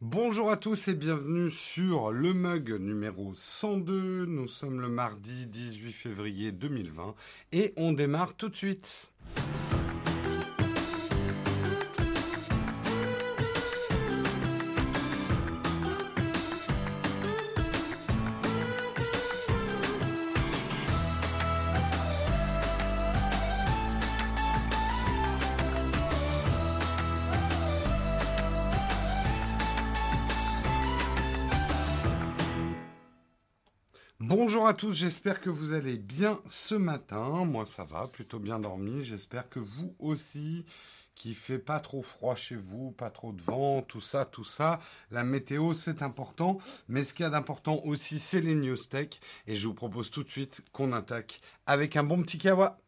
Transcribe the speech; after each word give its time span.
Bonjour 0.00 0.52
à 0.52 0.56
tous 0.56 0.86
et 0.86 0.94
bienvenue 0.94 1.50
sur 1.50 2.12
le 2.12 2.32
mug 2.32 2.70
numéro 2.78 3.32
102. 3.34 4.26
Nous 4.26 4.46
sommes 4.46 4.80
le 4.80 4.88
mardi 4.88 5.48
18 5.48 5.90
février 5.90 6.52
2020 6.52 7.16
et 7.50 7.74
on 7.76 7.90
démarre 7.90 8.34
tout 8.34 8.48
de 8.48 8.54
suite. 8.54 9.10
À 34.68 34.74
tous, 34.74 34.92
j'espère 34.92 35.40
que 35.40 35.48
vous 35.48 35.72
allez 35.72 35.96
bien 35.96 36.40
ce 36.46 36.74
matin. 36.74 37.46
Moi 37.46 37.64
ça 37.64 37.84
va, 37.84 38.06
plutôt 38.06 38.38
bien 38.38 38.58
dormi. 38.58 39.02
J'espère 39.02 39.48
que 39.48 39.60
vous 39.60 39.94
aussi, 39.98 40.66
qui 41.14 41.32
fait 41.32 41.58
pas 41.58 41.80
trop 41.80 42.02
froid 42.02 42.34
chez 42.34 42.54
vous, 42.54 42.90
pas 42.90 43.08
trop 43.08 43.32
de 43.32 43.40
vent, 43.40 43.80
tout 43.80 44.02
ça, 44.02 44.26
tout 44.26 44.44
ça. 44.44 44.78
La 45.10 45.24
météo 45.24 45.72
c'est 45.72 46.02
important, 46.02 46.58
mais 46.86 47.02
ce 47.02 47.14
qu'il 47.14 47.22
y 47.22 47.26
a 47.26 47.30
d'important 47.30 47.80
aussi 47.84 48.18
c'est 48.18 48.42
les 48.42 48.54
news 48.54 48.76
tech. 48.76 49.20
Et 49.46 49.56
je 49.56 49.66
vous 49.68 49.72
propose 49.72 50.10
tout 50.10 50.22
de 50.22 50.28
suite 50.28 50.60
qu'on 50.70 50.92
attaque 50.92 51.40
avec 51.64 51.96
un 51.96 52.04
bon 52.04 52.22
petit 52.22 52.36
kawa. 52.36 52.78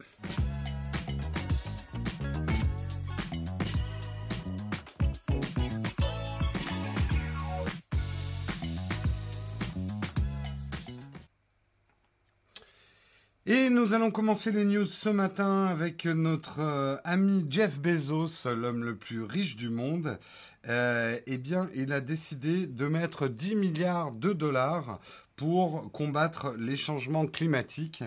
Et 13.52 13.68
nous 13.68 13.94
allons 13.94 14.12
commencer 14.12 14.52
les 14.52 14.64
news 14.64 14.86
ce 14.86 15.08
matin 15.08 15.66
avec 15.66 16.04
notre 16.04 16.60
euh, 16.60 16.96
ami 17.02 17.44
Jeff 17.50 17.80
Bezos, 17.80 18.48
l'homme 18.48 18.84
le 18.84 18.94
plus 18.94 19.24
riche 19.24 19.56
du 19.56 19.70
monde. 19.70 20.20
Euh, 20.68 21.18
eh 21.26 21.36
bien, 21.36 21.68
il 21.74 21.92
a 21.92 22.00
décidé 22.00 22.68
de 22.68 22.86
mettre 22.86 23.26
10 23.26 23.56
milliards 23.56 24.12
de 24.12 24.32
dollars 24.32 25.00
pour 25.34 25.90
combattre 25.90 26.54
les 26.60 26.76
changements 26.76 27.26
climatiques. 27.26 28.04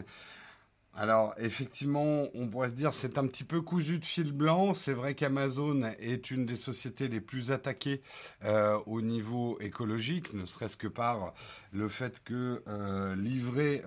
Alors 0.96 1.34
effectivement, 1.40 2.28
on 2.36 2.48
pourrait 2.48 2.70
se 2.70 2.76
dire 2.76 2.94
c'est 2.94 3.18
un 3.18 3.26
petit 3.26 3.44
peu 3.44 3.62
cousu 3.62 3.98
de 3.98 4.06
fil 4.06 4.32
blanc. 4.32 4.74
C'est 4.76 4.94
vrai 4.94 5.16
qu'Amazon 5.16 5.82
est 6.00 6.30
une 6.30 6.46
des 6.46 6.56
sociétés 6.56 7.08
les 7.08 7.20
plus 7.20 7.52
attaquées 7.52 8.02
euh, 8.46 8.78
au 8.86 9.02
niveau 9.02 9.58
écologique, 9.60 10.34
ne 10.34 10.46
serait-ce 10.46 10.78
que 10.78 10.88
par 10.88 11.34
le 11.74 11.90
fait 11.90 12.24
que 12.24 12.62
livrer 13.18 13.82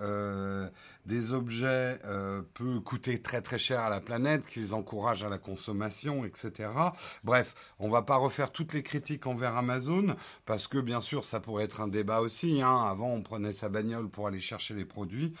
des 1.07 1.31
objets 1.31 1.99
euh, 2.05 2.41
peut 2.53 2.79
coûter 2.81 3.21
très 3.21 3.41
très 3.41 3.57
cher 3.57 3.79
à 3.79 3.89
la 3.89 4.01
planète, 4.01 4.45
qu'ils 4.45 4.75
encouragent 4.75 5.23
à 5.23 5.29
la 5.29 5.37
consommation, 5.37 6.25
etc. 6.25 6.69
Bref, 7.23 7.55
on 7.79 7.89
va 7.89 8.01
pas 8.01 8.17
refaire 8.17 8.51
toutes 8.51 8.73
les 8.73 8.83
critiques 8.83 9.25
envers 9.25 9.55
Amazon 9.55 10.15
parce 10.45 10.67
que 10.67 10.77
bien 10.77 10.99
sûr 10.99 11.23
ça 11.23 11.39
pourrait 11.39 11.63
être 11.63 11.79
un 11.81 11.87
débat 11.87 12.19
aussi. 12.19 12.61
Hein. 12.61 12.85
Avant, 12.89 13.09
on 13.09 13.21
prenait 13.21 13.53
sa 13.53 13.69
bagnole 13.69 14.09
pour 14.09 14.27
aller 14.27 14.41
chercher 14.41 14.73
les 14.73 14.85
produits. 14.85 15.33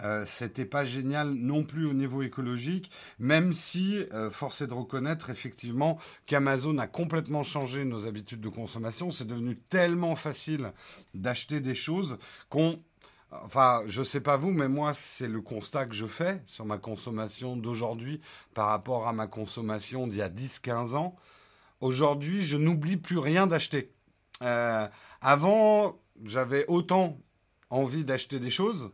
Euh, 0.00 0.24
c'était 0.26 0.66
pas 0.66 0.84
génial 0.84 1.30
non 1.30 1.64
plus 1.64 1.86
au 1.86 1.94
niveau 1.94 2.22
écologique, 2.22 2.90
même 3.18 3.52
si 3.52 4.04
euh, 4.12 4.28
force 4.28 4.60
est 4.60 4.66
de 4.66 4.74
reconnaître 4.74 5.30
effectivement 5.30 5.98
qu'Amazon 6.26 6.78
a 6.78 6.86
complètement 6.86 7.44
changé 7.44 7.84
nos 7.84 8.06
habitudes 8.06 8.40
de 8.40 8.48
consommation. 8.48 9.10
C'est 9.10 9.26
devenu 9.26 9.56
tellement 9.56 10.16
facile 10.16 10.72
d'acheter 11.14 11.60
des 11.60 11.74
choses 11.74 12.18
qu'on 12.50 12.78
Enfin, 13.42 13.82
je 13.86 14.02
sais 14.02 14.20
pas 14.20 14.36
vous, 14.36 14.50
mais 14.50 14.68
moi, 14.68 14.94
c'est 14.94 15.28
le 15.28 15.40
constat 15.40 15.86
que 15.86 15.94
je 15.94 16.06
fais 16.06 16.42
sur 16.46 16.64
ma 16.64 16.78
consommation 16.78 17.56
d'aujourd'hui 17.56 18.20
par 18.54 18.68
rapport 18.68 19.08
à 19.08 19.12
ma 19.12 19.26
consommation 19.26 20.06
d'il 20.06 20.18
y 20.18 20.22
a 20.22 20.28
10-15 20.28 20.94
ans. 20.94 21.16
Aujourd'hui, 21.80 22.44
je 22.44 22.56
n'oublie 22.56 22.96
plus 22.96 23.18
rien 23.18 23.46
d'acheter. 23.46 23.92
Euh, 24.42 24.86
avant, 25.20 25.98
j'avais 26.24 26.64
autant 26.68 27.18
envie 27.70 28.04
d'acheter 28.04 28.38
des 28.38 28.50
choses 28.50 28.90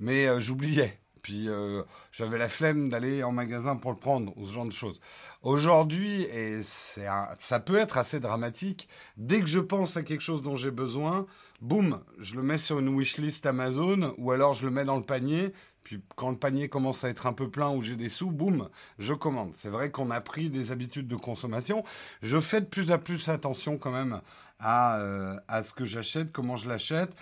mais 0.00 0.26
euh, 0.26 0.40
j'oubliais. 0.40 0.98
Puis 1.24 1.48
euh, 1.48 1.82
j'avais 2.12 2.36
la 2.36 2.50
flemme 2.50 2.90
d'aller 2.90 3.22
en 3.22 3.32
magasin 3.32 3.76
pour 3.76 3.90
le 3.90 3.96
prendre, 3.96 4.36
ou 4.36 4.46
ce 4.46 4.52
genre 4.52 4.66
de 4.66 4.72
choses. 4.72 5.00
Aujourd'hui, 5.42 6.22
et 6.24 6.62
c'est 6.62 7.06
ça 7.38 7.60
peut 7.60 7.78
être 7.78 7.96
assez 7.96 8.20
dramatique, 8.20 8.88
dès 9.16 9.40
que 9.40 9.46
je 9.46 9.58
pense 9.58 9.96
à 9.96 10.02
quelque 10.02 10.20
chose 10.20 10.42
dont 10.42 10.54
j'ai 10.54 10.70
besoin, 10.70 11.26
boum, 11.62 11.98
je 12.18 12.36
le 12.36 12.42
mets 12.42 12.58
sur 12.58 12.78
une 12.78 12.94
wishlist 12.94 13.46
Amazon, 13.46 14.14
ou 14.18 14.32
alors 14.32 14.52
je 14.52 14.66
le 14.66 14.70
mets 14.70 14.84
dans 14.84 14.98
le 14.98 15.02
panier, 15.02 15.54
puis 15.82 16.02
quand 16.14 16.30
le 16.30 16.36
panier 16.36 16.68
commence 16.68 17.04
à 17.04 17.08
être 17.08 17.26
un 17.26 17.32
peu 17.32 17.50
plein 17.50 17.70
ou 17.70 17.80
j'ai 17.80 17.96
des 17.96 18.10
sous, 18.10 18.30
boum, 18.30 18.68
je 18.98 19.14
commande. 19.14 19.52
C'est 19.54 19.70
vrai 19.70 19.90
qu'on 19.90 20.10
a 20.10 20.20
pris 20.20 20.50
des 20.50 20.72
habitudes 20.72 21.08
de 21.08 21.16
consommation. 21.16 21.84
Je 22.20 22.38
fais 22.38 22.60
de 22.60 22.66
plus 22.66 22.90
en 22.90 22.98
plus 22.98 23.30
attention 23.30 23.78
quand 23.78 23.92
même 23.92 24.20
à, 24.58 24.98
euh, 25.00 25.36
à 25.48 25.62
ce 25.62 25.72
que 25.72 25.86
j'achète, 25.86 26.32
comment 26.32 26.56
je 26.56 26.68
l'achète 26.68 27.14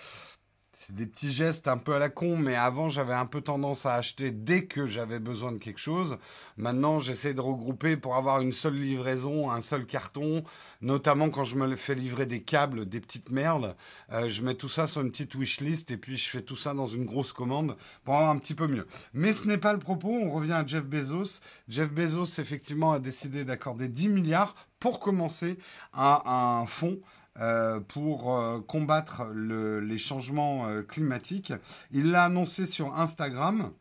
c'est 0.75 0.95
des 0.95 1.05
petits 1.05 1.31
gestes 1.31 1.67
un 1.67 1.77
peu 1.77 1.93
à 1.93 1.99
la 1.99 2.09
con, 2.09 2.35
mais 2.35 2.55
avant 2.55 2.89
j'avais 2.89 3.13
un 3.13 3.27
peu 3.27 3.41
tendance 3.41 3.85
à 3.85 3.93
acheter 3.93 4.31
dès 4.31 4.65
que 4.65 4.87
j'avais 4.87 5.19
besoin 5.19 5.51
de 5.51 5.57
quelque 5.57 5.79
chose. 5.79 6.17
Maintenant 6.57 6.99
j'essaie 6.99 7.35
de 7.35 7.41
regrouper 7.41 7.95
pour 7.95 8.15
avoir 8.15 8.41
une 8.41 8.53
seule 8.53 8.75
livraison, 8.75 9.51
un 9.51 9.61
seul 9.61 9.85
carton, 9.85 10.43
notamment 10.81 11.29
quand 11.29 11.43
je 11.43 11.55
me 11.55 11.75
fais 11.75 11.93
livrer 11.93 12.25
des 12.25 12.41
câbles, 12.41 12.87
des 12.87 12.99
petites 12.99 13.29
merdes. 13.29 13.75
Euh, 14.11 14.27
je 14.27 14.41
mets 14.41 14.55
tout 14.55 14.69
ça 14.69 14.87
sur 14.87 15.01
une 15.01 15.11
petite 15.11 15.35
wishlist 15.35 15.91
et 15.91 15.97
puis 15.97 16.17
je 16.17 16.27
fais 16.27 16.41
tout 16.41 16.57
ça 16.57 16.73
dans 16.73 16.87
une 16.87 17.05
grosse 17.05 17.33
commande 17.33 17.77
pour 18.03 18.15
avoir 18.15 18.31
un 18.31 18.37
petit 18.39 18.55
peu 18.55 18.67
mieux. 18.67 18.87
Mais 19.13 19.31
ce 19.31 19.47
n'est 19.47 19.59
pas 19.59 19.73
le 19.73 19.79
propos, 19.79 20.09
on 20.09 20.31
revient 20.31 20.53
à 20.53 20.65
Jeff 20.65 20.83
Bezos. 20.83 21.39
Jeff 21.67 21.91
Bezos 21.91 22.39
effectivement 22.39 22.93
a 22.93 22.99
décidé 22.99 23.43
d'accorder 23.43 23.89
10 23.89 24.09
milliards 24.09 24.55
pour 24.79 24.99
commencer 24.99 25.57
à 25.93 26.59
un 26.59 26.65
fonds 26.65 26.99
euh, 27.39 27.79
pour 27.79 28.37
euh, 28.37 28.59
combattre 28.59 29.25
le, 29.33 29.79
les 29.79 29.97
changements 29.97 30.67
euh, 30.67 30.83
climatiques. 30.83 31.51
Il 31.89 32.11
l'a 32.11 32.25
annoncé 32.25 32.67
sur 32.67 32.95
Instagram. 32.95 33.71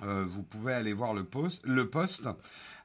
vous 0.00 0.44
pouvez 0.44 0.74
aller 0.74 0.92
voir 0.92 1.12
le 1.12 1.24
post. 1.24 1.60
Le 1.64 1.90
post. 1.90 2.28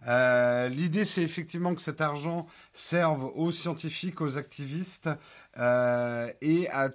L'idée, 0.05 1.05
c'est 1.05 1.21
effectivement 1.21 1.75
que 1.75 1.81
cet 1.81 2.01
argent 2.01 2.47
serve 2.73 3.31
aux 3.35 3.51
scientifiques, 3.51 4.19
aux 4.19 4.37
activistes 4.37 5.09
et 5.55 6.69
à 6.71 6.89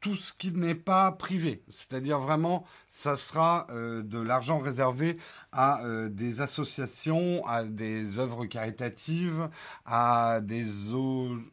tout 0.00 0.14
ce 0.14 0.32
qui 0.32 0.52
n'est 0.52 0.74
pas 0.74 1.10
privé. 1.12 1.62
C'est-à-dire 1.68 2.20
vraiment, 2.20 2.64
ça 2.88 3.16
sera 3.16 3.66
euh, 3.70 4.02
de 4.02 4.18
l'argent 4.18 4.58
réservé 4.58 5.18
à 5.52 5.84
euh, 5.84 6.08
des 6.08 6.40
associations, 6.40 7.44
à 7.46 7.64
des 7.64 8.18
œuvres 8.18 8.46
caritatives, 8.46 9.48
à 9.84 10.40
des. 10.42 10.64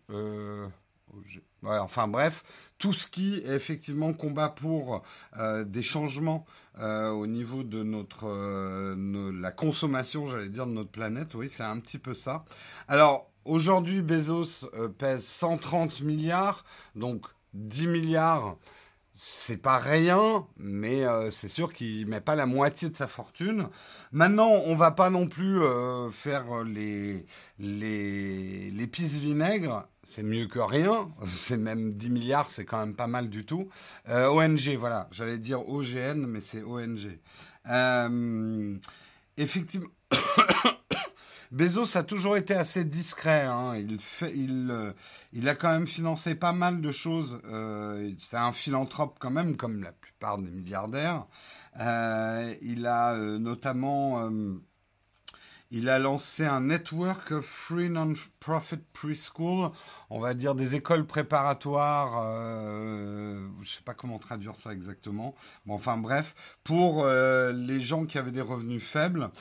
Euh, 0.10 0.68
enfin 1.64 2.08
bref, 2.08 2.44
tout 2.78 2.94
ce 2.94 3.08
qui 3.08 3.42
effectivement 3.46 4.14
combat 4.14 4.50
pour 4.50 5.04
des 5.66 5.84
changements 5.84 6.46
au 6.80 7.28
niveau 7.28 7.64
de 7.64 7.84
notre 7.84 8.28
la 9.32 9.52
consommation, 9.52 10.28
j'allais 10.28 10.50
dire, 10.50 10.66
de 10.66 10.72
notre 10.72 10.90
planète. 10.90 11.36
Oui, 11.36 11.50
c'est 11.50 11.64
un 11.64 11.80
petit 11.80 12.00
peu 12.00 12.14
ça. 12.16 12.44
Alors 12.88 13.32
aujourd'hui, 13.46 14.02
Bezos 14.02 14.68
pèse 14.98 15.24
130 15.24 16.02
milliards, 16.02 16.66
donc 16.96 17.28
10 17.54 17.88
milliards, 17.88 18.58
c'est 19.16 19.58
pas 19.58 19.78
rien, 19.78 20.48
mais 20.58 21.06
euh, 21.06 21.30
c'est 21.30 21.48
sûr 21.48 21.72
qu'il 21.72 22.08
met 22.08 22.22
pas 22.22 22.36
la 22.36 22.46
moitié 22.46 22.90
de 22.90 22.96
sa 22.96 23.08
fortune. 23.08 23.68
Maintenant, 24.12 24.50
on 24.66 24.76
va 24.76 24.92
pas 24.92 25.10
non 25.10 25.28
plus 25.28 25.62
euh, 25.62 26.10
faire 26.10 26.64
les 26.64 27.26
les 27.60 28.72
vinaigres. 28.96 29.88
C'est 30.04 30.24
mieux 30.24 30.48
que 30.48 30.60
rien. 30.60 31.10
C'est 31.28 31.58
même 31.58 31.94
10 31.94 32.10
milliards, 32.10 32.50
c'est 32.50 32.66
quand 32.66 32.80
même 32.80 32.96
pas 32.96 33.08
mal 33.08 33.30
du 33.30 33.46
tout. 33.46 33.70
Euh, 34.10 34.28
ONG, 34.28 34.76
voilà. 34.78 35.08
J'allais 35.12 35.38
dire 35.38 35.70
OGN, 35.70 36.26
mais 36.26 36.42
c'est 36.42 36.62
ONG. 36.64 37.20
Effectivement. 39.38 39.88
Bezos 41.54 41.96
a 41.98 42.02
toujours 42.02 42.36
été 42.36 42.56
assez 42.56 42.84
discret. 42.84 43.44
Hein. 43.44 43.76
Euh, 44.24 44.94
il 45.34 45.48
a 45.48 45.54
quand 45.54 45.70
même 45.70 45.86
financé 45.86 46.34
pas 46.34 46.52
mal 46.52 46.82
de 46.82 46.92
choses. 46.92 47.40
Euh, 47.46 48.12
c'est 48.18 48.38
un 48.38 48.52
philanthrope 48.52 49.18
quand 49.20 49.30
même, 49.30 49.56
comme 49.56 49.84
la 49.84 49.92
plupart 49.92 50.40
des 50.40 50.50
milliardaires. 50.50 51.28
Euh, 51.80 52.56
il 52.64 52.88
a 52.88 53.16
notamment... 53.38 54.32
Il 55.70 55.90
a 55.90 55.98
lancé 55.98 56.46
un 56.46 56.62
network 56.62 57.32
of 57.32 57.46
free 57.46 57.90
non-profit 57.90 58.82
preschool. 58.92 59.72
On 60.14 60.20
va 60.20 60.36
dire, 60.36 60.54
des 60.54 60.76
écoles 60.76 61.08
préparatoires, 61.08 62.24
euh, 62.28 63.48
je 63.62 63.70
sais 63.70 63.82
pas 63.82 63.96
comment 63.96 64.20
traduire 64.20 64.56
ça 64.56 64.72
exactement, 64.72 65.34
bon, 65.66 65.74
enfin 65.74 65.98
bref, 65.98 66.56
pour 66.64 67.04
euh, 67.04 67.52
les 67.52 67.82
gens 67.82 68.06
qui 68.06 68.20
avaient 68.20 68.32
des 68.32 68.42
revenus 68.42 68.84
faibles. 68.84 69.32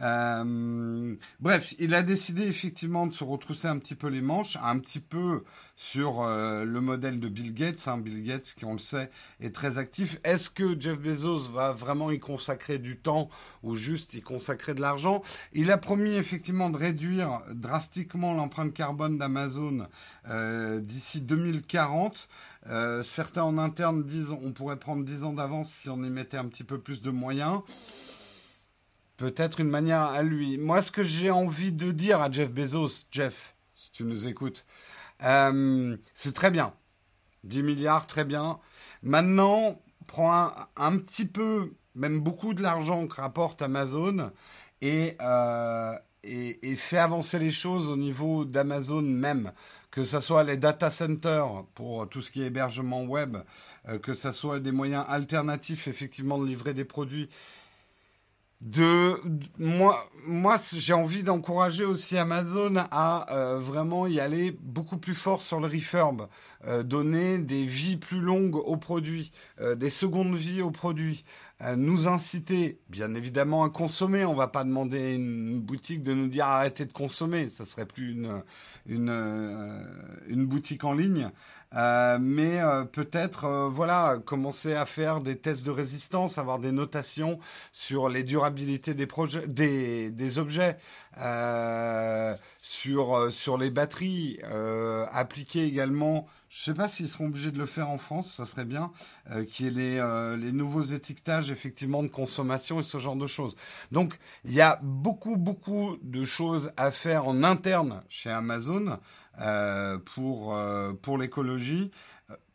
Euh, 0.00 1.14
bref, 1.38 1.74
il 1.78 1.92
a 1.92 2.02
décidé 2.02 2.46
effectivement 2.46 3.06
de 3.06 3.12
se 3.12 3.24
retrousser 3.24 3.68
un 3.68 3.78
petit 3.78 3.94
peu 3.94 4.08
les 4.08 4.22
manches, 4.22 4.56
un 4.62 4.78
petit 4.78 5.00
peu 5.00 5.44
sur 5.76 6.24
le 6.24 6.80
modèle 6.80 7.20
de 7.20 7.28
Bill 7.28 7.52
Gates. 7.52 7.86
Hein. 7.86 7.98
Bill 7.98 8.22
Gates, 8.22 8.54
qui 8.56 8.64
on 8.64 8.72
le 8.72 8.78
sait, 8.78 9.10
est 9.40 9.54
très 9.54 9.76
actif. 9.76 10.18
Est-ce 10.24 10.48
que 10.48 10.80
Jeff 10.80 10.98
Bezos 10.98 11.50
va 11.50 11.72
vraiment 11.72 12.10
y 12.10 12.18
consacrer 12.18 12.78
du 12.78 12.96
temps 12.96 13.28
ou 13.62 13.74
juste 13.74 14.14
y 14.14 14.22
consacrer 14.22 14.72
de 14.72 14.80
l'argent? 14.80 15.22
Il 15.52 15.70
a 15.70 15.76
promis 15.76 16.14
effectivement 16.14 16.70
de 16.70 16.78
réduire 16.78 17.42
drastiquement 17.52 18.32
l'empreinte 18.32 18.72
carbone 18.72 19.18
d'Amazon 19.18 19.88
euh, 20.28 20.80
d'ici 20.80 21.20
2040. 21.20 22.28
certains 23.04 23.42
en 23.42 23.58
interne 23.58 24.04
disent 24.04 24.30
on 24.30 24.52
pourrait 24.52 24.78
prendre 24.78 25.04
10 25.04 25.24
ans 25.24 25.32
d'avance 25.32 25.70
si 25.70 25.88
on 25.88 26.02
y 26.02 26.10
mettait 26.10 26.36
un 26.36 26.46
petit 26.46 26.64
peu 26.64 26.78
plus 26.78 27.02
de 27.02 27.10
moyens 27.10 27.62
peut-être 29.22 29.60
une 29.60 29.68
manière 29.68 30.02
à 30.02 30.22
lui. 30.24 30.58
Moi, 30.58 30.82
ce 30.82 30.90
que 30.90 31.04
j'ai 31.04 31.30
envie 31.30 31.72
de 31.72 31.92
dire 31.92 32.20
à 32.20 32.30
Jeff 32.30 32.50
Bezos, 32.50 33.04
Jeff, 33.12 33.54
si 33.74 33.92
tu 33.92 34.02
nous 34.02 34.26
écoutes, 34.26 34.64
euh, 35.22 35.96
c'est 36.12 36.34
très 36.34 36.50
bien. 36.50 36.72
10 37.44 37.62
milliards, 37.62 38.08
très 38.08 38.24
bien. 38.24 38.58
Maintenant, 39.02 39.80
prends 40.08 40.52
un, 40.76 40.98
petit 40.98 41.24
peu, 41.24 41.72
même 41.94 42.20
beaucoup 42.20 42.52
de 42.52 42.62
l'argent 42.62 43.06
que 43.06 43.20
rapporte 43.20 43.62
Amazon 43.62 44.32
et, 44.80 45.16
euh, 45.20 45.92
et, 46.24 46.74
fais 46.74 46.98
avancer 46.98 47.38
les 47.38 47.52
choses 47.52 47.88
au 47.88 47.96
niveau 47.96 48.44
d'Amazon 48.44 49.02
même. 49.02 49.52
Que 49.92 50.04
ce 50.04 50.20
soit 50.20 50.42
les 50.42 50.56
data 50.56 50.90
centers 50.90 51.64
pour 51.74 52.08
tout 52.08 52.22
ce 52.22 52.30
qui 52.30 52.42
est 52.42 52.46
hébergement 52.46 53.04
web, 53.04 53.36
euh, 53.88 53.98
que 53.98 54.14
ce 54.14 54.32
soit 54.32 54.58
des 54.58 54.72
moyens 54.72 55.04
alternatifs 55.06 55.86
effectivement 55.86 56.38
de 56.38 56.46
livrer 56.46 56.72
des 56.72 56.86
produits 56.86 57.28
de, 58.62 59.20
moi, 59.58 60.56
j'ai 60.72 60.92
envie 60.92 61.24
d'encourager 61.24 61.84
aussi 61.84 62.16
Amazon 62.16 62.76
à 62.92 63.26
euh, 63.34 63.58
vraiment 63.58 64.06
y 64.06 64.20
aller 64.20 64.56
beaucoup 64.62 64.98
plus 64.98 65.16
fort 65.16 65.42
sur 65.42 65.58
le 65.58 65.66
refurb, 65.66 66.28
euh, 66.68 66.84
donner 66.84 67.38
des 67.38 67.64
vies 67.64 67.96
plus 67.96 68.20
longues 68.20 68.54
aux 68.54 68.76
produits, 68.76 69.32
des 69.76 69.90
secondes 69.90 70.36
vies 70.36 70.62
aux 70.62 70.70
produits, 70.70 71.24
nous 71.76 72.08
inciter, 72.08 72.80
bien 72.88 73.14
évidemment, 73.14 73.64
à 73.64 73.70
consommer. 73.70 74.24
On 74.24 74.34
va 74.34 74.48
pas 74.48 74.64
demander 74.64 74.98
à 74.98 75.10
une 75.12 75.60
boutique 75.60 76.02
de 76.02 76.12
nous 76.12 76.28
dire 76.28 76.46
arrêtez 76.46 76.84
de 76.84 76.92
consommer, 76.92 77.48
ça 77.50 77.64
serait 77.64 77.86
plus 77.86 78.12
une 78.12 78.42
une, 78.86 79.10
une 80.28 80.46
boutique 80.46 80.84
en 80.84 80.92
ligne. 80.92 81.30
Euh, 81.74 82.18
mais 82.20 82.60
euh, 82.60 82.84
peut-être, 82.84 83.44
euh, 83.44 83.68
voilà, 83.68 84.18
commencer 84.24 84.74
à 84.74 84.84
faire 84.84 85.20
des 85.20 85.36
tests 85.38 85.64
de 85.64 85.70
résistance, 85.70 86.36
avoir 86.38 86.58
des 86.58 86.72
notations 86.72 87.38
sur 87.72 88.08
les 88.08 88.24
durabilités 88.24 88.94
des 88.94 89.08
des, 89.46 90.10
des 90.10 90.38
objets, 90.38 90.76
sur 92.62 93.30
sur 93.32 93.58
les 93.58 93.70
batteries, 93.70 94.38
appliquer 95.12 95.64
également. 95.64 96.26
Je 96.54 96.64
sais 96.64 96.74
pas 96.74 96.86
s'ils 96.86 97.08
seront 97.08 97.28
obligés 97.28 97.50
de 97.50 97.58
le 97.58 97.64
faire 97.64 97.88
en 97.88 97.96
France, 97.96 98.34
ça 98.34 98.44
serait 98.44 98.66
bien, 98.66 98.92
qu'il 99.48 99.66
y 99.66 99.68
ait 99.68 99.72
les, 99.72 100.36
les 100.38 100.52
nouveaux 100.52 100.82
étiquetages 100.82 101.50
effectivement 101.50 102.02
de 102.02 102.08
consommation 102.08 102.78
et 102.78 102.82
ce 102.82 102.98
genre 102.98 103.16
de 103.16 103.26
choses. 103.26 103.56
Donc 103.90 104.18
il 104.44 104.52
y 104.52 104.60
a 104.60 104.78
beaucoup 104.82 105.38
beaucoup 105.38 105.96
de 106.02 106.26
choses 106.26 106.70
à 106.76 106.90
faire 106.90 107.26
en 107.26 107.42
interne 107.42 108.02
chez 108.10 108.28
Amazon. 108.28 108.98
Euh, 109.40 109.96
pour, 109.96 110.54
euh, 110.54 110.92
pour 110.92 111.16
l'écologie. 111.16 111.90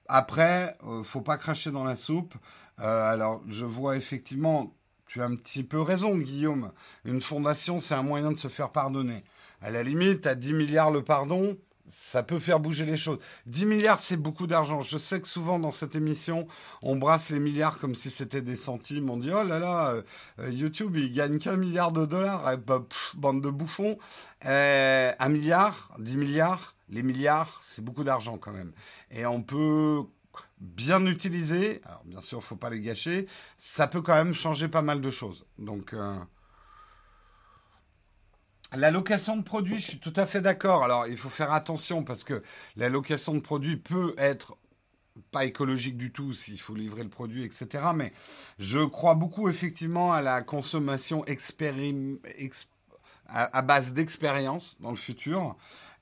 Après, 0.07 0.77
euh, 0.85 1.01
faut 1.01 1.21
pas 1.21 1.38
cracher 1.38 1.71
dans 1.71 1.83
la 1.83 1.95
soupe. 1.95 2.35
alors, 2.77 3.41
je 3.47 3.65
vois 3.65 3.97
effectivement, 3.97 4.75
tu 5.07 5.21
as 5.23 5.25
un 5.25 5.35
petit 5.35 5.63
peu 5.63 5.81
raison, 5.81 6.15
Guillaume. 6.15 6.71
Une 7.03 7.19
fondation, 7.19 7.79
c'est 7.79 7.95
un 7.95 8.03
moyen 8.03 8.31
de 8.31 8.38
se 8.38 8.47
faire 8.47 8.71
pardonner. 8.71 9.23
À 9.59 9.71
la 9.71 9.81
limite, 9.81 10.27
à 10.27 10.35
10 10.35 10.53
milliards 10.53 10.91
le 10.91 11.03
pardon, 11.03 11.57
ça 11.87 12.23
peut 12.23 12.39
faire 12.39 12.59
bouger 12.59 12.85
les 12.85 12.97
choses. 12.97 13.19
10 13.45 13.65
milliards, 13.65 13.99
c'est 13.99 14.17
beaucoup 14.17 14.47
d'argent. 14.47 14.81
Je 14.81 14.97
sais 14.97 15.21
que 15.21 15.27
souvent 15.27 15.59
dans 15.59 15.71
cette 15.71 15.95
émission, 15.95 16.47
on 16.81 16.95
brasse 16.95 17.29
les 17.29 17.39
milliards 17.39 17.79
comme 17.79 17.95
si 17.95 18.09
c'était 18.09 18.41
des 18.41 18.55
centimes. 18.55 19.09
On 19.09 19.17
dit, 19.17 19.31
oh 19.31 19.43
là 19.43 19.59
là, 19.59 20.03
euh, 20.39 20.49
YouTube, 20.49 20.95
il 20.97 21.11
gagne 21.11 21.39
qu'un 21.39 21.57
milliard 21.57 21.91
de 21.91 22.05
dollars. 22.05 22.43
Eh 22.53 22.57
ben, 22.57 22.85
bande 23.15 23.41
de 23.41 23.49
bouffons. 23.49 23.97
Euh, 24.45 25.11
un 25.17 25.29
milliard, 25.29 25.95
10 25.99 26.17
milliards, 26.17 26.75
les 26.89 27.03
milliards, 27.03 27.59
c'est 27.63 27.83
beaucoup 27.83 28.03
d'argent 28.03 28.37
quand 28.37 28.51
même. 28.51 28.71
Et 29.11 29.25
on 29.25 29.41
peut 29.41 30.03
bien 30.59 31.05
utiliser, 31.05 31.81
alors 31.85 32.03
bien 32.05 32.21
sûr, 32.21 32.39
il 32.39 32.43
faut 32.43 32.55
pas 32.55 32.69
les 32.69 32.81
gâcher, 32.81 33.27
ça 33.57 33.87
peut 33.87 34.01
quand 34.01 34.15
même 34.15 34.33
changer 34.33 34.67
pas 34.67 34.81
mal 34.81 35.01
de 35.01 35.11
choses. 35.11 35.45
Donc... 35.57 35.93
Euh, 35.93 36.15
la 38.75 38.91
location 38.91 39.37
de 39.37 39.43
produits, 39.43 39.77
je 39.77 39.87
suis 39.87 39.99
tout 39.99 40.13
à 40.15 40.25
fait 40.25 40.41
d'accord. 40.41 40.83
Alors, 40.83 41.07
il 41.07 41.17
faut 41.17 41.29
faire 41.29 41.51
attention 41.51 42.03
parce 42.03 42.23
que 42.23 42.43
la 42.75 42.89
location 42.89 43.33
de 43.33 43.39
produits 43.39 43.77
peut 43.77 44.13
être 44.17 44.57
pas 45.31 45.45
écologique 45.45 45.97
du 45.97 46.11
tout 46.11 46.33
s'il 46.33 46.59
faut 46.59 46.75
livrer 46.75 47.03
le 47.03 47.09
produit, 47.09 47.43
etc. 47.43 47.85
Mais 47.95 48.11
je 48.59 48.79
crois 48.79 49.15
beaucoup 49.15 49.49
effectivement 49.49 50.13
à 50.13 50.21
la 50.21 50.41
consommation 50.41 51.25
expérim 51.25 52.19
à, 53.27 53.62
base 53.62 53.94
d'expérience 53.94 54.77
dans 54.79 54.91
le 54.91 54.97
futur. 54.97 55.56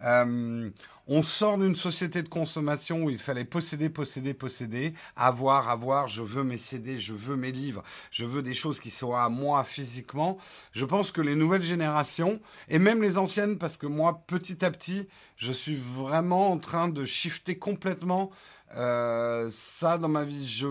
Euh, 0.03 0.69
on 1.07 1.23
sort 1.23 1.57
d'une 1.57 1.75
société 1.75 2.23
de 2.23 2.29
consommation 2.29 3.03
où 3.03 3.09
il 3.09 3.19
fallait 3.19 3.45
posséder, 3.45 3.89
posséder, 3.89 4.33
posséder, 4.33 4.93
avoir, 5.15 5.69
avoir, 5.69 6.07
je 6.07 6.21
veux 6.21 6.43
mes 6.43 6.57
CD, 6.57 6.97
je 6.97 7.13
veux 7.13 7.35
mes 7.35 7.51
livres, 7.51 7.83
je 8.11 8.25
veux 8.25 8.41
des 8.41 8.55
choses 8.55 8.79
qui 8.79 8.89
soient 8.89 9.23
à 9.23 9.29
moi 9.29 9.63
physiquement. 9.63 10.37
Je 10.71 10.83
pense 10.83 11.11
que 11.11 11.21
les 11.21 11.35
nouvelles 11.35 11.61
générations, 11.61 12.39
et 12.69 12.79
même 12.79 13.01
les 13.01 13.17
anciennes, 13.17 13.57
parce 13.57 13.77
que 13.77 13.87
moi, 13.87 14.23
petit 14.27 14.65
à 14.65 14.71
petit, 14.71 15.07
je 15.37 15.51
suis 15.51 15.75
vraiment 15.75 16.51
en 16.51 16.57
train 16.57 16.89
de 16.89 17.05
shifter 17.05 17.57
complètement 17.57 18.31
euh, 18.75 19.47
ça 19.51 19.97
dans 19.97 20.09
ma 20.09 20.23
vie. 20.23 20.45
Je 20.45 20.67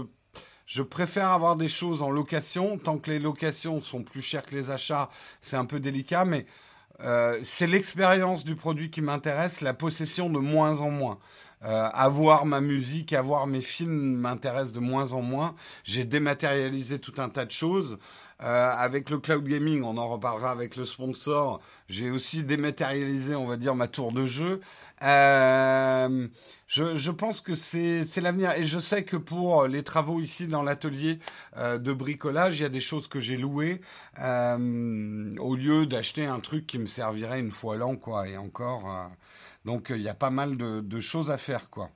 je 0.67 0.83
préfère 0.83 1.31
avoir 1.31 1.57
des 1.57 1.69
choses 1.69 2.03
en 2.03 2.11
location. 2.11 2.79
Tant 2.79 2.99
que 2.99 3.11
les 3.11 3.19
locations 3.19 3.81
sont 3.81 4.03
plus 4.03 4.23
chères 4.23 4.47
que 4.47 4.55
les 4.55 4.71
achats, 4.71 5.11
c'est 5.41 5.57
un 5.57 5.65
peu 5.65 5.81
délicat, 5.81 6.25
mais 6.25 6.47
euh, 7.01 7.39
c'est 7.43 7.67
l'expérience 7.67 8.45
du 8.45 8.57
produit 8.57 8.91
qui 8.91 9.01
m'intéresse, 9.01 9.61
la 9.61 9.75
possession 9.75 10.31
de 10.31 10.39
moins 10.39 10.81
en 10.81 10.91
moins. 10.91 11.19
Euh, 11.65 11.89
avoir 11.95 12.45
ma 12.45 12.61
musique, 12.61 13.15
avoir 13.15 13.47
mes 13.47 13.63
films 13.63 14.17
m'intéresse 14.17 14.71
de 14.73 14.81
moins 14.81 15.13
en 15.13 15.23
moins. 15.23 15.55
J'ai 15.83 16.05
dématérialisé 16.05 16.99
tout 16.99 17.15
un 17.19 17.31
tas 17.31 17.47
de 17.47 17.51
choses. 17.51 17.99
Euh, 18.43 18.71
avec 18.71 19.11
le 19.11 19.19
cloud 19.19 19.45
gaming, 19.45 19.83
on 19.83 19.97
en 19.97 20.09
reparlera 20.09 20.51
avec 20.51 20.77
le 20.77 20.85
sponsor. 20.85 21.61
J'ai 21.89 22.11
aussi 22.11 22.43
dématérialisé, 22.43 23.35
on 23.35 23.47
va 23.47 23.57
dire, 23.57 23.75
ma 23.75 23.89
tour 23.89 24.13
de 24.13 24.27
jeu. 24.27 24.61
Euh, 25.03 26.29
je, 26.67 27.11
pense 27.11 27.41
que 27.41 27.55
c'est 27.55 28.21
l'avenir. 28.21 28.53
Et 28.53 28.65
je 28.65 28.79
sais 28.79 29.05
que 29.05 29.17
pour 29.17 29.67
les 29.67 29.83
travaux 29.85 30.21
ici 30.21 30.47
dans 30.49 30.63
l'atelier 30.63 31.21
euh, 31.57 31.79
de 31.79 31.93
bricolage, 31.93 32.59
il 32.59 32.63
y 32.63 32.67
a 32.67 32.71
des 32.71 32.81
choses 32.81 33.07
que 33.07 33.21
j'ai 33.21 33.37
louées 33.37 33.81
euh, 34.21 35.37
au 35.39 35.55
lieu 35.55 35.87
d'acheter 35.87 36.27
un 36.27 36.41
truc 36.41 36.67
qui 36.67 36.79
me 36.79 36.87
servirait 36.87 37.39
une 37.41 37.53
fois 37.53 37.77
l'an, 37.77 37.97
quoi. 37.97 38.29
Et 38.29 38.37
encore, 38.37 38.91
euh, 38.91 39.07
donc 39.65 39.91
il 39.91 40.03
y 40.03 40.09
a 40.09 40.15
pas 40.15 40.31
mal 40.31 40.57
de, 40.57 40.81
de 40.81 41.01
choses 41.01 41.31
à 41.31 41.39
faire, 41.39 41.71
quoi. 41.71 41.91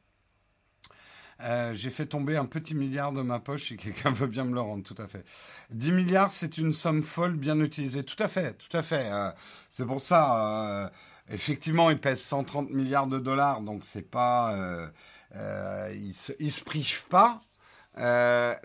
Euh, 1.41 1.73
j'ai 1.73 1.91
fait 1.91 2.07
tomber 2.07 2.37
un 2.37 2.47
petit 2.47 2.75
milliard 2.75 3.13
de 3.13 3.23
ma 3.23 3.39
poche 3.39 3.69
si 3.69 3.77
quelqu'un 3.77 4.11
veut 4.13 4.27
bien 4.27 4.45
me 4.45 4.55
le 4.55 4.61
rendre, 4.61 4.83
tout 4.83 5.01
à 5.01 5.07
fait. 5.07 5.25
10 5.71 5.93
milliards, 5.93 6.33
c'est 6.33 6.59
une 6.59 6.73
somme 6.73 7.03
folle 7.03 7.37
bien 7.37 7.59
utilisée. 7.61 8.03
Tout 8.03 8.21
à 8.23 8.29
fait, 8.29 8.55
tout 8.55 8.77
à 8.77 8.83
fait. 8.83 9.09
Euh, 9.11 9.31
c'est 9.71 9.87
pour 9.87 10.01
ça, 10.01 10.85
euh, 10.85 10.89
effectivement, 11.31 11.91
il 11.91 12.01
pèse 12.01 12.21
130 12.21 12.71
milliards 12.71 13.07
de 13.07 13.19
dollars, 13.19 13.61
donc 13.61 13.85
c'est 13.85 14.03
pas... 14.03 14.91
il, 15.35 16.15
se, 16.15 16.33
il 16.41 16.53
prive 16.65 17.07
pas. 17.07 17.41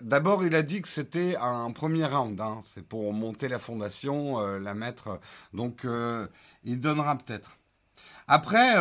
D'abord, 0.02 0.44
il 0.44 0.54
a 0.54 0.62
dit 0.62 0.82
que 0.82 0.88
c'était 0.88 1.36
un 1.36 1.70
premier 1.70 2.06
round. 2.06 2.40
Hein. 2.40 2.60
C'est 2.64 2.86
pour 2.86 3.12
monter 3.12 3.48
la 3.48 3.58
fondation, 3.58 4.58
la 4.58 4.74
mettre. 4.74 5.20
Donc, 5.52 5.86
il 6.64 6.80
donnera 6.80 7.16
peut-être. 7.16 7.56
Après, 8.26 8.74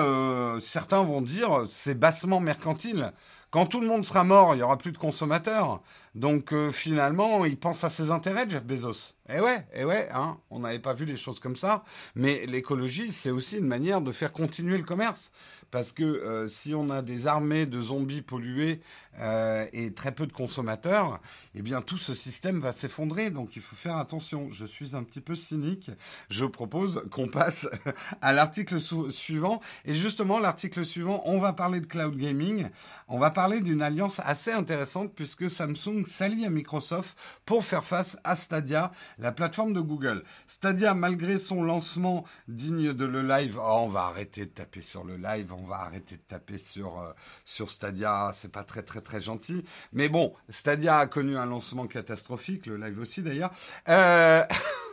certains 0.64 1.04
vont 1.04 1.22
dire 1.22 1.66
c'est 1.68 1.96
bassement 1.96 2.40
mercantile 2.40 3.12
Quand 3.54 3.68
tout 3.68 3.82
le 3.82 3.86
monde 3.86 4.04
sera 4.04 4.24
mort, 4.24 4.56
il 4.56 4.62
y 4.62 4.64
aura 4.64 4.80
plus 4.80 4.92
de 4.92 4.98
consommateurs. 4.98 5.80
Donc 6.16 6.54
euh, 6.54 6.72
finalement, 6.72 7.44
il 7.46 7.58
pense 7.58 7.84
à 7.84 7.90
ses 7.90 8.12
intérêts, 8.12 8.48
Jeff 8.48 8.66
Bezos. 8.66 9.16
Eh 9.30 9.40
ouais, 9.40 9.66
eh 9.74 9.86
ouais, 9.86 10.10
hein, 10.14 10.38
on 10.50 10.60
n'avait 10.60 10.80
pas 10.80 10.94
vu 10.94 11.06
les 11.06 11.16
choses 11.16 11.40
comme 11.40 11.56
ça. 11.56 11.84
Mais 12.14 12.46
l'écologie, 12.46 13.12
c'est 13.12 13.32
aussi 13.32 13.58
une 13.58 13.68
manière 13.68 14.02
de 14.02 14.12
faire 14.12 14.34
continuer 14.34 14.78
le 14.78 14.84
commerce. 14.84 15.32
Parce 15.72 15.92
que 15.92 16.04
euh, 16.04 16.48
si 16.48 16.76
on 16.76 16.92
a 16.92 17.02
des 17.02 17.26
armées 17.26 17.66
de 17.66 17.82
zombies 17.82 18.22
pollués 18.22 18.82
euh, 19.20 19.66
et 19.74 19.92
très 19.94 20.12
peu 20.12 20.28
de 20.28 20.34
consommateurs, 20.34 21.20
eh 21.56 21.64
bien 21.64 21.82
tout 21.82 21.98
ce 21.98 22.14
système 22.14 22.60
va 22.60 22.72
s'effondrer. 22.74 23.32
Donc 23.32 23.56
il 23.56 23.62
faut 23.62 23.76
faire 23.76 23.96
attention. 23.96 24.50
Je 24.52 24.66
suis 24.66 24.96
un 24.96 25.02
petit 25.02 25.22
peu 25.22 25.34
cynique. 25.34 25.90
Je 26.30 26.46
propose 26.46 27.04
qu'on 27.10 27.28
passe 27.28 27.68
à 28.22 28.34
l'article 28.34 28.80
suivant. 29.10 29.62
Et 29.86 29.96
justement, 29.96 30.38
l'article 30.38 30.86
suivant, 30.86 31.24
on 31.26 31.40
va 31.40 31.54
parler 31.54 31.80
de 31.80 31.88
cloud 31.88 32.16
gaming. 32.16 32.68
On 33.08 33.18
va 33.18 33.32
parler 33.32 33.62
d'une 33.62 33.82
alliance 33.82 34.22
assez 34.26 34.52
intéressante 34.52 35.16
puisque 35.16 35.50
Samsung 35.50 36.03
s'allie 36.06 36.46
à 36.46 36.50
Microsoft 36.50 37.18
pour 37.46 37.64
faire 37.64 37.84
face 37.84 38.18
à 38.24 38.36
Stadia, 38.36 38.92
la 39.18 39.32
plateforme 39.32 39.74
de 39.74 39.82
Google. 39.82 40.24
Stadia, 40.48 40.94
malgré 40.94 41.40
son 41.40 41.64
lancement 41.64 42.26
digne 42.48 42.94
de 42.94 43.06
le 43.06 43.22
live, 43.22 43.60
oh, 43.60 43.80
on 43.82 43.88
va 43.88 44.02
arrêter 44.02 44.46
de 44.46 44.52
taper 44.52 44.82
sur 44.82 45.04
le 45.04 45.18
live 45.18 45.54
on 45.54 45.66
va 45.66 45.78
arrêter 45.78 46.18
de 46.18 46.22
taper 46.22 46.58
sur, 46.58 47.00
euh, 47.00 47.12
sur 47.46 47.72
Stadia, 47.72 48.32
c'est 48.34 48.52
pas 48.52 48.64
très 48.64 48.84
très 48.84 49.02
très 49.02 49.22
gentil. 49.22 49.64
Mais 49.92 50.10
bon, 50.10 50.34
Stadia 50.50 51.00
a 51.00 51.08
connu 51.08 51.38
un 51.38 51.46
lancement 51.46 51.88
catastrophique, 51.88 52.66
le 52.66 52.78
live 52.78 53.00
aussi 53.00 53.22
d'ailleurs. 53.22 53.52
Euh, 53.90 54.44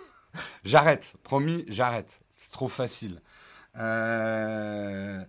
j'arrête, 0.64 1.14
promis, 1.22 1.64
j'arrête. 1.68 2.20
C'est 2.30 2.52
trop 2.52 2.68
facile. 2.68 3.20
Euh, 3.76 5.22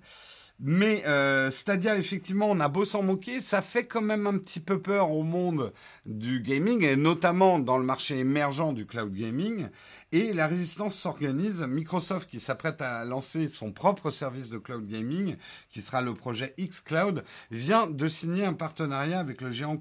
mais 0.61 1.03
Stadia, 1.49 1.97
effectivement, 1.97 2.49
on 2.49 2.59
a 2.59 2.67
beau 2.67 2.85
s'en 2.85 3.03
moquer, 3.03 3.41
ça 3.41 3.61
fait 3.61 3.85
quand 3.85 4.01
même 4.01 4.27
un 4.27 4.37
petit 4.37 4.59
peu 4.59 4.79
peur 4.79 5.11
au 5.11 5.23
monde 5.23 5.73
du 6.05 6.41
gaming, 6.41 6.83
et 6.83 6.95
notamment 6.95 7.59
dans 7.59 7.77
le 7.77 7.83
marché 7.83 8.19
émergent 8.19 8.73
du 8.73 8.85
cloud 8.85 9.13
gaming. 9.13 9.69
Et 10.13 10.33
la 10.33 10.45
résistance 10.45 10.95
s'organise. 10.95 11.61
Microsoft, 11.61 12.29
qui 12.29 12.41
s'apprête 12.41 12.81
à 12.81 13.05
lancer 13.05 13.47
son 13.47 13.71
propre 13.71 14.11
service 14.11 14.49
de 14.49 14.57
cloud 14.57 14.85
gaming, 14.85 15.37
qui 15.69 15.81
sera 15.81 16.01
le 16.01 16.13
projet 16.13 16.53
xCloud, 16.59 17.23
vient 17.49 17.87
de 17.87 18.09
signer 18.09 18.43
un 18.43 18.51
partenariat 18.51 19.21
avec 19.21 19.39
le 19.39 19.51
géant 19.51 19.77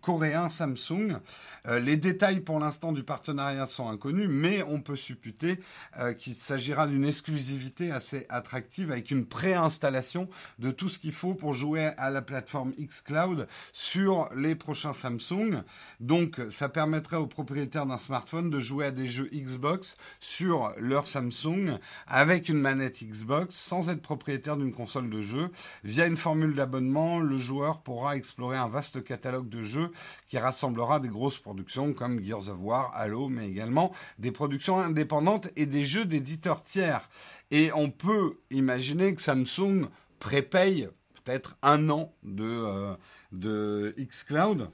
coréen 0.00 0.48
Samsung. 0.48 1.18
Euh, 1.66 1.80
les 1.80 1.98
détails 1.98 2.40
pour 2.40 2.58
l'instant 2.60 2.92
du 2.92 3.02
partenariat 3.02 3.66
sont 3.66 3.86
inconnus, 3.86 4.30
mais 4.30 4.62
on 4.62 4.80
peut 4.80 4.96
supputer 4.96 5.60
euh, 5.98 6.14
qu'il 6.14 6.32
s'agira 6.32 6.86
d'une 6.86 7.04
exclusivité 7.04 7.90
assez 7.90 8.24
attractive 8.30 8.90
avec 8.90 9.10
une 9.10 9.26
préinstallation 9.26 10.30
de 10.60 10.70
tout 10.70 10.88
ce 10.88 10.98
qu'il 10.98 11.12
faut 11.12 11.34
pour 11.34 11.52
jouer 11.52 11.90
à 11.98 12.08
la 12.08 12.22
plateforme 12.22 12.72
xCloud 12.72 13.46
sur 13.74 14.30
les 14.34 14.54
prochains 14.54 14.94
Samsung. 14.94 15.62
Donc, 16.00 16.40
ça 16.48 16.70
permettrait 16.70 17.18
aux 17.18 17.26
propriétaires 17.26 17.84
d'un 17.84 17.98
smartphone 17.98 18.48
de 18.48 18.60
jouer 18.60 18.86
à 18.86 18.90
des 18.90 19.08
jeux 19.08 19.28
Xbox 19.30 19.73
sur 20.20 20.72
leur 20.78 21.06
Samsung 21.06 21.78
avec 22.06 22.48
une 22.48 22.60
manette 22.60 23.02
Xbox 23.02 23.54
sans 23.54 23.90
être 23.90 24.02
propriétaire 24.02 24.56
d'une 24.56 24.72
console 24.72 25.10
de 25.10 25.20
jeu. 25.20 25.50
Via 25.82 26.06
une 26.06 26.16
formule 26.16 26.54
d'abonnement, 26.54 27.20
le 27.20 27.38
joueur 27.38 27.82
pourra 27.82 28.16
explorer 28.16 28.56
un 28.56 28.68
vaste 28.68 29.02
catalogue 29.04 29.48
de 29.48 29.62
jeux 29.62 29.90
qui 30.28 30.38
rassemblera 30.38 31.00
des 31.00 31.08
grosses 31.08 31.38
productions 31.38 31.92
comme 31.92 32.22
Gears 32.22 32.48
of 32.48 32.58
War, 32.60 32.90
Halo, 32.94 33.28
mais 33.28 33.48
également 33.48 33.92
des 34.18 34.32
productions 34.32 34.78
indépendantes 34.80 35.48
et 35.56 35.66
des 35.66 35.84
jeux 35.84 36.04
d'éditeurs 36.04 36.62
tiers. 36.62 37.08
Et 37.50 37.70
on 37.74 37.90
peut 37.90 38.38
imaginer 38.50 39.14
que 39.14 39.22
Samsung 39.22 39.88
prépaye 40.18 40.88
peut-être 41.24 41.56
un 41.62 41.88
an 41.90 42.14
de, 42.22 42.44
euh, 42.44 42.94
de 43.32 43.94
xCloud 43.98 44.70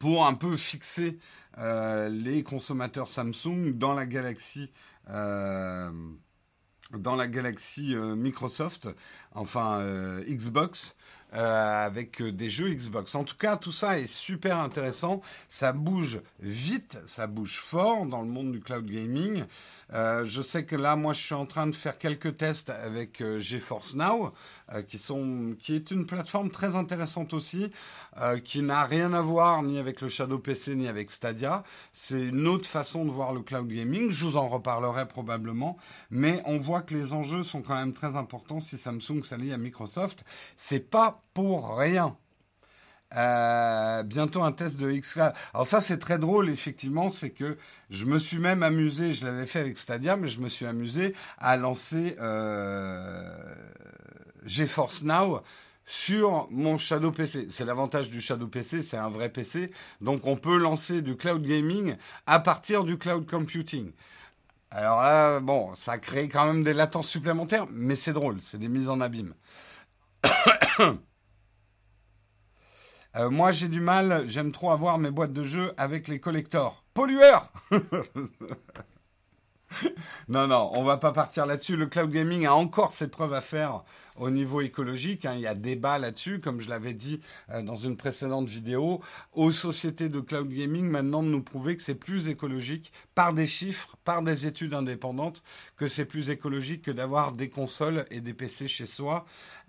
pour 0.00 0.26
un 0.26 0.34
peu 0.34 0.56
fixer 0.56 1.18
euh, 1.58 2.08
les 2.08 2.42
consommateurs 2.42 3.06
Samsung 3.06 3.74
dans 3.74 3.94
la 3.94 4.06
galaxie 4.06 4.72
euh, 5.10 5.92
dans 6.98 7.14
la 7.14 7.28
galaxie 7.28 7.94
euh, 7.94 8.16
Microsoft, 8.16 8.88
enfin 9.32 9.84
Xbox, 10.26 10.96
avec 11.32 12.22
des 12.22 12.50
jeux 12.50 12.70
Xbox. 12.70 13.14
En 13.14 13.24
tout 13.24 13.36
cas, 13.36 13.56
tout 13.56 13.72
ça 13.72 13.98
est 13.98 14.06
super 14.06 14.58
intéressant. 14.58 15.20
Ça 15.48 15.72
bouge 15.72 16.20
vite, 16.40 16.98
ça 17.06 17.26
bouge 17.26 17.60
fort 17.60 18.06
dans 18.06 18.22
le 18.22 18.28
monde 18.28 18.52
du 18.52 18.60
cloud 18.60 18.86
gaming. 18.86 19.44
Euh, 19.92 20.24
je 20.24 20.42
sais 20.42 20.64
que 20.64 20.76
là, 20.76 20.96
moi, 20.96 21.12
je 21.14 21.22
suis 21.22 21.34
en 21.34 21.46
train 21.46 21.66
de 21.66 21.74
faire 21.74 21.98
quelques 21.98 22.36
tests 22.36 22.70
avec 22.70 23.20
euh, 23.20 23.40
GeForce 23.40 23.94
Now, 23.94 24.32
euh, 24.72 24.82
qui, 24.82 24.98
sont, 24.98 25.56
qui 25.58 25.74
est 25.74 25.90
une 25.90 26.06
plateforme 26.06 26.50
très 26.50 26.76
intéressante 26.76 27.34
aussi, 27.34 27.70
qui 28.44 28.60
n'a 28.62 28.84
rien 28.84 29.12
à 29.12 29.22
voir 29.22 29.62
ni 29.62 29.78
avec 29.78 30.00
le 30.00 30.08
Shadow 30.08 30.38
PC 30.38 30.74
ni 30.74 30.88
avec 30.88 31.10
Stadia. 31.10 31.62
C'est 31.92 32.20
une 32.20 32.48
autre 32.48 32.68
façon 32.68 33.04
de 33.04 33.10
voir 33.10 33.32
le 33.32 33.40
cloud 33.40 33.68
gaming. 33.68 34.10
Je 34.10 34.26
vous 34.26 34.36
en 34.36 34.48
reparlerai 34.48 35.06
probablement, 35.06 35.76
mais 36.10 36.42
on 36.44 36.58
voit 36.58 36.82
que 36.82 36.92
les 36.92 37.12
enjeux 37.14 37.42
sont 37.42 37.62
quand 37.62 37.76
même 37.76 37.94
très 37.94 38.16
importants 38.16 38.60
si 38.60 38.76
Samsung 38.76 39.22
s'allie 39.22 39.52
à 39.52 39.58
Microsoft. 39.58 40.24
C'est 40.56 40.90
pas 40.90 41.19
pour 41.34 41.76
rien. 41.76 42.16
Euh, 43.16 44.04
bientôt 44.04 44.42
un 44.42 44.52
test 44.52 44.78
de 44.78 44.88
X. 44.90 45.18
Alors 45.52 45.66
ça 45.66 45.80
c'est 45.80 45.98
très 45.98 46.18
drôle 46.18 46.48
effectivement, 46.48 47.10
c'est 47.10 47.30
que 47.30 47.58
je 47.90 48.04
me 48.04 48.20
suis 48.20 48.38
même 48.38 48.62
amusé, 48.62 49.12
je 49.12 49.24
l'avais 49.24 49.46
fait 49.46 49.58
avec 49.58 49.76
Stadia, 49.78 50.16
mais 50.16 50.28
je 50.28 50.40
me 50.40 50.48
suis 50.48 50.64
amusé 50.64 51.14
à 51.38 51.56
lancer 51.56 52.16
euh, 52.20 53.54
GeForce 54.44 55.02
Now 55.02 55.40
sur 55.84 56.46
mon 56.52 56.78
Shadow 56.78 57.10
PC. 57.10 57.48
C'est 57.50 57.64
l'avantage 57.64 58.10
du 58.10 58.20
Shadow 58.20 58.46
PC, 58.46 58.80
c'est 58.80 58.96
un 58.96 59.08
vrai 59.08 59.28
PC, 59.28 59.72
donc 60.00 60.28
on 60.28 60.36
peut 60.36 60.56
lancer 60.56 61.02
du 61.02 61.16
cloud 61.16 61.42
gaming 61.42 61.96
à 62.26 62.38
partir 62.38 62.84
du 62.84 62.96
cloud 62.96 63.28
computing. 63.28 63.90
Alors 64.70 65.02
là, 65.02 65.40
bon, 65.40 65.74
ça 65.74 65.98
crée 65.98 66.28
quand 66.28 66.46
même 66.46 66.62
des 66.62 66.74
latences 66.74 67.08
supplémentaires, 67.08 67.66
mais 67.72 67.96
c'est 67.96 68.12
drôle, 68.12 68.40
c'est 68.40 68.58
des 68.58 68.68
mises 68.68 68.88
en 68.88 69.00
abîme. 69.00 69.34
Euh, 73.16 73.28
moi, 73.28 73.50
j'ai 73.50 73.68
du 73.68 73.80
mal, 73.80 74.24
j'aime 74.26 74.52
trop 74.52 74.70
avoir 74.70 74.98
mes 74.98 75.10
boîtes 75.10 75.32
de 75.32 75.42
jeux 75.42 75.72
avec 75.76 76.06
les 76.06 76.20
collectors. 76.20 76.84
Pollueurs 76.94 77.52
Non, 80.28 80.46
non, 80.46 80.70
on 80.74 80.82
va 80.82 80.96
pas 80.96 81.12
partir 81.12 81.46
là-dessus. 81.46 81.76
Le 81.76 81.86
cloud 81.86 82.10
gaming 82.10 82.46
a 82.46 82.54
encore 82.54 82.92
ses 82.92 83.08
preuves 83.08 83.34
à 83.34 83.40
faire 83.40 83.82
au 84.16 84.30
niveau 84.30 84.60
écologique. 84.60 85.24
Hein. 85.24 85.34
Il 85.36 85.40
y 85.40 85.46
a 85.46 85.54
débat 85.54 85.98
là-dessus, 85.98 86.40
comme 86.40 86.60
je 86.60 86.68
l'avais 86.68 86.92
dit 86.94 87.20
euh, 87.50 87.62
dans 87.62 87.76
une 87.76 87.96
précédente 87.96 88.48
vidéo. 88.48 89.00
Aux 89.32 89.52
sociétés 89.52 90.08
de 90.08 90.20
cloud 90.20 90.48
gaming, 90.48 90.86
maintenant, 90.86 91.22
de 91.22 91.28
nous 91.28 91.42
prouver 91.42 91.76
que 91.76 91.82
c'est 91.82 91.94
plus 91.94 92.28
écologique 92.28 92.92
par 93.14 93.32
des 93.32 93.46
chiffres, 93.46 93.96
par 94.04 94.22
des 94.22 94.46
études 94.46 94.74
indépendantes, 94.74 95.42
que 95.76 95.88
c'est 95.88 96.04
plus 96.04 96.30
écologique 96.30 96.82
que 96.82 96.90
d'avoir 96.90 97.32
des 97.32 97.48
consoles 97.48 98.04
et 98.10 98.20
des 98.20 98.34
PC 98.34 98.68
chez 98.68 98.86
soi 98.86 99.24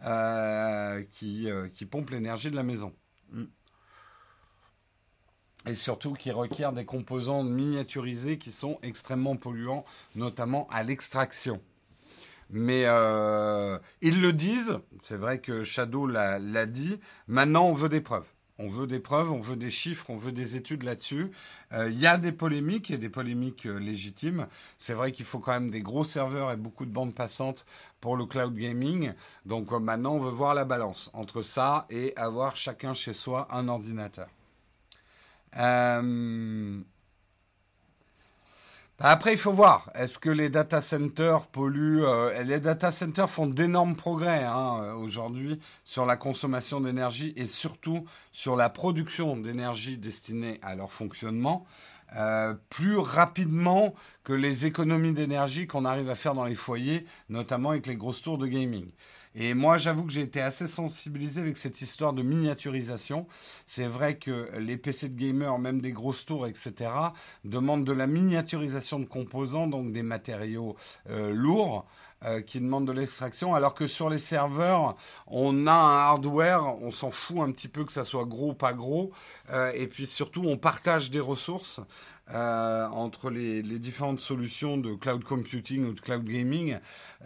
euh, 0.05 1.01
qui 1.11 1.85
pompent 1.89 2.11
l'énergie 2.11 2.51
de 2.51 2.55
la 2.55 2.63
maison. 2.63 2.93
Mm. 3.31 3.43
Et 5.67 5.75
surtout 5.75 6.13
qui 6.13 6.31
requiert 6.31 6.73
des 6.73 6.85
composants 6.85 7.43
miniaturisés 7.43 8.37
qui 8.37 8.51
sont 8.51 8.79
extrêmement 8.81 9.35
polluants, 9.35 9.85
notamment 10.15 10.67
à 10.71 10.81
l'extraction. 10.81 11.61
Mais 12.49 12.83
euh, 12.85 13.77
ils 14.01 14.21
le 14.21 14.33
disent, 14.33 14.79
c'est 15.03 15.15
vrai 15.15 15.39
que 15.39 15.63
Shadow 15.63 16.05
l'a 16.07 16.65
dit, 16.65 16.99
maintenant 17.27 17.65
on 17.65 17.73
veut 17.73 17.89
des 17.89 18.01
preuves. 18.01 18.27
On 18.63 18.67
veut 18.67 18.85
des 18.85 18.99
preuves, 18.99 19.31
on 19.31 19.39
veut 19.39 19.55
des 19.55 19.71
chiffres, 19.71 20.09
on 20.09 20.17
veut 20.17 20.31
des 20.31 20.55
études 20.55 20.83
là-dessus. 20.83 21.31
Euh, 21.73 21.89
il 21.89 21.99
y 21.99 22.05
a 22.05 22.17
des 22.17 22.31
polémiques 22.31 22.91
et 22.91 22.97
des 22.97 23.09
polémiques 23.09 23.65
euh, 23.65 23.79
légitimes. 23.79 24.45
C'est 24.77 24.93
vrai 24.93 25.11
qu'il 25.11 25.25
faut 25.25 25.39
quand 25.39 25.53
même 25.53 25.71
des 25.71 25.81
gros 25.81 26.03
serveurs 26.03 26.51
et 26.51 26.57
beaucoup 26.57 26.85
de 26.85 26.91
bandes 26.91 27.15
passantes 27.15 27.65
pour 28.01 28.17
le 28.17 28.25
cloud 28.25 28.55
gaming. 28.55 29.13
Donc 29.45 29.71
euh, 29.71 29.79
maintenant, 29.79 30.15
on 30.15 30.19
veut 30.19 30.31
voir 30.31 30.53
la 30.53 30.65
balance 30.65 31.09
entre 31.13 31.43
ça 31.43 31.85
et 31.89 32.13
avoir 32.17 32.55
chacun 32.57 32.93
chez 32.93 33.13
soi 33.13 33.47
un 33.51 33.69
ordinateur. 33.69 34.27
Bah, 39.01 39.09
après, 39.09 39.33
il 39.33 39.39
faut 39.39 39.51
voir. 39.51 39.89
Est-ce 39.95 40.19
que 40.19 40.29
les 40.29 40.49
data 40.49 40.79
centers 40.79 41.47
polluent 41.47 42.05
euh, 42.05 42.43
Les 42.43 42.59
data 42.59 42.91
centers 42.91 43.31
font 43.31 43.47
d'énormes 43.47 43.95
progrès 43.95 44.43
hein, 44.43 44.93
aujourd'hui 44.93 45.59
sur 45.83 46.05
la 46.05 46.17
consommation 46.17 46.79
d'énergie 46.79 47.33
et 47.35 47.47
surtout 47.47 48.05
sur 48.31 48.55
la 48.55 48.69
production 48.69 49.37
d'énergie 49.37 49.97
destinée 49.97 50.59
à 50.61 50.75
leur 50.75 50.91
fonctionnement. 50.91 51.65
Euh, 52.17 52.55
plus 52.69 52.97
rapidement 52.97 53.93
que 54.23 54.33
les 54.33 54.65
économies 54.65 55.13
d'énergie 55.13 55.65
qu'on 55.65 55.85
arrive 55.85 56.09
à 56.09 56.15
faire 56.15 56.33
dans 56.33 56.43
les 56.43 56.55
foyers, 56.55 57.05
notamment 57.29 57.69
avec 57.69 57.87
les 57.87 57.95
grosses 57.95 58.21
tours 58.21 58.37
de 58.37 58.47
gaming. 58.47 58.91
Et 59.33 59.53
moi, 59.53 59.77
j'avoue 59.77 60.03
que 60.03 60.11
j'ai 60.11 60.21
été 60.21 60.41
assez 60.41 60.67
sensibilisé 60.67 61.39
avec 61.39 61.55
cette 61.55 61.79
histoire 61.81 62.11
de 62.11 62.21
miniaturisation. 62.21 63.27
C'est 63.65 63.87
vrai 63.87 64.17
que 64.17 64.49
les 64.57 64.75
PC 64.75 65.07
de 65.07 65.17
gamers, 65.17 65.57
même 65.57 65.79
des 65.79 65.93
grosses 65.93 66.25
tours, 66.25 66.47
etc., 66.47 66.91
demandent 67.45 67.85
de 67.85 67.93
la 67.93 68.07
miniaturisation 68.07 68.99
de 68.99 69.05
composants, 69.05 69.67
donc 69.67 69.93
des 69.93 70.03
matériaux 70.03 70.75
euh, 71.09 71.33
lourds. 71.33 71.85
Qui 72.45 72.59
demande 72.59 72.85
de 72.85 72.91
l'extraction, 72.91 73.55
alors 73.55 73.73
que 73.73 73.87
sur 73.87 74.09
les 74.09 74.19
serveurs, 74.19 74.95
on 75.25 75.65
a 75.65 75.73
un 75.73 75.97
hardware, 75.97 76.63
on 76.81 76.91
s'en 76.91 77.09
fout 77.09 77.39
un 77.39 77.51
petit 77.51 77.67
peu 77.67 77.83
que 77.83 77.91
ça 77.91 78.03
soit 78.03 78.25
gros 78.25 78.51
ou 78.51 78.53
pas 78.53 78.73
gros, 78.73 79.11
et 79.73 79.87
puis 79.87 80.05
surtout 80.05 80.43
on 80.45 80.57
partage 80.57 81.09
des 81.09 81.19
ressources. 81.19 81.81
Euh, 82.33 82.87
entre 82.87 83.29
les, 83.29 83.61
différentes 83.61 84.21
solutions 84.21 84.77
de 84.77 84.93
cloud 84.93 85.21
computing 85.23 85.85
ou 85.85 85.93
de 85.93 85.99
cloud 85.99 86.23
gaming. 86.23 86.77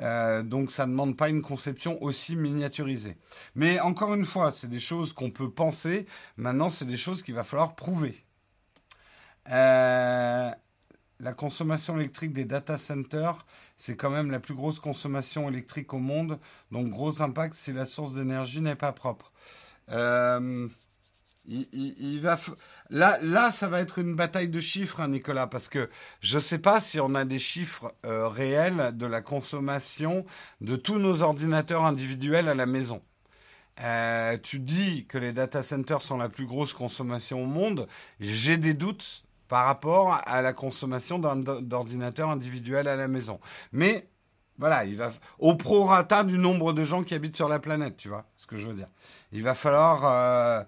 Euh, 0.01 0.41
donc 0.41 0.71
ça 0.71 0.87
ne 0.87 0.91
demande 0.91 1.15
pas 1.15 1.29
une 1.29 1.43
conception 1.43 2.01
aussi 2.01 2.35
miniaturisée. 2.35 3.17
Mais 3.53 3.79
encore 3.79 4.15
une 4.15 4.25
fois, 4.25 4.51
c'est 4.51 4.69
des 4.69 4.79
choses 4.79 5.13
qu'on 5.13 5.29
peut 5.29 5.51
penser. 5.51 6.07
Maintenant, 6.37 6.69
c'est 6.69 6.85
des 6.85 6.97
choses 6.97 7.21
qu'il 7.21 7.35
va 7.35 7.43
falloir 7.43 7.75
prouver. 7.75 8.25
Euh, 9.51 10.49
la 11.19 11.33
consommation 11.33 11.97
électrique 11.97 12.33
des 12.33 12.45
data 12.45 12.77
centers, 12.77 13.45
c'est 13.77 13.95
quand 13.95 14.09
même 14.09 14.31
la 14.31 14.39
plus 14.39 14.53
grosse 14.53 14.79
consommation 14.79 15.49
électrique 15.49 15.93
au 15.93 15.99
monde. 15.99 16.39
Donc 16.71 16.89
gros 16.89 17.21
impact 17.21 17.53
si 17.53 17.73
la 17.73 17.85
source 17.85 18.13
d'énergie 18.13 18.61
n'est 18.61 18.75
pas 18.75 18.91
propre. 18.91 19.31
Il, 21.47 22.19
va 22.21 22.39
là, 22.89 23.19
là, 23.21 23.51
ça 23.51 23.67
va 23.67 23.79
être 23.79 23.99
une 23.99 24.15
bataille 24.15 24.49
de 24.49 24.59
chiffres, 24.59 24.99
hein, 24.99 25.09
Nicolas, 25.09 25.45
parce 25.45 25.69
que 25.69 25.89
je 26.19 26.37
ne 26.37 26.41
sais 26.41 26.57
pas 26.57 26.81
si 26.81 26.99
on 26.99 27.13
a 27.13 27.23
des 27.23 27.37
chiffres 27.37 27.93
euh, 28.05 28.27
réels 28.27 28.91
de 28.97 29.05
la 29.05 29.21
consommation 29.21 30.25
de 30.61 30.75
tous 30.75 30.97
nos 30.97 31.21
ordinateurs 31.21 31.85
individuels 31.85 32.49
à 32.49 32.55
la 32.55 32.65
maison. 32.65 33.01
Euh, 33.81 34.37
tu 34.41 34.59
dis 34.59 35.05
que 35.05 35.17
les 35.17 35.33
data 35.33 35.61
centers 35.61 36.01
sont 36.01 36.17
la 36.17 36.29
plus 36.29 36.47
grosse 36.47 36.73
consommation 36.73 37.43
au 37.43 37.45
monde. 37.45 37.87
J'ai 38.19 38.57
des 38.57 38.73
doutes 38.73 39.24
par 39.47 39.65
rapport 39.65 40.19
à 40.25 40.41
la 40.41 40.53
consommation 40.53 41.19
d'ordinateurs 41.19 42.29
individuels 42.29 42.87
à 42.87 42.95
la 42.95 43.07
maison. 43.07 43.39
Mais 43.71 44.09
voilà, 44.57 44.85
il 44.85 44.95
va 44.95 45.11
au 45.39 45.55
prorata 45.55 46.23
du 46.23 46.37
nombre 46.37 46.73
de 46.73 46.83
gens 46.83 47.03
qui 47.03 47.13
habitent 47.13 47.35
sur 47.35 47.49
la 47.49 47.59
planète, 47.59 47.97
tu 47.97 48.07
vois 48.07 48.25
ce 48.37 48.47
que 48.47 48.57
je 48.57 48.67
veux 48.67 48.73
dire. 48.73 48.87
Il 49.31 49.43
va 49.43 49.53
falloir, 49.53 50.05
euh, 50.05 50.63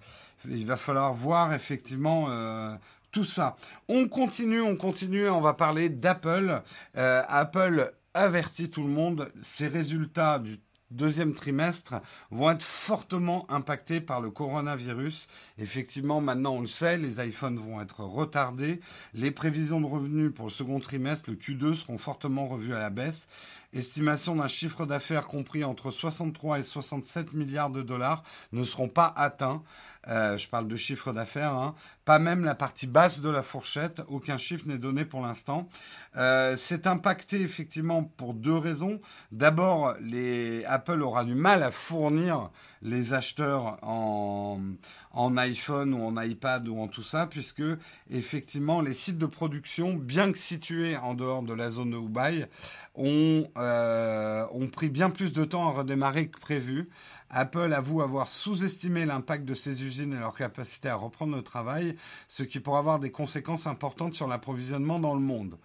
il 0.48 0.66
va 0.66 0.76
falloir 0.76 1.14
voir 1.14 1.54
effectivement 1.54 2.26
euh, 2.28 2.74
tout 3.12 3.24
ça. 3.24 3.56
On 3.88 4.06
continue, 4.08 4.60
on 4.60 4.76
continue. 4.76 5.28
On 5.28 5.40
va 5.40 5.54
parler 5.54 5.88
d'Apple. 5.88 6.60
Euh, 6.96 7.22
Apple 7.28 7.90
avertit 8.12 8.70
tout 8.70 8.82
le 8.82 8.90
monde. 8.90 9.32
Ses 9.40 9.68
résultats 9.68 10.38
du 10.38 10.60
deuxième 10.90 11.34
trimestre 11.34 11.94
vont 12.30 12.50
être 12.50 12.62
fortement 12.62 13.50
impactés 13.50 14.00
par 14.00 14.20
le 14.20 14.30
coronavirus. 14.30 15.28
Effectivement, 15.58 16.20
maintenant 16.20 16.54
on 16.54 16.60
le 16.60 16.66
sait, 16.66 16.96
les 16.96 17.24
iPhones 17.24 17.58
vont 17.58 17.80
être 17.80 18.00
retardés. 18.00 18.80
Les 19.14 19.30
prévisions 19.30 19.80
de 19.80 19.86
revenus 19.86 20.32
pour 20.34 20.46
le 20.46 20.52
second 20.52 20.80
trimestre, 20.80 21.30
le 21.30 21.36
Q2, 21.36 21.74
seront 21.74 21.98
fortement 21.98 22.46
revues 22.46 22.74
à 22.74 22.78
la 22.78 22.90
baisse. 22.90 23.28
Estimation 23.74 24.36
d'un 24.36 24.48
chiffre 24.48 24.86
d'affaires 24.86 25.26
compris 25.26 25.62
entre 25.62 25.90
63 25.90 26.60
et 26.60 26.62
67 26.62 27.34
milliards 27.34 27.68
de 27.68 27.82
dollars 27.82 28.22
ne 28.52 28.64
seront 28.64 28.88
pas 28.88 29.12
atteints. 29.14 29.62
Euh, 30.08 30.38
je 30.38 30.48
parle 30.48 30.68
de 30.68 30.76
chiffre 30.76 31.12
d'affaires, 31.12 31.52
hein. 31.52 31.74
pas 32.06 32.18
même 32.18 32.42
la 32.44 32.54
partie 32.54 32.86
basse 32.86 33.20
de 33.20 33.28
la 33.28 33.42
fourchette. 33.42 34.00
Aucun 34.08 34.38
chiffre 34.38 34.66
n'est 34.66 34.78
donné 34.78 35.04
pour 35.04 35.20
l'instant. 35.20 35.68
Euh, 36.16 36.56
c'est 36.56 36.86
impacté 36.86 37.42
effectivement 37.42 38.02
pour 38.02 38.32
deux 38.32 38.56
raisons. 38.56 39.00
D'abord, 39.32 39.94
Apple 40.66 41.02
aura 41.02 41.24
du 41.24 41.34
mal 41.34 41.62
à 41.62 41.70
fournir 41.70 42.50
les 42.80 43.12
acheteurs 43.12 43.78
en, 43.82 44.60
en 45.12 45.36
iPhone 45.36 45.92
ou 45.92 46.04
en 46.04 46.22
iPad 46.22 46.66
ou 46.68 46.80
en 46.80 46.88
tout 46.88 47.02
ça, 47.02 47.26
puisque 47.26 47.62
effectivement 48.10 48.80
les 48.80 48.94
sites 48.94 49.18
de 49.18 49.26
production, 49.26 49.94
bien 49.94 50.32
que 50.32 50.38
situés 50.38 50.96
en 50.96 51.14
dehors 51.14 51.42
de 51.42 51.52
la 51.52 51.70
zone 51.70 51.90
de 51.90 51.96
Hubai, 51.96 52.46
ont, 52.94 53.46
euh, 53.58 54.46
ont 54.52 54.68
pris 54.68 54.88
bien 54.88 55.10
plus 55.10 55.32
de 55.32 55.44
temps 55.44 55.68
à 55.68 55.72
redémarrer 55.72 56.28
que 56.28 56.38
prévu. 56.38 56.88
Apple 57.30 57.72
avoue 57.72 58.02
avoir 58.02 58.28
sous-estimé 58.28 59.04
l'impact 59.04 59.44
de 59.44 59.54
ces 59.54 59.84
usines 59.84 60.14
et 60.14 60.18
leur 60.18 60.34
capacité 60.34 60.88
à 60.88 60.96
reprendre 60.96 61.36
le 61.36 61.42
travail, 61.42 61.96
ce 62.28 62.42
qui 62.42 62.60
pourrait 62.60 62.78
avoir 62.78 62.98
des 62.98 63.10
conséquences 63.10 63.66
importantes 63.66 64.14
sur 64.14 64.26
l'approvisionnement 64.26 64.98
dans 64.98 65.14
le 65.14 65.20
monde. 65.20 65.58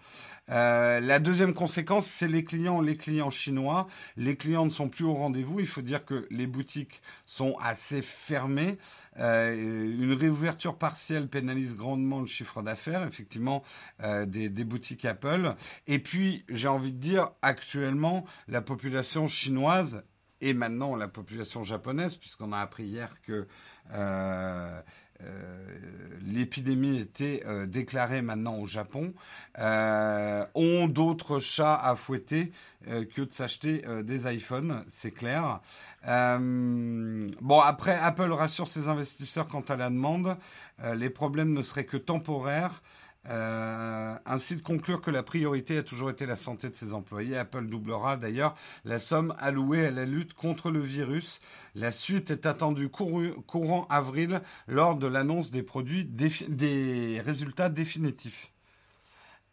Euh, 0.50 1.00
la 1.00 1.18
deuxième 1.20 1.54
conséquence, 1.54 2.06
c'est 2.06 2.28
les 2.28 2.44
clients, 2.44 2.80
les 2.80 2.96
clients 2.96 3.30
chinois. 3.30 3.86
Les 4.16 4.36
clients 4.36 4.66
ne 4.66 4.70
sont 4.70 4.88
plus 4.88 5.04
au 5.04 5.14
rendez-vous. 5.14 5.60
Il 5.60 5.66
faut 5.66 5.80
dire 5.80 6.04
que 6.04 6.26
les 6.30 6.46
boutiques 6.46 7.00
sont 7.24 7.56
assez 7.60 8.02
fermées. 8.02 8.76
Euh, 9.18 9.54
une 9.54 10.12
réouverture 10.12 10.76
partielle 10.76 11.28
pénalise 11.28 11.76
grandement 11.76 12.20
le 12.20 12.26
chiffre 12.26 12.62
d'affaires, 12.62 13.06
effectivement, 13.06 13.62
euh, 14.02 14.26
des, 14.26 14.48
des, 14.48 14.64
boutiques 14.64 15.04
Apple. 15.04 15.54
Et 15.86 15.98
puis, 15.98 16.44
j'ai 16.48 16.68
envie 16.68 16.92
de 16.92 16.98
dire, 16.98 17.30
actuellement, 17.40 18.24
la 18.48 18.60
population 18.60 19.28
chinoise 19.28 20.02
et 20.44 20.52
maintenant 20.52 20.94
la 20.94 21.08
population 21.08 21.64
japonaise, 21.64 22.16
puisqu'on 22.16 22.52
a 22.52 22.58
appris 22.58 22.84
hier 22.84 23.08
que 23.22 23.46
euh, 23.94 24.80
euh, 25.22 25.78
l'épidémie 26.26 26.98
était 26.98 27.42
euh, 27.46 27.64
déclarée 27.64 28.20
maintenant 28.20 28.58
au 28.58 28.66
Japon, 28.66 29.14
ont 29.56 30.86
d'autres 30.86 31.38
chats 31.38 31.76
à 31.76 31.96
fouetter 31.96 32.52
que 32.86 33.22
de 33.22 33.32
s'acheter 33.32 33.82
des 34.02 34.30
iPhones, 34.30 34.84
c'est 34.88 35.12
clair. 35.12 35.60
bon, 36.06 37.60
après, 37.60 37.98
Apple 37.98 38.30
rassure 38.32 38.68
ses 38.68 38.88
investisseurs 38.88 39.48
quant 39.48 39.64
à 39.68 39.76
la 39.76 39.88
demande. 39.88 40.36
les 40.94 41.08
problèmes 41.08 41.54
ne 41.54 41.62
seraient 41.62 41.86
que 41.86 41.96
temporaires. 41.96 42.82
Euh, 43.30 44.14
ainsi 44.26 44.56
de 44.56 44.60
conclure 44.60 45.00
que 45.00 45.10
la 45.10 45.22
priorité 45.22 45.78
a 45.78 45.82
toujours 45.82 46.10
été 46.10 46.26
la 46.26 46.36
santé 46.36 46.68
de 46.68 46.74
ses 46.74 46.92
employés. 46.92 47.38
Apple 47.38 47.66
doublera 47.66 48.16
d'ailleurs 48.16 48.54
la 48.84 48.98
somme 48.98 49.34
allouée 49.38 49.86
à 49.86 49.90
la 49.90 50.04
lutte 50.04 50.34
contre 50.34 50.70
le 50.70 50.80
virus. 50.80 51.40
La 51.74 51.90
suite 51.90 52.30
est 52.30 52.44
attendue 52.44 52.90
courant 52.90 53.86
avril 53.88 54.42
lors 54.66 54.96
de 54.96 55.06
l'annonce 55.06 55.50
des 55.50 55.62
produits 55.62 56.04
des 56.04 57.22
résultats 57.24 57.70
définitifs. 57.70 58.52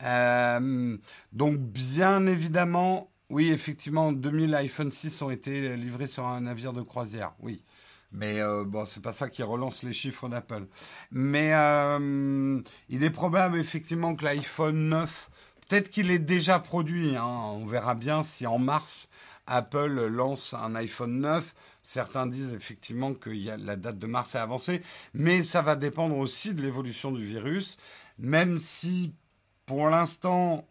Euh, 0.03 0.97
donc 1.31 1.57
bien 1.57 2.25
évidemment, 2.27 3.11
oui 3.29 3.51
effectivement, 3.51 4.11
2000 4.11 4.55
iPhone 4.55 4.91
6 4.91 5.21
ont 5.21 5.29
été 5.29 5.77
livrés 5.77 6.07
sur 6.07 6.25
un 6.25 6.41
navire 6.41 6.73
de 6.73 6.81
croisière. 6.81 7.33
Oui. 7.39 7.63
Mais 8.11 8.41
euh, 8.41 8.65
bon, 8.65 8.85
c'est 8.85 9.01
pas 9.01 9.13
ça 9.13 9.29
qui 9.29 9.41
relance 9.43 9.83
les 9.83 9.93
chiffres 9.93 10.27
d'Apple. 10.27 10.67
Mais 11.11 11.53
euh, 11.53 12.61
il 12.89 13.03
est 13.03 13.09
probable 13.09 13.57
effectivement 13.57 14.15
que 14.15 14.25
l'iPhone 14.25 14.89
9, 14.89 15.29
peut-être 15.67 15.89
qu'il 15.89 16.11
est 16.11 16.19
déjà 16.19 16.59
produit. 16.59 17.15
Hein, 17.15 17.25
on 17.25 17.65
verra 17.65 17.95
bien 17.95 18.23
si 18.23 18.45
en 18.45 18.59
mars 18.59 19.07
Apple 19.47 20.07
lance 20.07 20.53
un 20.53 20.75
iPhone 20.75 21.19
9. 21.21 21.53
Certains 21.83 22.27
disent 22.27 22.53
effectivement 22.53 23.13
que 23.13 23.29
y 23.29 23.49
a, 23.49 23.57
la 23.57 23.75
date 23.75 23.97
de 23.97 24.07
mars 24.07 24.35
est 24.35 24.39
avancée, 24.39 24.81
mais 25.13 25.41
ça 25.41 25.61
va 25.61 25.75
dépendre 25.75 26.17
aussi 26.17 26.53
de 26.53 26.61
l'évolution 26.61 27.11
du 27.11 27.25
virus. 27.25 27.77
Même 28.19 28.59
si 28.59 29.13
pour 29.65 29.89
l'instant, 29.89 30.67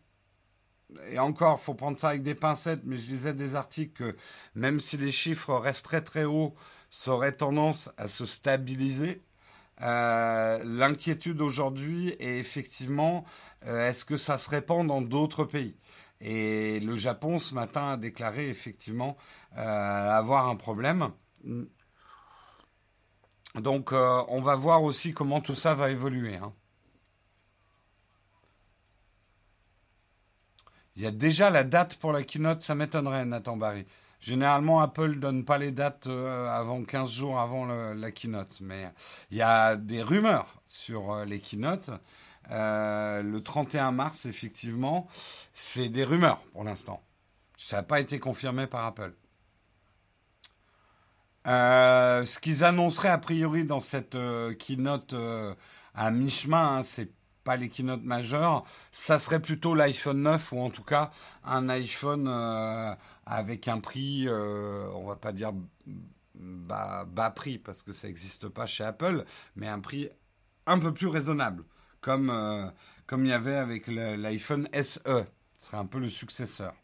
et 1.11 1.19
encore, 1.19 1.61
faut 1.61 1.75
prendre 1.75 1.99
ça 1.99 2.11
avec 2.11 2.23
des 2.23 2.35
pincettes, 2.35 2.83
mais 2.85 2.97
je 2.97 3.11
lisais 3.11 3.33
des 3.33 3.55
articles 3.55 3.93
que 3.93 4.17
même 4.55 4.81
si 4.81 4.97
les 4.97 5.13
chiffres 5.13 5.55
restent 5.55 5.85
très 5.85 6.03
très 6.03 6.25
hauts, 6.25 6.55
ça 6.91 7.13
aurait 7.13 7.33
tendance 7.33 7.91
à 7.97 8.09
se 8.09 8.27
stabiliser. 8.27 9.23
Euh, 9.83 10.61
l'inquiétude 10.65 11.41
aujourd'hui 11.41 12.11
est 12.19 12.39
effectivement, 12.39 13.25
euh, 13.67 13.89
est-ce 13.89 14.05
que 14.05 14.17
ça 14.17 14.37
se 14.39 14.51
répand 14.51 14.87
dans 14.87 15.01
d'autres 15.01 15.45
pays? 15.45 15.77
Et 16.21 16.81
le 16.81 16.97
Japon 16.97 17.39
ce 17.39 17.55
matin 17.55 17.93
a 17.93 17.97
déclaré 17.97 18.51
effectivement 18.51 19.17
euh, 19.57 19.61
avoir 19.61 20.49
un 20.49 20.57
problème. 20.57 21.11
Donc 23.55 23.93
on 23.93 24.41
va 24.41 24.55
voir 24.55 24.83
aussi 24.83 25.13
comment 25.13 25.41
tout 25.41 25.55
ça 25.55 25.75
va 25.75 25.91
évoluer. 25.91 26.37
Hein. 26.37 26.53
Il 30.97 31.03
y 31.03 31.07
a 31.07 31.11
déjà 31.11 31.51
la 31.51 31.65
date 31.65 31.97
pour 31.97 32.13
la 32.13 32.23
keynote, 32.23 32.63
ça 32.63 32.75
m'étonnerait, 32.75 33.25
Nathan 33.25 33.57
Barry. 33.57 33.87
Généralement, 34.21 34.81
Apple 34.81 35.17
donne 35.17 35.45
pas 35.47 35.57
les 35.57 35.73
dates 35.73 36.07
euh, 36.07 36.47
avant 36.49 36.85
15 36.85 37.11
jours 37.11 37.41
avant 37.41 37.65
la 37.65 38.11
keynote, 38.11 38.59
mais 38.61 38.85
il 39.31 39.39
y 39.39 39.43
a 39.43 39.77
des 39.77 40.03
rumeurs 40.03 40.63
sur 40.67 41.13
euh, 41.13 41.25
les 41.25 41.41
keynotes. 41.41 41.91
Euh, 42.51 43.23
le 43.23 43.43
31 43.43 43.93
mars, 43.93 44.27
effectivement, 44.27 45.09
c'est 45.55 45.89
des 45.89 46.05
rumeurs 46.05 46.41
pour 46.53 46.65
l'instant. 46.65 47.03
Ça 47.57 47.77
n'a 47.77 47.83
pas 47.83 48.01
été 48.01 48.19
confirmé 48.19 48.67
par 48.67 48.85
Apple. 48.85 49.15
ce 51.47 52.39
qu'ils 52.41 52.63
annonceraient 52.63 53.09
a 53.09 53.19
priori 53.19 53.65
dans 53.65 53.81
cette 53.81 54.19
keynote 54.59 55.15
à 55.95 56.11
mi-chemin, 56.11 56.79
hein, 56.79 56.83
c'est 56.83 57.11
pas 57.45 57.57
les 57.57 57.69
keynotes 57.69 58.03
majeures, 58.05 58.65
ça 58.93 59.19
serait 59.19 59.41
plutôt 59.41 59.75
l'iPhone 59.75 60.23
9 60.23 60.53
ou 60.53 60.61
en 60.61 60.71
tout 60.71 60.85
cas 60.85 61.11
un 61.45 61.69
iPhone 61.69 62.27
euh, 62.29 62.95
avec 63.27 63.69
un 63.69 63.81
prix, 63.81 64.27
euh, 64.29 64.89
on 64.95 65.07
va 65.07 65.17
pas 65.17 65.33
dire 65.33 65.53
bas, 66.35 67.31
prix 67.35 67.59
parce 67.59 67.83
que 67.83 67.93
ça 67.93 68.07
n'existe 68.09 68.49
pas 68.49 68.67
chez 68.67 68.85
Apple, 68.85 69.25
mais 69.57 69.69
un 69.69 69.81
prix 69.81 70.09
un 70.67 70.79
peu 70.79 70.93
plus 70.95 71.07
raisonnable, 71.09 71.65
comme, 72.01 72.31
euh, 72.31 72.71
il 73.13 73.27
y 73.27 73.33
avait 73.33 73.57
avec 73.57 73.87
l'iPhone 73.89 74.69
SE. 74.73 75.01
Ce 75.59 75.67
serait 75.67 75.77
un 75.79 75.87
peu 75.87 75.99
le 75.99 76.09
successeur. 76.09 76.75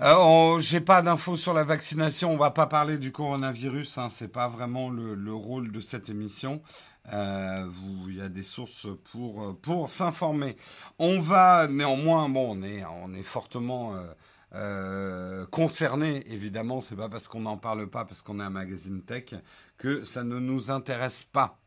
euh, 0.00 0.58
J'ai 0.60 0.80
pas 0.80 1.02
d'infos 1.02 1.36
sur 1.36 1.54
la 1.54 1.64
vaccination. 1.64 2.32
On 2.32 2.36
va 2.36 2.50
pas 2.50 2.66
parler 2.66 2.98
du 2.98 3.12
coronavirus. 3.12 3.98
Hein, 3.98 4.08
c'est 4.08 4.28
pas 4.28 4.48
vraiment 4.48 4.90
le, 4.90 5.32
rôle 5.34 5.72
de 5.72 5.80
cette 5.80 6.08
émission. 6.08 6.62
Euh, 7.12 7.70
il 8.08 8.16
y 8.16 8.20
a 8.20 8.28
des 8.28 8.42
sources 8.42 8.88
pour 9.12 9.56
pour 9.60 9.88
s'informer. 9.88 10.56
On 10.98 11.20
va 11.20 11.68
néanmoins, 11.68 12.28
bon, 12.28 12.58
on 12.58 12.62
est 12.62 12.84
on 12.84 13.14
est 13.14 13.22
fortement 13.22 13.94
euh, 13.96 14.12
euh, 14.54 15.46
concerné. 15.46 16.24
Évidemment, 16.32 16.80
c'est 16.80 16.96
pas 16.96 17.08
parce 17.08 17.28
qu'on 17.28 17.40
n'en 17.40 17.58
parle 17.58 17.88
pas, 17.88 18.04
parce 18.04 18.22
qu'on 18.22 18.40
est 18.40 18.42
un 18.42 18.50
magazine 18.50 19.02
tech, 19.02 19.34
que 19.78 20.04
ça 20.04 20.24
ne 20.24 20.38
nous 20.38 20.70
intéresse 20.70 21.24
pas. 21.24 21.58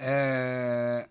Euh, 0.00 1.02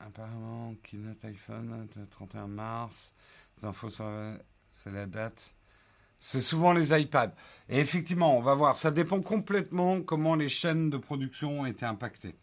apparemment, 0.00 0.74
keynote 0.82 1.24
iPhone, 1.24 1.88
31 2.10 2.46
mars. 2.48 3.12
Les 3.58 3.64
infos 3.64 3.90
sur 3.90 4.06
c'est 4.70 4.90
la 4.90 5.06
date. 5.06 5.54
C'est 6.26 6.40
souvent 6.40 6.72
les 6.72 6.98
iPads. 6.98 7.34
Et 7.68 7.80
effectivement, 7.80 8.34
on 8.34 8.40
va 8.40 8.54
voir, 8.54 8.76
ça 8.76 8.90
dépend 8.90 9.20
complètement 9.20 10.00
comment 10.00 10.34
les 10.34 10.48
chaînes 10.48 10.88
de 10.88 10.96
production 10.96 11.60
ont 11.60 11.66
été 11.66 11.84
impactées. 11.84 12.34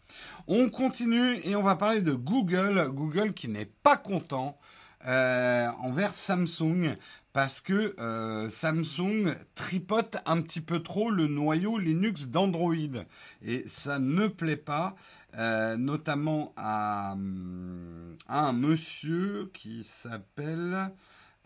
On 0.46 0.70
continue 0.70 1.40
et 1.42 1.56
on 1.56 1.62
va 1.62 1.74
parler 1.74 2.00
de 2.00 2.12
Google. 2.12 2.90
Google 2.92 3.32
qui 3.32 3.48
n'est 3.48 3.72
pas 3.82 3.96
content 3.96 4.56
euh, 5.08 5.66
envers 5.80 6.14
Samsung 6.14 6.96
parce 7.32 7.60
que 7.60 7.96
euh, 7.98 8.48
Samsung 8.48 9.34
tripote 9.56 10.16
un 10.26 10.42
petit 10.42 10.60
peu 10.60 10.80
trop 10.80 11.10
le 11.10 11.26
noyau 11.26 11.76
Linux 11.76 12.28
d'Android. 12.28 12.76
Et 13.44 13.64
ça 13.66 13.98
ne 13.98 14.28
plaît 14.28 14.56
pas. 14.56 14.94
Euh, 15.38 15.76
notamment 15.76 16.52
à, 16.56 17.16
à, 18.28 18.40
un 18.46 18.52
monsieur 18.52 19.50
qui 19.54 19.82
s'appelle 19.82 20.92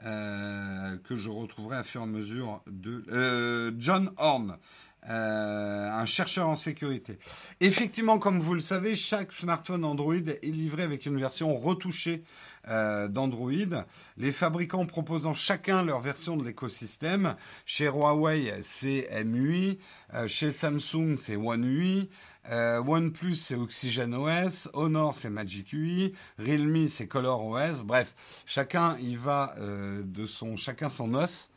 euh, 0.04 0.96
que 1.04 1.16
je 1.16 1.30
retrouverai 1.30 1.76
à 1.78 1.84
fur 1.84 2.02
et 2.02 2.04
à 2.04 2.06
mesure 2.06 2.62
de 2.66 3.02
euh, 3.10 3.72
John 3.78 4.10
Horn. 4.18 4.58
Euh, 5.08 5.90
un 5.92 6.04
chercheur 6.04 6.48
en 6.48 6.56
sécurité. 6.56 7.18
Effectivement, 7.60 8.18
comme 8.18 8.40
vous 8.40 8.54
le 8.54 8.60
savez, 8.60 8.96
chaque 8.96 9.32
smartphone 9.32 9.84
Android 9.84 10.14
est 10.14 10.52
livré 10.52 10.82
avec 10.82 11.06
une 11.06 11.20
version 11.20 11.56
retouchée 11.56 12.24
euh, 12.68 13.06
d'Android. 13.06 13.84
Les 14.16 14.32
fabricants 14.32 14.84
proposant 14.84 15.32
chacun 15.32 15.84
leur 15.84 16.00
version 16.00 16.36
de 16.36 16.44
l'écosystème. 16.44 17.36
Chez 17.64 17.86
Huawei, 17.86 18.52
c'est 18.62 19.08
MUI. 19.24 19.78
Euh, 20.14 20.26
chez 20.26 20.50
Samsung, 20.50 21.16
c'est 21.16 21.36
One 21.36 21.64
UI. 21.64 22.10
Euh, 22.50 22.82
OnePlus, 22.82 23.36
c'est 23.36 23.54
OxygenOS. 23.54 24.68
Honor, 24.72 25.14
c'est 25.14 25.30
Magic 25.30 25.72
UI. 25.72 26.14
Realme, 26.38 26.88
c'est 26.88 27.06
ColorOS. 27.06 27.84
Bref, 27.84 28.14
chacun 28.44 28.96
y 28.98 29.14
va 29.14 29.54
euh, 29.58 30.02
de 30.04 30.26
son, 30.26 30.56
chacun 30.56 30.88
son 30.88 31.14
os, 31.14 31.50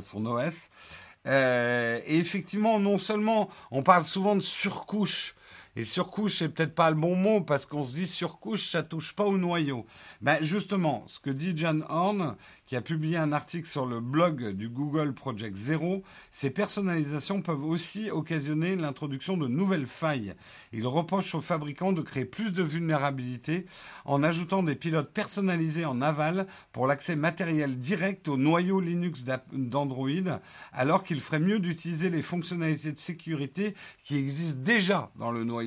son 0.00 0.26
OS. 0.26 0.70
Et 1.28 2.16
effectivement, 2.18 2.78
non 2.80 2.98
seulement 2.98 3.48
on 3.70 3.82
parle 3.82 4.04
souvent 4.04 4.34
de 4.34 4.40
surcouche 4.40 5.34
et 5.76 5.84
surcouche, 5.84 6.38
c'est 6.38 6.48
peut-être 6.48 6.74
pas 6.74 6.90
le 6.90 6.96
bon 6.96 7.14
mot 7.14 7.40
parce 7.40 7.66
qu'on 7.66 7.84
se 7.84 7.94
dit 7.94 8.06
surcouche, 8.06 8.70
ça 8.70 8.82
touche 8.82 9.12
pas 9.12 9.24
au 9.24 9.38
noyau. 9.38 9.86
Ben 10.22 10.38
justement, 10.40 11.04
ce 11.06 11.20
que 11.20 11.30
dit 11.30 11.56
Jan 11.56 11.80
Horn, 11.88 12.36
qui 12.66 12.74
a 12.74 12.80
publié 12.80 13.16
un 13.16 13.32
article 13.32 13.68
sur 13.68 13.86
le 13.86 14.00
blog 14.00 14.50
du 14.52 14.68
Google 14.68 15.14
Project 15.14 15.56
Zero, 15.56 16.02
ces 16.30 16.50
personnalisations 16.50 17.42
peuvent 17.42 17.64
aussi 17.64 18.10
occasionner 18.10 18.76
l'introduction 18.76 19.36
de 19.36 19.46
nouvelles 19.46 19.86
failles. 19.86 20.34
Il 20.72 20.86
reproche 20.86 21.34
aux 21.34 21.40
fabricants 21.40 21.92
de 21.92 22.02
créer 22.02 22.24
plus 22.24 22.52
de 22.52 22.62
vulnérabilité 22.62 23.66
en 24.04 24.22
ajoutant 24.22 24.62
des 24.62 24.74
pilotes 24.74 25.12
personnalisés 25.12 25.84
en 25.84 26.02
aval 26.02 26.46
pour 26.72 26.86
l'accès 26.86 27.14
matériel 27.14 27.78
direct 27.78 28.28
au 28.28 28.36
noyau 28.36 28.80
Linux 28.80 29.24
d'Android, 29.52 30.40
alors 30.72 31.04
qu'il 31.04 31.20
ferait 31.20 31.38
mieux 31.38 31.58
d'utiliser 31.58 32.10
les 32.10 32.22
fonctionnalités 32.22 32.92
de 32.92 32.98
sécurité 32.98 33.74
qui 34.02 34.16
existent 34.16 34.60
déjà 34.62 35.10
dans 35.16 35.30
le 35.30 35.44
noyau 35.44 35.57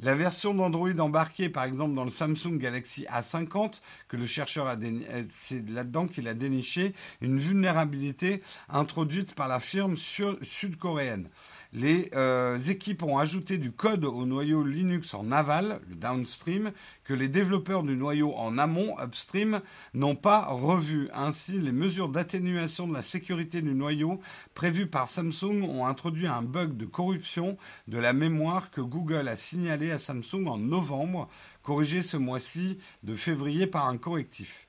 La 0.00 0.14
version 0.14 0.54
d'Android 0.54 0.98
embarquée, 0.98 1.48
par 1.48 1.64
exemple, 1.64 1.94
dans 1.94 2.04
le 2.04 2.10
Samsung 2.10 2.58
Galaxy 2.58 3.06
A50, 3.10 3.80
que 4.08 4.16
le 4.16 4.26
chercheur 4.26 4.66
a 4.66 4.74
euh, 4.74 5.24
c'est 5.28 5.68
là-dedans 5.70 6.06
qu'il 6.06 6.26
a 6.26 6.34
déniché 6.34 6.94
une 7.20 7.38
vulnérabilité 7.38 8.42
introduite 8.68 9.34
par 9.34 9.48
la 9.48 9.60
firme 9.60 9.96
sud-coréenne. 9.96 11.28
Les 11.76 12.08
euh, 12.14 12.56
équipes 12.60 13.02
ont 13.02 13.18
ajouté 13.18 13.58
du 13.58 13.72
code 13.72 14.04
au 14.04 14.26
noyau 14.26 14.62
Linux 14.62 15.12
en 15.12 15.32
aval, 15.32 15.80
le 15.88 15.96
downstream, 15.96 16.70
que 17.02 17.12
les 17.12 17.26
développeurs 17.26 17.82
du 17.82 17.96
noyau 17.96 18.32
en 18.36 18.58
amont, 18.58 18.94
upstream, 19.02 19.60
n'ont 19.92 20.14
pas 20.14 20.44
revu. 20.44 21.08
Ainsi, 21.12 21.58
les 21.58 21.72
mesures 21.72 22.08
d'atténuation 22.08 22.86
de 22.86 22.94
la 22.94 23.02
sécurité 23.02 23.60
du 23.60 23.74
noyau 23.74 24.20
prévues 24.54 24.86
par 24.86 25.08
Samsung 25.08 25.64
ont 25.68 25.84
introduit 25.84 26.28
un 26.28 26.42
bug 26.42 26.76
de 26.76 26.86
corruption 26.86 27.58
de 27.88 27.98
la 27.98 28.12
mémoire 28.12 28.70
que 28.70 28.80
Google 28.80 29.26
a 29.26 29.34
signalé 29.34 29.90
à 29.90 29.98
Samsung 29.98 30.46
en 30.46 30.58
novembre, 30.58 31.28
corrigé 31.62 32.02
ce 32.02 32.16
mois-ci 32.16 32.78
de 33.02 33.16
février 33.16 33.66
par 33.66 33.88
un 33.88 33.96
correctif. 33.96 34.63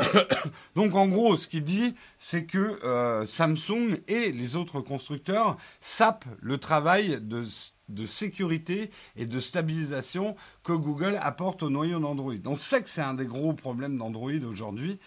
Donc 0.74 0.94
en 0.94 1.08
gros, 1.08 1.36
ce 1.36 1.48
qu'il 1.48 1.64
dit, 1.64 1.94
c'est 2.18 2.44
que 2.44 2.58
euh, 2.84 3.24
Samsung 3.26 3.98
et 4.08 4.32
les 4.32 4.56
autres 4.56 4.80
constructeurs 4.80 5.56
sapent 5.80 6.26
le 6.40 6.58
travail 6.58 7.18
de, 7.20 7.44
de, 7.88 8.06
sécurité 8.06 8.90
et 9.16 9.26
de 9.26 9.40
stabilisation 9.40 10.36
que 10.62 10.72
Google 10.72 11.18
apporte 11.20 11.62
au 11.62 11.70
noyau 11.70 11.98
d'Android. 11.98 12.34
On 12.46 12.56
sait 12.56 12.82
que 12.82 12.88
c'est 12.88 13.02
un 13.02 13.14
des 13.14 13.26
gros 13.26 13.52
problèmes 13.52 13.96
d'Android 13.98 14.32
aujourd'hui. 14.48 14.98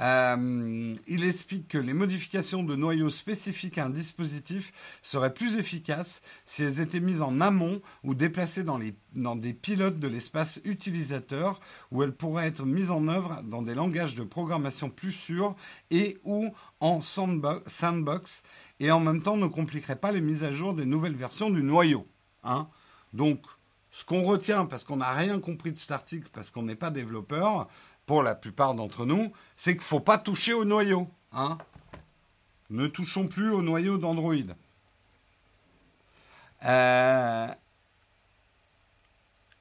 Euh, 0.00 0.94
il 1.06 1.24
explique 1.24 1.68
que 1.68 1.78
les 1.78 1.92
modifications 1.92 2.62
de 2.62 2.74
noyaux 2.74 3.10
spécifiques 3.10 3.78
à 3.78 3.86
un 3.86 3.90
dispositif 3.90 4.72
seraient 5.02 5.34
plus 5.34 5.56
efficaces 5.56 6.22
si 6.46 6.62
elles 6.62 6.80
étaient 6.80 7.00
mises 7.00 7.22
en 7.22 7.40
amont 7.40 7.80
ou 8.02 8.14
déplacées 8.14 8.64
dans, 8.64 8.78
les, 8.78 8.94
dans 9.14 9.36
des 9.36 9.52
pilotes 9.52 9.98
de 9.98 10.08
l'espace 10.08 10.60
utilisateur 10.64 11.60
où 11.90 12.02
elles 12.02 12.14
pourraient 12.14 12.48
être 12.48 12.64
mises 12.64 12.90
en 12.90 13.08
œuvre 13.08 13.42
dans 13.44 13.62
des 13.62 13.74
langages 13.74 14.14
de 14.14 14.24
programmation 14.24 14.90
plus 14.90 15.12
sûrs 15.12 15.54
et 15.90 16.18
ou 16.24 16.52
en 16.80 17.00
sandbox 17.00 18.42
et 18.80 18.90
en 18.90 19.00
même 19.00 19.22
temps 19.22 19.36
ne 19.36 19.46
compliqueraient 19.46 19.96
pas 19.96 20.12
les 20.12 20.20
mises 20.20 20.44
à 20.44 20.50
jour 20.50 20.74
des 20.74 20.84
nouvelles 20.84 21.16
versions 21.16 21.50
du 21.50 21.62
noyau. 21.62 22.06
Hein 22.44 22.68
Donc, 23.12 23.40
ce 23.90 24.04
qu'on 24.04 24.22
retient, 24.22 24.66
parce 24.66 24.84
qu'on 24.84 24.96
n'a 24.96 25.10
rien 25.10 25.38
compris 25.40 25.72
de 25.72 25.76
cet 25.76 25.90
article, 25.90 26.28
parce 26.32 26.50
qu'on 26.50 26.62
n'est 26.62 26.76
pas 26.76 26.90
développeur, 26.90 27.68
pour 28.06 28.22
la 28.22 28.34
plupart 28.34 28.74
d'entre 28.74 29.06
nous, 29.06 29.32
c'est 29.56 29.72
qu'il 29.72 29.80
ne 29.80 29.84
faut 29.84 30.00
pas 30.00 30.18
toucher 30.18 30.52
au 30.52 30.64
noyau. 30.64 31.08
Hein 31.32 31.58
ne 32.70 32.86
touchons 32.86 33.28
plus 33.28 33.50
au 33.50 33.62
noyau 33.62 33.98
d'Android. 33.98 34.34
Euh, 36.64 37.46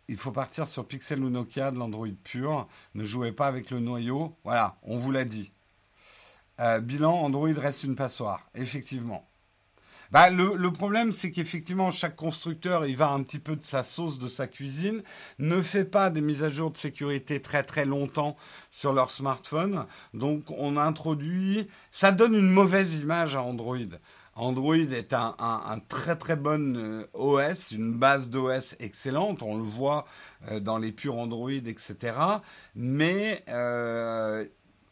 il 0.07 0.17
faut 0.17 0.31
partir 0.31 0.67
sur 0.67 0.87
Pixel 0.87 1.23
ou 1.23 1.29
Nokia 1.29 1.71
de 1.71 1.77
l'Android 1.77 2.07
pur. 2.23 2.67
Ne 2.95 3.03
jouez 3.03 3.31
pas 3.31 3.47
avec 3.47 3.71
le 3.71 3.79
noyau. 3.79 4.35
Voilà, 4.43 4.77
on 4.83 4.97
vous 4.97 5.11
l'a 5.11 5.25
dit. 5.25 5.51
Euh, 6.59 6.79
bilan, 6.79 7.13
Android 7.13 7.53
reste 7.55 7.83
une 7.83 7.95
passoire, 7.95 8.47
effectivement. 8.55 9.27
Bah, 10.13 10.29
le, 10.29 10.71
problème, 10.71 11.11
c'est 11.11 11.31
qu'effectivement, 11.31 11.89
chaque 11.89 12.15
constructeur, 12.15 12.85
il 12.85 12.95
va 12.95 13.09
un 13.09 13.23
petit 13.23 13.39
peu 13.39 13.55
de 13.55 13.63
sa 13.63 13.81
sauce, 13.81 14.19
de 14.19 14.27
sa 14.27 14.45
cuisine, 14.45 15.01
ne 15.39 15.59
fait 15.59 15.85
pas 15.85 16.11
des 16.11 16.21
mises 16.21 16.43
à 16.43 16.51
jour 16.51 16.69
de 16.69 16.77
sécurité 16.77 17.41
très 17.41 17.63
très 17.63 17.83
longtemps 17.83 18.37
sur 18.69 18.93
leur 18.93 19.09
smartphone. 19.09 19.87
Donc, 20.13 20.51
on 20.51 20.77
introduit, 20.77 21.67
ça 21.89 22.11
donne 22.11 22.35
une 22.35 22.51
mauvaise 22.51 23.01
image 23.01 23.35
à 23.35 23.41
Android. 23.41 23.77
Android 24.35 24.75
est 24.75 25.13
un, 25.13 25.81
très 25.89 26.15
très 26.15 26.35
bon 26.35 26.77
euh, 26.77 27.05
OS, 27.13 27.71
une 27.71 27.93
base 27.93 28.29
d'OS 28.29 28.75
excellente, 28.79 29.41
on 29.41 29.57
le 29.57 29.63
voit 29.63 30.05
euh, 30.51 30.59
dans 30.59 30.77
les 30.77 30.91
purs 30.91 31.17
Android, 31.17 31.49
etc. 31.49 32.15
Mais 32.75 33.43
euh, 33.49 34.45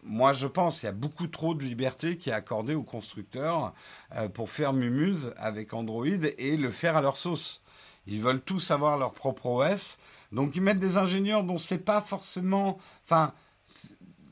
moi, 0.04 0.34
je 0.34 0.48
pense 0.48 0.80
qu'il 0.80 0.88
y 0.88 0.90
a 0.90 0.94
beaucoup 0.94 1.28
trop 1.28 1.54
de 1.54 1.64
liberté 1.64 2.18
qui 2.18 2.30
est 2.30 2.34
accordée 2.34 2.76
aux 2.76 2.84
constructeurs 2.84 3.74
euh, 4.16 4.28
pour 4.30 4.50
faire 4.50 4.74
Mumuse 4.74 5.34
avec 5.38 5.74
Android 5.74 6.06
et 6.06 6.58
le 6.58 6.72
faire 6.72 6.98
à 6.98 7.02
leur 7.02 7.18
sauce. 7.18 7.62
Ils 8.08 8.22
veulent 8.22 8.42
tous 8.42 8.72
avoir 8.72 8.98
leur 8.98 9.14
propre 9.14 9.46
OS, 9.48 9.98
donc 10.32 10.56
ils 10.56 10.62
mettent 10.62 10.80
des 10.80 10.98
ingénieurs 10.98 11.44
dont 11.44 11.60
c'est 11.60 11.78
pas 11.78 12.02
forcément, 12.02 12.80
enfin, 13.06 13.34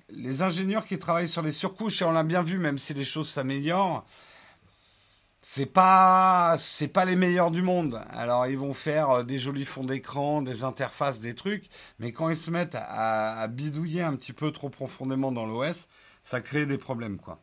les 0.09 0.41
ingénieurs 0.41 0.85
qui 0.85 0.97
travaillent 0.97 1.27
sur 1.27 1.43
les 1.43 1.51
surcouches 1.51 2.01
et 2.01 2.05
on 2.05 2.11
l'a 2.11 2.23
bien 2.23 2.41
vu, 2.41 2.57
même 2.57 2.79
si 2.79 2.93
les 2.93 3.05
choses 3.05 3.29
s'améliorent, 3.29 4.05
c'est 5.41 5.65
pas 5.65 6.55
c'est 6.57 6.87
pas 6.87 7.05
les 7.05 7.15
meilleurs 7.15 7.51
du 7.51 7.61
monde. 7.61 8.01
Alors 8.11 8.47
ils 8.47 8.57
vont 8.57 8.73
faire 8.73 9.09
euh, 9.09 9.23
des 9.23 9.39
jolis 9.39 9.65
fonds 9.65 9.83
d'écran, 9.83 10.41
des 10.41 10.63
interfaces, 10.63 11.19
des 11.19 11.35
trucs, 11.35 11.69
mais 11.99 12.11
quand 12.11 12.29
ils 12.29 12.37
se 12.37 12.51
mettent 12.51 12.77
à, 12.79 13.47
bidouiller 13.47 14.03
un 14.03 14.15
petit 14.15 14.33
peu 14.33 14.51
trop 14.51 14.69
profondément 14.69 15.31
dans 15.31 15.45
l'OS, 15.45 15.87
ça 16.23 16.41
crée 16.41 16.65
des 16.65 16.77
problèmes 16.77 17.17
quoi. 17.17 17.41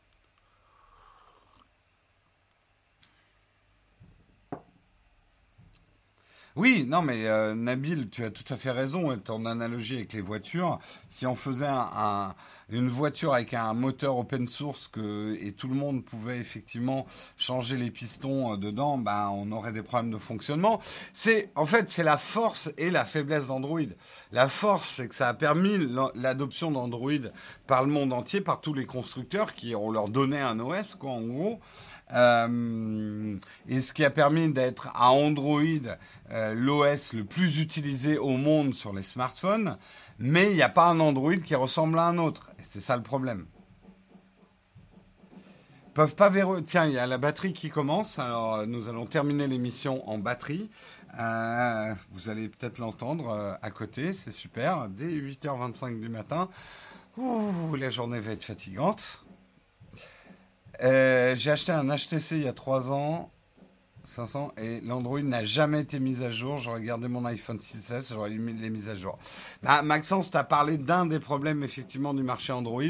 Oui, 6.57 6.87
non, 6.89 7.03
mais 7.03 7.27
euh, 7.27 7.55
Nabil, 7.55 8.09
tu 8.09 8.25
as 8.25 8.31
tout 8.31 8.51
à 8.53 8.57
fait 8.57 8.71
raison. 8.71 9.15
Ton 9.19 9.45
analogie 9.45 9.97
avec 9.97 10.15
les 10.15 10.23
voitures, 10.23 10.79
si 11.11 11.27
on 11.27 11.37
faisait 11.37 11.67
un, 11.69 12.35
une 12.69 12.89
voiture 12.89 13.35
avec 13.35 13.55
un 13.55 13.75
moteur 13.75 14.17
open 14.19 14.47
source 14.47 14.89
que, 14.89 15.37
et 15.41 15.53
tout 15.53 15.69
le 15.69 15.75
monde 15.75 16.05
pouvait 16.05 16.39
effectivement 16.39 17.07
changer 17.37 17.77
les 17.77 17.91
pistons 17.91 18.53
euh, 18.53 18.57
dedans, 18.57 18.99
ben, 18.99 19.31
on 19.33 19.53
aurait 19.53 19.73
des 19.73 19.83
problèmes 19.83 20.11
de 20.11 20.19
fonctionnement. 20.19 20.81
C'est, 21.13 21.51
en 21.55 21.67
fait, 21.67 21.89
c'est 21.89 22.03
la 22.03 22.19
force 22.19 22.71
et 22.77 22.91
la 22.91 23.05
faiblesse 23.05 23.47
d'Android. 23.47 23.81
La 24.33 24.49
force, 24.49 24.97
c'est 24.97 25.09
que 25.09 25.15
ça 25.15 25.29
a 25.29 25.35
permis 25.35 25.79
l'adoption 26.15 26.71
d'Android 26.71 27.13
par 27.67 27.85
le 27.85 27.91
monde 27.91 28.13
entier, 28.13 28.41
par 28.41 28.61
tous 28.61 28.75
les 28.75 28.87
constructeurs 28.87 29.55
qui 29.55 29.75
ont 29.77 29.91
leur 29.91 30.09
donné 30.09 30.41
un 30.41 30.59
OS, 30.59 30.97
quoi, 30.97 31.11
en 31.11 31.23
gros. 31.23 31.61
Euh, 32.13 33.37
et 33.69 33.81
ce 33.81 33.93
qui 33.93 34.05
a 34.05 34.11
permis 34.11 34.53
d'être 34.53 34.89
à 34.95 35.11
Android 35.11 35.61
euh, 36.31 36.55
l'OS 36.55 37.13
le 37.13 37.25
plus 37.25 37.59
utilisé 37.59 38.17
au 38.17 38.37
monde 38.37 38.75
sur 38.75 38.93
les 38.93 39.03
smartphones, 39.03 39.77
mais 40.19 40.51
il 40.51 40.55
n'y 40.55 40.63
a 40.63 40.69
pas 40.69 40.87
un 40.89 41.01
Android 41.01 41.37
qui 41.37 41.55
ressemble 41.55 41.99
à 41.99 42.07
un 42.07 42.19
autre. 42.19 42.51
C'est 42.63 42.81
ça 42.81 42.97
le 42.97 43.03
problème. 43.03 43.47
Peuvent 45.95 46.15
pas 46.15 46.29
verrouiller. 46.29 46.65
Tiens, 46.65 46.87
il 46.87 46.93
y 46.93 46.99
a 46.99 47.07
la 47.07 47.19
batterie 47.19 47.53
qui 47.53 47.71
commence. 47.71 48.19
Alors, 48.19 48.57
euh, 48.57 48.67
nous 48.67 48.89
allons 48.89 49.07
terminer 49.07 49.47
l'émission 49.47 50.09
en 50.09 50.19
batterie. 50.19 50.71
vous 51.13 52.29
allez 52.29 52.49
peut-être 52.49 52.79
l'entendre 52.79 53.59
à 53.63 53.71
côté, 53.71 54.13
c'est 54.13 54.33
super. 54.33 54.89
Dès 54.89 55.09
8h25 55.09 55.99
du 55.99 56.11
matin, 56.11 56.51
Ouh, 57.17 57.77
la 57.77 57.89
journée 57.89 58.21
va 58.21 58.33
être 58.33 58.45
fatigante. 58.45 59.25
Euh, 60.83 61.35
j'ai 61.35 61.51
acheté 61.51 61.73
un 61.73 61.87
HTC 61.89 62.37
il 62.37 62.45
y 62.45 62.49
a 62.49 62.53
3 62.53 62.93
ans, 62.93 63.31
500, 64.07 64.53
et 64.57 64.81
l'Android 64.83 65.21
n'a 65.21 65.45
jamais 65.45 65.81
été 65.81 65.99
mis 65.99 66.23
à 66.23 66.31
jour. 66.31 66.59
J'aurais 66.59 66.83
gardé 66.83 67.09
mon 67.09 67.25
iPhone 67.25 67.59
6S, 67.59 68.13
j'aurais 68.13 68.31
mis 68.31 68.55
les 68.55 68.71
mises 68.71 68.89
à 68.89 68.95
jour. 68.95 69.19
Bah, 69.63 69.83
Maxence, 69.83 70.31
tu 70.31 70.37
as 70.37 70.45
parlé 70.45 70.79
d'un 70.79 71.07
des 71.07 71.19
problèmes 71.19 71.65
effectivement 71.65 72.15
du 72.15 72.23
marché 72.23 72.53
Android, 72.53 72.83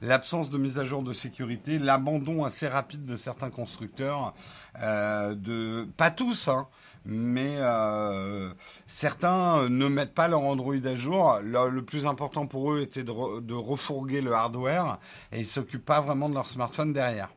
l'absence 0.00 0.48
de 0.48 0.58
mise 0.58 0.78
à 0.78 0.84
jour 0.84 1.02
de 1.02 1.12
sécurité, 1.12 1.78
l'abandon 1.78 2.44
assez 2.44 2.68
rapide 2.68 3.04
de 3.04 3.16
certains 3.16 3.50
constructeurs, 3.50 4.32
euh, 4.80 5.34
de 5.34 5.88
pas 5.96 6.10
tous, 6.10 6.48
hein, 6.48 6.68
mais 7.04 7.56
euh, 7.58 8.52
certains 8.86 9.68
ne 9.68 9.88
mettent 9.88 10.14
pas 10.14 10.28
leur 10.28 10.42
Android 10.42 10.74
à 10.84 10.94
jour. 10.94 11.40
Le, 11.42 11.80
plus 11.80 12.06
important 12.06 12.46
pour 12.46 12.72
eux 12.72 12.80
était 12.80 13.02
de, 13.02 13.54
refourguer 13.54 14.20
le 14.20 14.32
hardware 14.32 14.98
et 15.32 15.40
ils 15.40 15.46
s'occupent 15.46 15.84
pas 15.84 16.00
vraiment 16.00 16.28
de 16.28 16.34
leur 16.34 16.46
smartphone 16.46 16.92
derrière. 16.92 17.30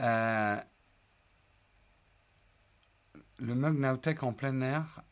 Euh, 0.00 0.56
le 3.38 3.54
mug 3.54 3.78
Nowtech 3.78 4.22
en 4.22 4.32
plein 4.32 4.60
air 4.60 5.02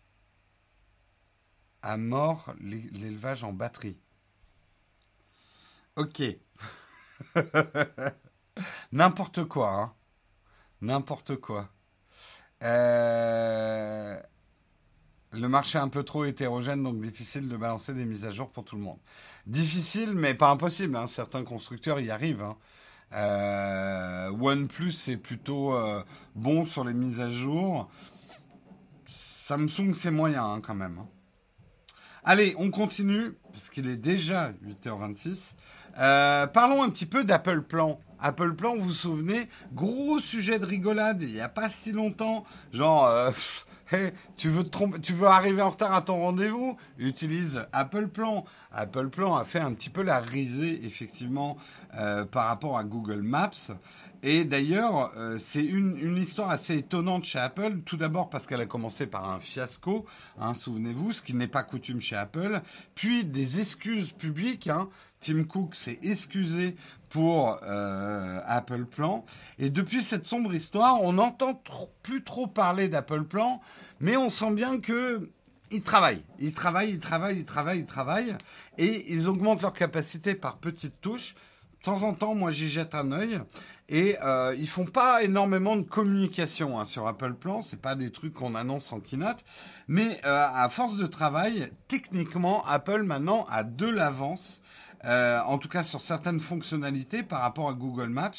a 1.82 1.96
mort 1.96 2.54
l'élevage 2.60 3.44
en 3.44 3.52
batterie. 3.52 3.98
Ok. 5.96 6.22
N'importe 8.92 9.44
quoi, 9.44 9.72
hein. 9.72 9.92
N'importe 10.82 11.36
quoi. 11.36 11.70
Euh, 12.62 14.20
le 15.32 15.48
marché 15.48 15.78
est 15.78 15.80
un 15.80 15.88
peu 15.88 16.02
trop 16.02 16.24
hétérogène, 16.24 16.82
donc 16.82 17.00
difficile 17.00 17.48
de 17.48 17.56
balancer 17.56 17.94
des 17.94 18.04
mises 18.04 18.24
à 18.24 18.30
jour 18.30 18.50
pour 18.50 18.64
tout 18.64 18.76
le 18.76 18.82
monde. 18.82 18.98
Difficile, 19.46 20.14
mais 20.14 20.34
pas 20.34 20.50
impossible. 20.50 20.96
Hein. 20.96 21.06
Certains 21.06 21.44
constructeurs 21.44 22.00
y 22.00 22.10
arrivent. 22.10 22.42
Hein. 22.42 22.56
Euh, 23.12 24.30
OnePlus 24.30 24.94
est 25.08 25.16
plutôt 25.16 25.72
euh, 25.72 26.02
bon 26.34 26.66
sur 26.66 26.84
les 26.84 26.94
mises 26.94 27.20
à 27.20 27.30
jour. 27.30 27.88
Samsung, 29.46 29.92
c'est 29.92 30.10
moyen 30.10 30.44
hein, 30.44 30.60
quand 30.60 30.74
même. 30.74 31.04
Allez, 32.24 32.56
on 32.58 32.68
continue, 32.72 33.34
parce 33.52 33.70
qu'il 33.70 33.88
est 33.88 33.96
déjà 33.96 34.50
8h26. 34.84 35.54
parlons 36.52 36.82
un 36.82 36.90
petit 36.90 37.06
peu 37.06 37.22
d'Apple 37.22 37.62
Plan. 37.62 38.00
Apple 38.18 38.54
Plan, 38.54 38.74
vous 38.74 38.86
vous 38.86 38.90
souvenez, 38.90 39.48
gros 39.72 40.18
sujet 40.18 40.58
de 40.58 40.66
rigolade 40.66 41.22
il 41.22 41.32
n'y 41.32 41.40
a 41.40 41.48
pas 41.48 41.70
si 41.70 41.92
longtemps, 41.92 42.42
genre 42.72 43.06
euh, 43.06 43.30
tu 44.36 44.48
veux 44.48 44.64
tu 45.00 45.12
veux 45.12 45.28
arriver 45.28 45.62
en 45.62 45.70
retard 45.70 45.94
à 45.94 46.02
ton 46.02 46.16
rendez-vous, 46.16 46.76
utilise 46.98 47.62
Apple 47.72 48.08
Plan. 48.08 48.44
Apple 48.72 49.10
Plan 49.10 49.36
a 49.36 49.44
fait 49.44 49.60
un 49.60 49.72
petit 49.74 49.90
peu 49.90 50.02
la 50.02 50.18
risée 50.18 50.84
effectivement 50.84 51.56
euh, 51.94 52.24
par 52.24 52.46
rapport 52.46 52.78
à 52.78 52.82
Google 52.82 53.22
Maps. 53.22 53.50
Et 54.22 54.44
d'ailleurs, 54.44 55.12
euh, 55.16 55.38
c'est 55.40 55.64
une, 55.64 55.96
une, 55.98 56.16
histoire 56.16 56.50
assez 56.50 56.78
étonnante 56.78 57.24
chez 57.24 57.38
Apple. 57.38 57.80
Tout 57.84 57.96
d'abord 57.96 58.30
parce 58.30 58.46
qu'elle 58.46 58.60
a 58.60 58.66
commencé 58.66 59.06
par 59.06 59.30
un 59.30 59.40
fiasco, 59.40 60.04
hein, 60.38 60.54
souvenez-vous, 60.54 61.12
ce 61.12 61.22
qui 61.22 61.34
n'est 61.34 61.46
pas 61.46 61.62
coutume 61.62 62.00
chez 62.00 62.16
Apple. 62.16 62.60
Puis 62.94 63.24
des 63.24 63.60
excuses 63.60 64.12
publiques. 64.12 64.68
Hein. 64.68 64.88
Tim 65.20 65.44
Cook 65.44 65.74
s'est 65.74 65.98
excusé 66.02 66.76
pour 67.08 67.58
euh, 67.62 68.40
Apple 68.46 68.84
Plan. 68.84 69.24
Et 69.58 69.70
depuis 69.70 70.02
cette 70.02 70.24
sombre 70.24 70.54
histoire, 70.54 71.02
on 71.02 71.14
n'entend 71.14 71.60
plus 72.02 72.22
trop 72.22 72.46
parler 72.46 72.88
d'Apple 72.88 73.24
Plan, 73.24 73.60
mais 74.00 74.16
on 74.16 74.30
sent 74.30 74.52
bien 74.52 74.78
que 74.78 75.30
ils 75.72 75.82
travaillent, 75.82 76.22
ils 76.38 76.52
travaillent, 76.52 76.90
ils 76.90 77.00
travaillent, 77.00 77.38
ils 77.38 77.44
travaillent, 77.44 77.80
ils 77.80 77.86
travaillent, 77.86 78.36
et 78.78 79.12
ils 79.12 79.28
augmentent 79.28 79.62
leur 79.62 79.72
capacité 79.72 80.34
par 80.36 80.58
petites 80.58 81.00
touches. 81.00 81.34
De 81.86 81.92
temps 81.92 82.02
en 82.02 82.14
temps, 82.14 82.34
moi, 82.34 82.50
j'y 82.50 82.68
jette 82.68 82.96
un 82.96 83.12
œil. 83.12 83.40
Et 83.88 84.16
euh, 84.24 84.56
ils 84.58 84.68
font 84.68 84.86
pas 84.86 85.22
énormément 85.22 85.76
de 85.76 85.82
communication 85.82 86.80
hein, 86.80 86.84
sur 86.84 87.06
Apple 87.06 87.34
Plan. 87.34 87.62
C'est 87.62 87.80
pas 87.80 87.94
des 87.94 88.10
trucs 88.10 88.34
qu'on 88.34 88.56
annonce 88.56 88.92
en 88.92 88.98
keynote, 88.98 89.44
mais 89.86 90.18
euh, 90.24 90.48
à 90.52 90.68
force 90.68 90.96
de 90.96 91.06
travail, 91.06 91.70
techniquement, 91.86 92.64
Apple 92.66 93.04
maintenant 93.04 93.46
a 93.48 93.62
de 93.62 93.86
l'avance 93.86 94.62
euh, 95.06 95.40
en 95.42 95.58
tout 95.58 95.68
cas 95.68 95.84
sur 95.84 96.00
certaines 96.00 96.40
fonctionnalités 96.40 97.22
par 97.22 97.42
rapport 97.42 97.68
à 97.68 97.74
Google 97.74 98.08
Maps. 98.08 98.30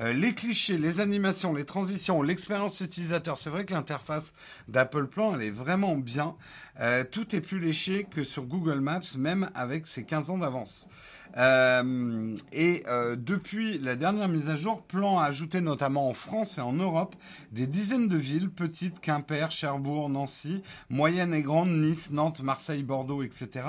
Euh, 0.00 0.12
les 0.12 0.34
clichés, 0.34 0.78
les 0.78 1.00
animations, 1.00 1.52
les 1.52 1.66
transitions, 1.66 2.22
l'expérience 2.22 2.80
utilisateur, 2.80 3.36
c'est 3.36 3.50
vrai 3.50 3.66
que 3.66 3.74
l'interface 3.74 4.32
d'Apple 4.68 5.06
Plan, 5.06 5.34
elle 5.34 5.42
est 5.42 5.50
vraiment 5.50 5.96
bien. 5.96 6.34
Euh, 6.80 7.04
tout 7.10 7.34
est 7.34 7.40
plus 7.40 7.58
léché 7.58 8.06
que 8.10 8.24
sur 8.24 8.44
Google 8.44 8.80
Maps, 8.80 9.00
même 9.16 9.50
avec 9.54 9.86
ses 9.86 10.04
15 10.04 10.30
ans 10.30 10.38
d'avance. 10.38 10.86
Euh, 11.36 12.36
et 12.52 12.82
euh, 12.88 13.14
depuis 13.14 13.78
la 13.78 13.96
dernière 13.96 14.28
mise 14.28 14.48
à 14.48 14.56
jour, 14.56 14.82
Plan 14.82 15.18
a 15.18 15.24
ajouté 15.24 15.60
notamment 15.60 16.08
en 16.08 16.14
France 16.14 16.58
et 16.58 16.60
en 16.60 16.72
Europe 16.72 17.14
des 17.52 17.66
dizaines 17.66 18.08
de 18.08 18.16
villes, 18.16 18.50
petites, 18.50 19.00
Quimper, 19.00 19.50
Cherbourg, 19.50 20.08
Nancy, 20.08 20.62
moyennes 20.88 21.34
et 21.34 21.42
grandes, 21.42 21.70
Nice, 21.70 22.10
Nantes, 22.12 22.42
Marseille, 22.42 22.82
Bordeaux, 22.82 23.22
etc., 23.22 23.66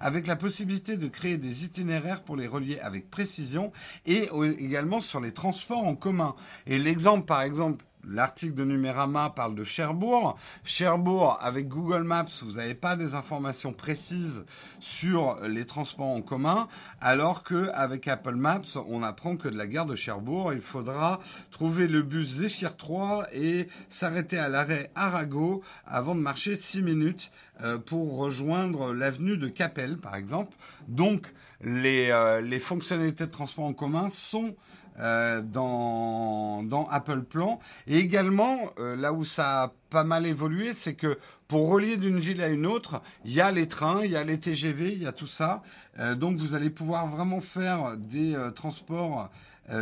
avec 0.00 0.26
la 0.26 0.36
possibilité 0.36 0.96
de 0.96 1.06
créer 1.06 1.36
des 1.36 1.64
itinéraires 1.64 2.22
pour 2.22 2.36
les 2.36 2.46
relier 2.46 2.78
avec 2.80 3.10
précision 3.10 3.72
et 4.06 4.28
également 4.58 5.00
sur 5.00 5.20
les 5.20 5.32
transports 5.32 5.84
en 5.84 5.94
commun. 5.94 6.34
Et 6.66 6.78
l'exemple, 6.78 7.26
par 7.26 7.42
exemple, 7.42 7.84
L'article 8.08 8.54
de 8.54 8.64
Numérama 8.64 9.30
parle 9.30 9.54
de 9.54 9.62
Cherbourg. 9.62 10.36
Cherbourg, 10.64 11.38
avec 11.40 11.68
Google 11.68 12.02
Maps, 12.02 12.24
vous 12.42 12.52
n'avez 12.52 12.74
pas 12.74 12.96
des 12.96 13.14
informations 13.14 13.72
précises 13.72 14.44
sur 14.80 15.38
les 15.48 15.66
transports 15.66 16.08
en 16.08 16.20
commun, 16.20 16.66
alors 17.00 17.44
que 17.44 17.70
avec 17.74 18.08
Apple 18.08 18.34
Maps, 18.34 18.60
on 18.88 19.04
apprend 19.04 19.36
que 19.36 19.48
de 19.48 19.56
la 19.56 19.68
gare 19.68 19.86
de 19.86 19.94
Cherbourg, 19.94 20.52
il 20.52 20.60
faudra 20.60 21.20
trouver 21.52 21.86
le 21.86 22.02
bus 22.02 22.28
Zephyr 22.28 22.76
3 22.76 23.26
et 23.34 23.68
s'arrêter 23.88 24.38
à 24.38 24.48
l'arrêt 24.48 24.90
Arago 24.96 25.62
avant 25.86 26.16
de 26.16 26.20
marcher 26.20 26.56
6 26.56 26.82
minutes 26.82 27.30
euh, 27.62 27.78
pour 27.78 28.16
rejoindre 28.16 28.92
l'avenue 28.92 29.36
de 29.36 29.46
Capelle, 29.46 29.96
par 29.96 30.16
exemple. 30.16 30.56
Donc, 30.88 31.26
les, 31.60 32.10
euh, 32.10 32.40
les 32.40 32.58
fonctionnalités 32.58 33.26
de 33.26 33.30
transport 33.30 33.64
en 33.64 33.72
commun 33.72 34.08
sont 34.08 34.56
euh, 34.98 35.40
dans, 35.40 36.62
dans 36.62 36.86
Apple 36.86 37.22
Plan. 37.22 37.58
Et 37.86 37.98
également, 37.98 38.72
euh, 38.78 38.94
là 38.94 39.12
où 39.12 39.24
ça 39.24 39.62
a 39.62 39.72
pas 39.88 40.04
mal 40.04 40.26
évolué, 40.26 40.74
c'est 40.74 40.94
que 40.94 41.18
pour 41.48 41.70
relier 41.70 41.96
d'une 41.96 42.18
ville 42.18 42.42
à 42.42 42.48
une 42.48 42.66
autre, 42.66 43.00
il 43.24 43.32
y 43.32 43.40
a 43.40 43.50
les 43.50 43.68
trains, 43.68 44.04
il 44.04 44.10
y 44.10 44.16
a 44.16 44.24
les 44.24 44.38
TGV, 44.38 44.92
il 44.92 45.02
y 45.02 45.06
a 45.06 45.12
tout 45.12 45.26
ça. 45.26 45.62
Euh, 45.98 46.14
donc 46.14 46.36
vous 46.36 46.54
allez 46.54 46.70
pouvoir 46.70 47.06
vraiment 47.06 47.40
faire 47.40 47.96
des 47.96 48.36
transports 48.54 49.30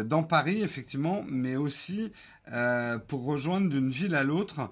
dans 0.05 0.23
Paris, 0.23 0.63
effectivement, 0.63 1.25
mais 1.27 1.57
aussi 1.57 2.13
pour 3.09 3.25
rejoindre 3.25 3.69
d'une 3.69 3.91
ville 3.91 4.15
à 4.15 4.25
l'autre, 4.25 4.69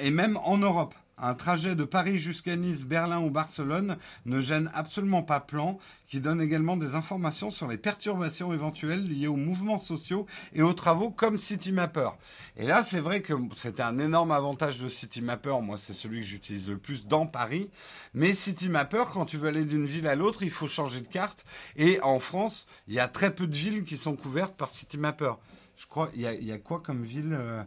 et 0.00 0.10
même 0.10 0.38
en 0.38 0.56
Europe. 0.56 0.94
Un 1.20 1.34
trajet 1.34 1.74
de 1.74 1.84
Paris 1.84 2.18
jusqu'à 2.18 2.56
Nice, 2.56 2.84
Berlin 2.84 3.20
ou 3.20 3.30
Barcelone 3.30 3.96
ne 4.24 4.40
gêne 4.40 4.70
absolument 4.74 5.22
pas 5.22 5.40
Plan, 5.40 5.78
qui 6.06 6.20
donne 6.20 6.40
également 6.40 6.76
des 6.76 6.94
informations 6.94 7.50
sur 7.50 7.68
les 7.68 7.78
perturbations 7.78 8.52
éventuelles 8.52 9.06
liées 9.06 9.26
aux 9.26 9.36
mouvements 9.36 9.78
sociaux 9.78 10.26
et 10.52 10.62
aux 10.62 10.72
travaux 10.72 11.10
comme 11.10 11.38
CityMapper. 11.38 12.10
Et 12.56 12.66
là, 12.66 12.82
c'est 12.82 13.00
vrai 13.00 13.20
que 13.20 13.32
c'était 13.56 13.82
un 13.82 13.98
énorme 13.98 14.32
avantage 14.32 14.78
de 14.78 14.88
CityMapper. 14.88 15.60
Moi, 15.62 15.78
c'est 15.78 15.92
celui 15.92 16.20
que 16.20 16.26
j'utilise 16.26 16.68
le 16.68 16.78
plus 16.78 17.06
dans 17.06 17.26
Paris. 17.26 17.70
Mais 18.14 18.34
CityMapper, 18.34 19.04
quand 19.12 19.24
tu 19.24 19.36
veux 19.36 19.48
aller 19.48 19.64
d'une 19.64 19.86
ville 19.86 20.08
à 20.08 20.14
l'autre, 20.14 20.42
il 20.42 20.50
faut 20.50 20.68
changer 20.68 21.00
de 21.00 21.08
carte. 21.08 21.44
Et 21.76 22.00
en 22.02 22.18
France, 22.18 22.66
il 22.86 22.94
y 22.94 23.00
a 23.00 23.08
très 23.08 23.34
peu 23.34 23.46
de 23.46 23.56
villes 23.56 23.84
qui 23.84 23.96
sont 23.96 24.16
couvertes 24.16 24.56
par 24.56 24.70
CityMapper. 24.70 25.32
Je 25.76 25.86
crois, 25.86 26.10
il 26.14 26.22
y 26.22 26.52
a, 26.52 26.58
quoi 26.58 26.80
comme 26.80 27.04
ville 27.04 27.36
euh, 27.38 27.62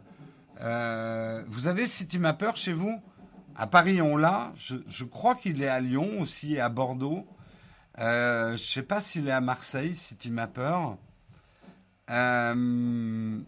Euh, 0.60 1.42
vous 1.48 1.66
avez 1.66 1.86
CityMapper 1.86 2.52
chez 2.54 2.72
vous? 2.72 3.00
À 3.56 3.66
Paris, 3.66 4.00
on 4.00 4.16
l'a. 4.16 4.52
Je, 4.56 5.04
crois 5.04 5.34
qu'il 5.34 5.62
est 5.62 5.68
à 5.68 5.80
Lyon 5.80 6.20
aussi 6.20 6.54
et 6.54 6.60
à 6.60 6.68
Bordeaux. 6.68 7.26
Euh, 7.98 8.48
je 8.48 8.52
ne 8.52 8.56
sais 8.56 8.82
pas 8.82 9.00
s'il 9.00 9.28
est 9.28 9.32
à 9.32 9.40
Marseille, 9.40 9.94
CityMapper. 9.94 10.78
Euh... 12.10 13.38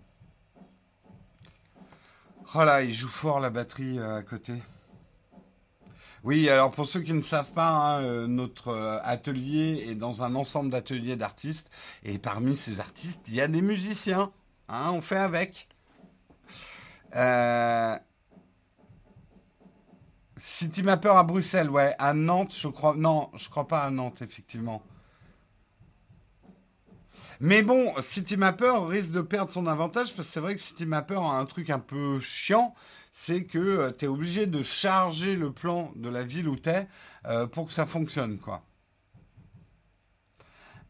Oh 2.55 2.65
là, 2.65 2.83
il 2.83 2.95
joue 2.95 3.09
fort 3.09 3.41
la 3.41 3.51
batterie 3.51 3.99
euh, 3.99 4.19
à 4.19 4.23
côté. 4.23 4.55
Oui, 6.23 6.49
alors 6.49 6.71
pour 6.71 6.87
ceux 6.87 7.01
qui 7.01 7.13
ne 7.13 7.21
savent 7.21 7.53
pas, 7.53 7.69
hein, 7.69 8.01
euh, 8.03 8.27
notre 8.27 9.01
atelier 9.03 9.87
est 9.89 9.95
dans 9.95 10.23
un 10.23 10.35
ensemble 10.35 10.71
d'ateliers 10.71 11.17
d'artistes. 11.17 11.71
Et 12.05 12.19
parmi 12.19 12.57
ces 12.57 12.81
artistes, 12.81 13.23
il 13.29 13.35
y 13.35 13.41
a 13.41 13.49
des 13.49 13.63
musiciens. 13.63 14.31
Hein, 14.69 14.91
on 14.93 15.01
fait 15.01 15.17
avec. 15.17 15.69
Euh... 17.17 17.97
City 20.37 20.83
Mapper 20.83 21.11
à 21.11 21.23
Bruxelles, 21.23 21.71
ouais. 21.71 21.95
À 21.99 22.15
Nantes, 22.15 22.55
je 22.57 22.69
crois. 22.69 22.95
Non, 22.97 23.31
je 23.35 23.49
crois 23.49 23.69
pas 23.69 23.81
à 23.81 23.91
Nantes, 23.91 24.23
effectivement. 24.23 24.83
Mais 27.41 27.63
bon, 27.63 27.93
City 28.01 28.37
Mapper 28.37 28.73
risque 28.89 29.13
de 29.13 29.21
perdre 29.21 29.51
son 29.51 29.67
avantage 29.67 30.15
parce 30.15 30.29
que 30.29 30.33
c'est 30.33 30.41
vrai 30.41 30.55
que 30.55 30.61
City 30.61 30.87
Mapper 30.87 31.17
a 31.17 31.39
un 31.39 31.45
truc 31.45 31.71
un 31.71 31.79
peu 31.79 32.19
chiant 32.21 32.75
c'est 33.17 33.45
que 33.45 33.59
euh, 33.59 33.93
tu 33.97 34.07
es 34.07 34.09
obligé 34.09 34.47
de 34.47 34.65
charger 34.65 35.37
le 35.37 35.53
plan 35.53 35.93
de 35.95 36.09
la 36.09 36.25
ville 36.25 36.49
où 36.49 36.57
tu 36.57 36.69
es 36.69 36.89
euh, 37.27 37.47
pour 37.47 37.69
que 37.69 37.73
ça 37.73 37.87
fonctionne, 37.87 38.39
quoi. 38.39 38.65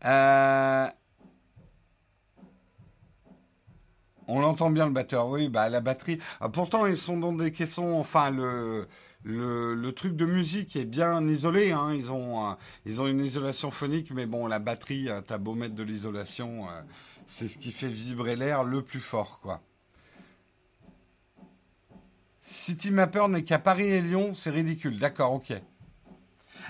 Euh, 0.06 0.86
on 4.26 4.40
l'entend 4.40 4.70
bien 4.70 4.86
le 4.86 4.92
batteur, 4.92 5.28
oui, 5.28 5.50
bah 5.50 5.68
la 5.68 5.82
batterie. 5.82 6.18
Ah, 6.40 6.48
pourtant, 6.48 6.86
ils 6.86 6.96
sont 6.96 7.18
dans 7.18 7.34
des 7.34 7.52
caissons, 7.52 7.92
enfin 7.92 8.30
le, 8.30 8.88
le, 9.24 9.90
truc 9.92 10.16
de 10.16 10.26
musique 10.26 10.76
est 10.76 10.84
bien 10.84 11.26
isolé. 11.26 11.72
Hein. 11.72 11.92
Ils, 11.94 12.12
ont, 12.12 12.56
ils 12.86 13.00
ont 13.00 13.06
une 13.06 13.24
isolation 13.24 13.70
phonique, 13.70 14.10
mais 14.10 14.26
bon, 14.26 14.46
la 14.46 14.58
batterie, 14.58 15.08
t'as 15.26 15.38
beau 15.38 15.54
mettre 15.54 15.74
de 15.74 15.82
l'isolation, 15.82 16.66
c'est 17.26 17.48
ce 17.48 17.58
qui 17.58 17.72
fait 17.72 17.88
vibrer 17.88 18.36
l'air 18.36 18.64
le 18.64 18.82
plus 18.82 19.00
fort, 19.00 19.40
quoi. 19.40 19.62
City 22.46 22.90
Mapper 22.90 23.26
n'est 23.28 23.42
qu'à 23.42 23.58
Paris 23.58 23.86
et 23.86 24.02
Lyon, 24.02 24.34
c'est 24.34 24.50
ridicule. 24.50 24.98
D'accord, 24.98 25.32
ok. 25.32 25.54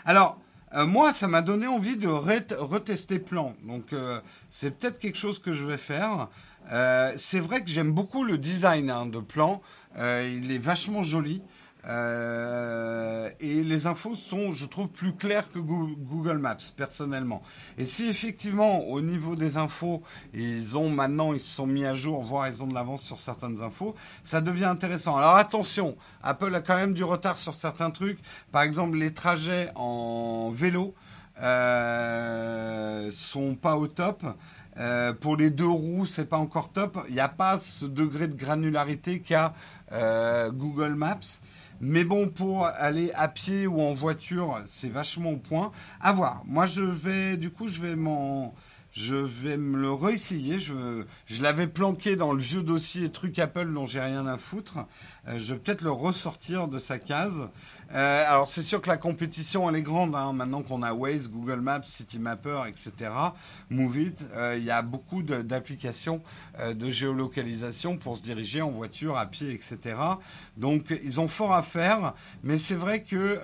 Alors, 0.05 0.39
euh, 0.75 0.87
moi, 0.87 1.13
ça 1.13 1.27
m'a 1.27 1.43
donné 1.43 1.67
envie 1.67 1.97
de 1.97 2.07
retester 2.07 3.19
Plan. 3.19 3.57
Donc, 3.65 3.93
euh, 3.93 4.21
c'est 4.51 4.71
peut-être 4.71 5.01
quelque 5.01 5.19
chose 5.19 5.41
que 5.41 5.53
je 5.53 5.65
vais 5.65 5.77
faire. 5.77 6.29
Euh, 6.71 7.13
c'est 7.17 7.41
vrai 7.41 7.65
que 7.65 7.71
j'aime 7.71 7.91
beaucoup 7.91 8.23
le 8.23 8.39
design 8.39 8.89
hein, 8.89 9.07
de 9.07 9.19
Plan. 9.19 9.63
il 9.99 10.53
est 10.53 10.59
vachement 10.59 11.03
joli. 11.03 11.43
Euh, 11.87 13.29
et 13.41 13.63
les 13.63 13.87
infos 13.87 14.15
sont, 14.15 14.53
je 14.53 14.65
trouve, 14.65 14.89
plus 14.89 15.15
claires 15.15 15.51
que 15.51 15.59
Google 15.59 16.39
Maps, 16.39 16.57
personnellement. 16.77 17.43
Et 17.77 17.85
si 17.85 18.09
effectivement, 18.09 18.87
au 18.89 19.03
niveau 19.03 19.37
des 19.37 19.57
infos, 19.57 20.03
ils 20.33 20.79
ont 20.79 20.89
maintenant, 20.89 21.35
ils 21.35 21.41
se 21.41 21.55
sont 21.55 21.67
mis 21.67 21.85
à 21.85 21.95
jour, 21.95 22.23
voire 22.23 22.49
ils 22.49 22.63
ont 22.63 22.67
de 22.67 22.75
l'avance 22.75 23.03
sur 23.03 23.19
certaines 23.19 23.61
infos, 23.61 23.95
ça 24.23 24.41
devient 24.41 24.65
intéressant. 24.65 25.17
Alors 25.17 25.37
attention, 25.37 25.97
Apple 26.23 26.55
a 26.55 26.61
quand 26.61 26.77
même 26.77 26.95
du 26.95 27.05
retard 27.05 27.39
sur 27.39 27.55
certains 27.55 27.91
trucs. 27.91 28.19
Par 28.51 28.63
exemple, 28.63 28.97
les 28.97 29.13
trajets 29.13 29.71
en 29.75 30.51
vélo 30.51 30.95
euh, 31.43 33.11
sont 33.13 33.55
pas 33.57 33.77
au 33.77 33.89
top. 33.89 34.25
Euh, 34.77 35.13
pour 35.13 35.37
les 35.37 35.51
deux 35.51 35.69
roues, 35.69 36.07
c'est 36.07 36.29
pas 36.29 36.39
encore 36.39 36.73
top. 36.73 36.99
Il 37.09 37.15
n'y 37.15 37.21
a 37.21 37.29
pas 37.29 37.59
ce 37.59 37.85
degré 37.85 38.27
de 38.27 38.35
granularité 38.35 39.21
qu'a 39.21 39.55
euh, 39.93 40.51
Google 40.51 40.95
Maps. 40.95 41.21
Mais 41.81 42.05
bon, 42.05 42.29
pour 42.29 42.67
aller 42.67 43.11
à 43.15 43.29
pied 43.29 43.67
ou 43.67 43.81
en 43.81 43.93
voiture, 43.93 44.61
c'est 44.67 44.91
vachement 44.91 45.33
au 45.33 45.37
point. 45.37 45.73
À 46.01 46.13
voir. 46.13 46.43
Moi, 46.47 46.67
je 46.67 46.83
vais, 46.83 47.37
du 47.37 47.51
coup, 47.51 47.69
je 47.69 47.81
vais 47.81 47.97
m'en, 47.97 48.55
je 48.95 49.17
vais 49.17 49.57
me 49.57 49.77
le 49.77 49.93
réessayer. 49.93 50.59
Je, 50.59 51.05
je 51.27 51.43
l'avais 51.43 51.67
planqué 51.67 52.15
dans 52.15 52.33
le 52.33 52.41
vieux 52.41 52.63
dossier 52.63 53.11
truc 53.11 53.41
Apple 53.41 53.73
dont 53.73 53.87
j'ai 53.87 54.01
rien 54.01 54.25
à 54.27 54.39
foutre. 54.39 54.79
Euh, 55.27 55.37
je 55.39 55.53
vais 55.53 55.61
peut-être 55.61 55.83
le 55.83 55.91
ressortir 55.91 56.69
de 56.69 56.79
sa 56.79 57.01
case. 57.01 57.49
Euh, 57.93 58.25
alors 58.29 58.47
c'est 58.47 58.63
sûr 58.63 58.81
que 58.81 58.89
la 58.89 58.97
compétition 58.97 59.69
elle 59.69 59.77
est 59.77 59.83
grande 59.83 60.15
hein. 60.15 60.33
maintenant 60.33 60.63
qu'on 60.63 60.83
a 60.83 60.95
Waze, 60.95 61.29
Google 61.29 61.61
Maps, 61.61 61.83
Citymapper, 61.83 62.63
etc. 62.69 63.11
Move 63.69 63.99
It, 63.99 64.27
euh, 64.37 64.55
il 64.57 64.65
y 64.65 64.71
a 64.71 64.81
beaucoup 64.81 65.23
d'applications 65.23 66.23
de 66.73 66.91
géolocalisation 66.91 67.97
pour 67.97 68.17
se 68.17 68.23
diriger 68.23 68.63
en 68.63 68.71
voiture, 68.71 69.19
à 69.19 69.27
pied, 69.27 69.53
etc. 69.53 69.97
Donc 70.57 70.97
ils 71.03 71.21
ont 71.21 71.29
fort 71.29 71.53
à 71.53 71.63
faire, 71.63 72.15
mais 72.45 72.59
c'est 72.59 72.75
vrai 72.75 73.03
que 73.03 73.41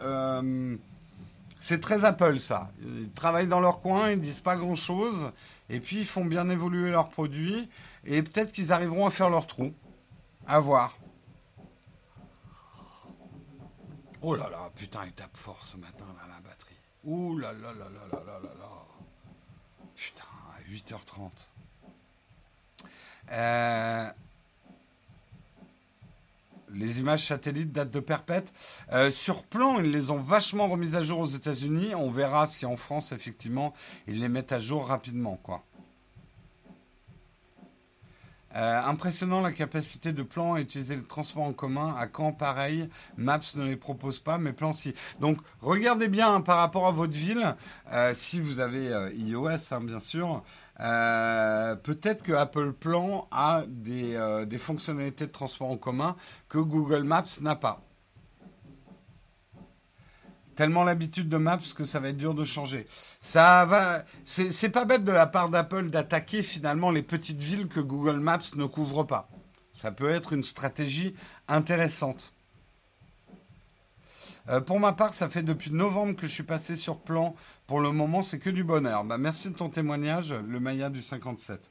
c'est 1.61 1.81
très 1.81 2.05
Apple 2.05 2.39
ça. 2.39 2.73
Ils 2.83 3.11
travaillent 3.11 3.47
dans 3.47 3.61
leur 3.61 3.81
coin, 3.81 4.11
ils 4.11 4.21
disent 4.21 4.41
pas 4.41 4.57
grand 4.57 4.75
chose, 4.75 5.31
et 5.69 5.79
puis 5.79 5.99
ils 5.99 6.07
font 6.07 6.25
bien 6.25 6.49
évoluer 6.49 6.91
leurs 6.91 7.11
produits, 7.11 7.69
et 8.05 8.23
peut-être 8.23 8.53
qu'ils 8.53 8.73
arriveront 8.73 9.07
à 9.07 9.11
faire 9.11 9.31
leur 9.31 9.47
trou. 9.47 9.73
À 10.47 10.59
voir. 10.59 10.97
Oh 14.23 14.35
là 14.35 14.49
là, 14.51 14.71
putain, 14.75 15.01
il 15.07 15.13
tape 15.13 15.37
fort 15.37 15.63
ce 15.63 15.77
matin, 15.77 16.07
là, 16.17 16.35
la 16.35 16.41
batterie. 16.41 16.75
Ouh 17.05 17.39
là 17.39 17.53
là 17.53 17.73
là 17.73 17.85
là 17.85 18.07
là 18.11 18.21
là 18.27 18.41
là 18.43 18.55
là. 18.59 18.69
Putain, 19.95 20.25
à 20.57 20.61
8h30. 20.71 21.31
Euh, 23.33 24.11
les 26.75 27.01
images 27.01 27.27
satellites 27.27 27.73
datent 27.73 27.91
de 27.91 28.01
perpète. 28.01 28.53
Euh, 28.93 29.11
sur 29.11 29.43
plan, 29.45 29.79
ils 29.79 29.91
les 29.91 30.11
ont 30.11 30.19
vachement 30.19 30.69
remises 30.69 30.97
à 30.97 31.03
jour 31.03 31.21
aux 31.21 31.27
États-Unis. 31.27 31.95
On 31.95 32.11
verra 32.11 32.47
si 32.47 32.67
en 32.67 32.77
France, 32.77 33.13
effectivement, 33.13 33.75
ils 34.07 34.21
les 34.21 34.29
mettent 34.29 34.53
à 34.53 34.61
jour 34.61 34.87
rapidement. 34.87 35.41
Euh, 38.57 38.81
impressionnant 38.85 39.41
la 39.41 39.53
capacité 39.53 40.13
de 40.13 40.25
plan 40.25 40.55
à 40.55 40.61
utiliser 40.61 40.97
le 40.97 41.05
transport 41.05 41.45
en 41.45 41.53
commun. 41.53 41.95
À 41.97 42.07
quand 42.07 42.33
pareil 42.33 42.89
Maps 43.17 43.39
ne 43.55 43.65
les 43.65 43.77
propose 43.77 44.19
pas, 44.19 44.39
mais 44.39 44.53
plan 44.53 44.73
si. 44.73 44.95
Donc 45.21 45.39
regardez 45.61 46.09
bien 46.09 46.35
hein, 46.35 46.41
par 46.41 46.59
rapport 46.59 46.89
à 46.89 46.91
votre 46.91 47.13
ville, 47.13 47.55
euh, 47.93 48.13
si 48.17 48.41
vous 48.41 48.59
avez 48.59 48.91
iOS 49.17 49.73
hein, 49.73 49.81
bien 49.81 50.01
sûr. 50.01 50.43
Peut-être 50.81 52.23
que 52.23 52.33
Apple 52.33 52.73
Plan 52.73 53.29
a 53.31 53.65
des, 53.69 54.45
des 54.47 54.59
fonctionnalités 54.59 55.27
de 55.27 55.33
transport 55.33 55.71
en 55.71 55.77
commun 55.77 56.17
que 56.49 56.59
Google 56.59 57.03
Maps 57.03 57.41
n'a 57.43 57.55
pas 57.55 57.83
tellement 60.61 60.85
l'habitude 60.85 61.31
de 61.31 61.39
Maps 61.39 61.57
que 61.75 61.85
ça 61.85 62.01
va 62.01 62.11
être 62.11 62.19
dur 62.19 62.35
de 62.35 62.45
changer. 62.45 62.87
Ça 63.23 63.65
va, 63.65 64.05
c'est 64.25 64.69
pas 64.69 64.85
bête 64.85 65.05
de 65.05 65.11
la 65.11 65.27
part 65.27 65.49
d'Apple 65.49 65.89
d'attaquer 65.89 66.43
finalement 66.43 66.91
les 66.91 67.03
petites 67.03 67.41
villes 67.41 67.67
que 67.67 67.81
Google 67.81 68.19
Maps 68.19 68.55
ne 68.57 68.67
couvre 68.67 69.05
pas. 69.05 69.31
Ça 69.73 69.91
peut 69.91 70.11
être 70.11 70.35
une 70.35 70.45
stratégie 70.45 71.15
intéressante. 71.49 72.35
Euh, 74.51 74.61
pour 74.61 74.81
ma 74.81 74.93
part, 74.93 75.15
ça 75.15 75.31
fait 75.31 75.43
depuis 75.43 75.71
novembre 75.71 76.15
que 76.15 76.27
je 76.27 76.33
suis 76.33 76.43
passé 76.43 76.77
sur 76.77 77.01
plan. 77.01 77.35
Pour 77.71 77.81
le 77.81 77.93
moment, 77.93 78.25
c'est 78.25 78.41
que 78.41 78.51
du 78.51 78.65
bonheur. 78.65 79.05
Bah, 79.05 79.17
merci 79.17 79.49
de 79.49 79.55
ton 79.55 79.69
témoignage, 79.69 80.35
le 80.35 80.59
Maya 80.59 80.91
du 80.91 81.03
57. 81.03 81.71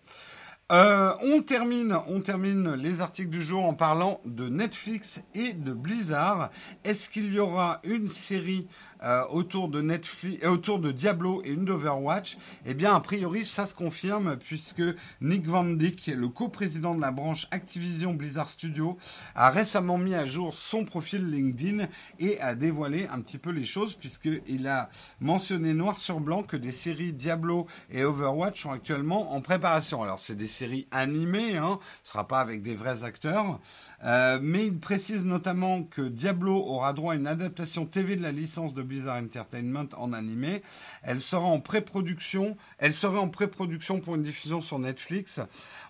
Euh, 0.71 1.11
on 1.23 1.41
termine, 1.41 1.97
on 2.07 2.21
termine 2.21 2.73
les 2.75 3.01
articles 3.01 3.29
du 3.29 3.43
jour 3.43 3.65
en 3.65 3.73
parlant 3.73 4.21
de 4.23 4.47
Netflix 4.47 5.19
et 5.35 5.51
de 5.51 5.73
Blizzard. 5.73 6.51
Est-ce 6.85 7.09
qu'il 7.09 7.33
y 7.33 7.39
aura 7.39 7.81
une 7.83 8.07
série 8.07 8.69
euh, 9.03 9.23
autour 9.29 9.69
de 9.69 9.81
Netflix, 9.81 10.43
euh, 10.43 10.49
autour 10.49 10.79
de 10.79 10.91
Diablo 10.91 11.41
et 11.45 11.51
une 11.51 11.65
d'Overwatch 11.65 12.37
Eh 12.65 12.73
bien, 12.73 12.93
a 12.93 12.99
priori, 12.99 13.45
ça 13.45 13.65
se 13.65 13.73
confirme 13.73 14.37
puisque 14.37 14.83
Nick 15.21 15.45
Van 15.45 15.63
Dyck, 15.63 16.07
le 16.07 16.27
coprésident 16.27 16.95
de 16.95 17.01
la 17.01 17.11
branche 17.11 17.47
Activision 17.51 18.13
Blizzard 18.13 18.49
Studio, 18.49 18.97
a 19.35 19.49
récemment 19.51 19.97
mis 19.97 20.15
à 20.15 20.25
jour 20.25 20.53
son 20.53 20.85
profil 20.85 21.29
LinkedIn 21.29 21.85
et 22.19 22.39
a 22.41 22.55
dévoilé 22.55 23.07
un 23.09 23.21
petit 23.21 23.37
peu 23.37 23.51
les 23.51 23.65
choses 23.65 23.93
puisqu'il 23.93 24.67
a 24.67 24.89
mentionné 25.21 25.73
noir 25.73 25.97
sur 25.97 26.19
blanc 26.19 26.43
que 26.43 26.57
des 26.57 26.71
séries 26.71 27.13
Diablo 27.13 27.67
et 27.91 28.03
Overwatch 28.03 28.63
sont 28.63 28.71
actuellement 28.71 29.33
en 29.33 29.41
préparation. 29.41 30.03
Alors, 30.03 30.19
c'est 30.19 30.35
des 30.35 30.47
séries 30.47 30.87
animées, 30.91 31.57
hein, 31.57 31.79
ce 32.03 32.11
sera 32.11 32.27
pas 32.27 32.39
avec 32.39 32.61
des 32.61 32.75
vrais 32.75 33.03
acteurs, 33.03 33.59
euh, 34.03 34.39
mais 34.41 34.65
il 34.65 34.77
précise 34.79 35.25
notamment 35.25 35.83
que 35.83 36.01
Diablo 36.01 36.55
aura 36.55 36.93
droit 36.93 37.13
à 37.13 37.15
une 37.15 37.27
adaptation 37.27 37.85
TV 37.85 38.15
de 38.15 38.21
la 38.21 38.31
licence 38.31 38.73
de 38.73 38.81
Blizzard 38.89 39.17
Entertainment 39.17 39.87
en 39.95 40.11
animé. 40.11 40.61
Elle 41.03 41.21
sera 41.21 41.45
en 41.45 41.61
pré-production. 41.61 42.57
Elle 42.79 42.93
serait 42.93 43.19
en 43.19 43.29
pré-production 43.29 44.01
pour 44.01 44.15
une 44.15 44.23
diffusion 44.23 44.59
sur 44.61 44.79
Netflix. 44.79 45.39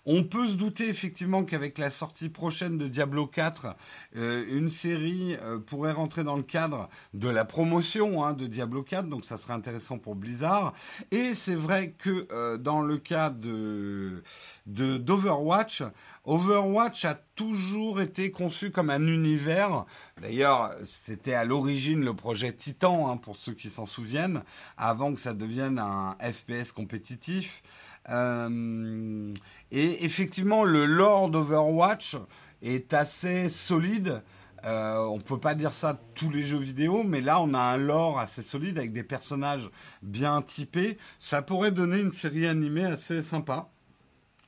On 0.06 0.24
peut 0.24 0.50
se 0.50 0.54
douter 0.54 0.90
effectivement 0.90 1.44
qu'avec 1.44 1.78
la 1.78 1.90
sortie 1.90 2.30
prochaine 2.30 2.78
de 2.78 2.88
Diablo 2.88 3.26
4, 3.26 3.76
euh, 4.18 4.46
une 4.50 4.70
série 4.70 5.38
euh, 5.42 5.60
pourrait 5.60 5.92
rentrer 5.92 6.24
dans 6.24 6.36
le 6.36 6.44
cadre 6.44 6.90
de 7.14 7.30
la 7.30 7.46
promotion 7.46 8.24
hein, 8.24 8.34
de 8.34 8.48
Diablo 8.48 8.84
4, 8.84 9.08
donc 9.08 9.26
ça 9.26 9.38
serait 9.38 9.54
intéressant 9.54 9.98
pour 9.98 10.16
Blizzard. 10.16 10.74
Et 11.12 11.34
c'est 11.34 11.56
vrai 11.56 11.92
que 11.98 12.28
euh, 12.32 12.58
dans 12.58 12.82
le 12.82 12.98
cas 12.98 13.30
de 13.30 14.24
de 14.66 14.98
d'Overwatch. 14.98 15.84
Overwatch 16.30 17.06
a 17.06 17.16
toujours 17.34 18.02
été 18.02 18.30
conçu 18.30 18.70
comme 18.70 18.92
un 18.92 19.08
univers. 19.08 19.86
D'ailleurs, 20.22 20.76
c'était 20.86 21.34
à 21.34 21.44
l'origine 21.44 22.06
le 22.06 22.14
projet 22.14 22.54
Titan, 22.54 23.10
hein, 23.10 23.18
pour 23.18 23.36
ceux 23.36 23.54
qui 23.54 23.72
s'en 23.72 23.88
souviennent, 23.88 24.44
avant 24.78 25.12
que 25.16 25.20
ça 25.20 25.34
devienne 25.34 25.80
un 25.80 26.16
FPS 26.22 26.72
compétitif. 26.72 27.64
Euh, 28.10 29.34
et 29.72 30.06
effectivement, 30.06 30.64
le 30.64 30.86
lore 30.86 31.32
d'Overwatch 31.32 32.18
est 32.62 32.94
assez 32.94 33.50
solide. 33.50 34.22
Euh, 34.66 35.00
on 35.06 35.20
peut 35.20 35.40
pas 35.40 35.56
dire 35.56 35.74
ça 35.74 35.94
de 35.94 36.00
tous 36.14 36.30
les 36.30 36.44
jeux 36.44 36.60
vidéo, 36.60 37.04
mais 37.06 37.22
là 37.22 37.42
on 37.42 37.56
a 37.56 37.60
un 37.60 37.78
lore 37.78 38.20
assez 38.20 38.44
solide 38.44 38.78
avec 38.78 38.94
des 38.94 39.04
personnages 39.04 39.72
bien 40.04 40.44
typés. 40.44 41.00
Ça 41.20 41.42
pourrait 41.42 41.72
donner 41.72 42.00
une 42.00 42.12
série 42.12 42.46
animée 42.46 42.86
assez 42.86 43.24
sympa. 43.24 43.72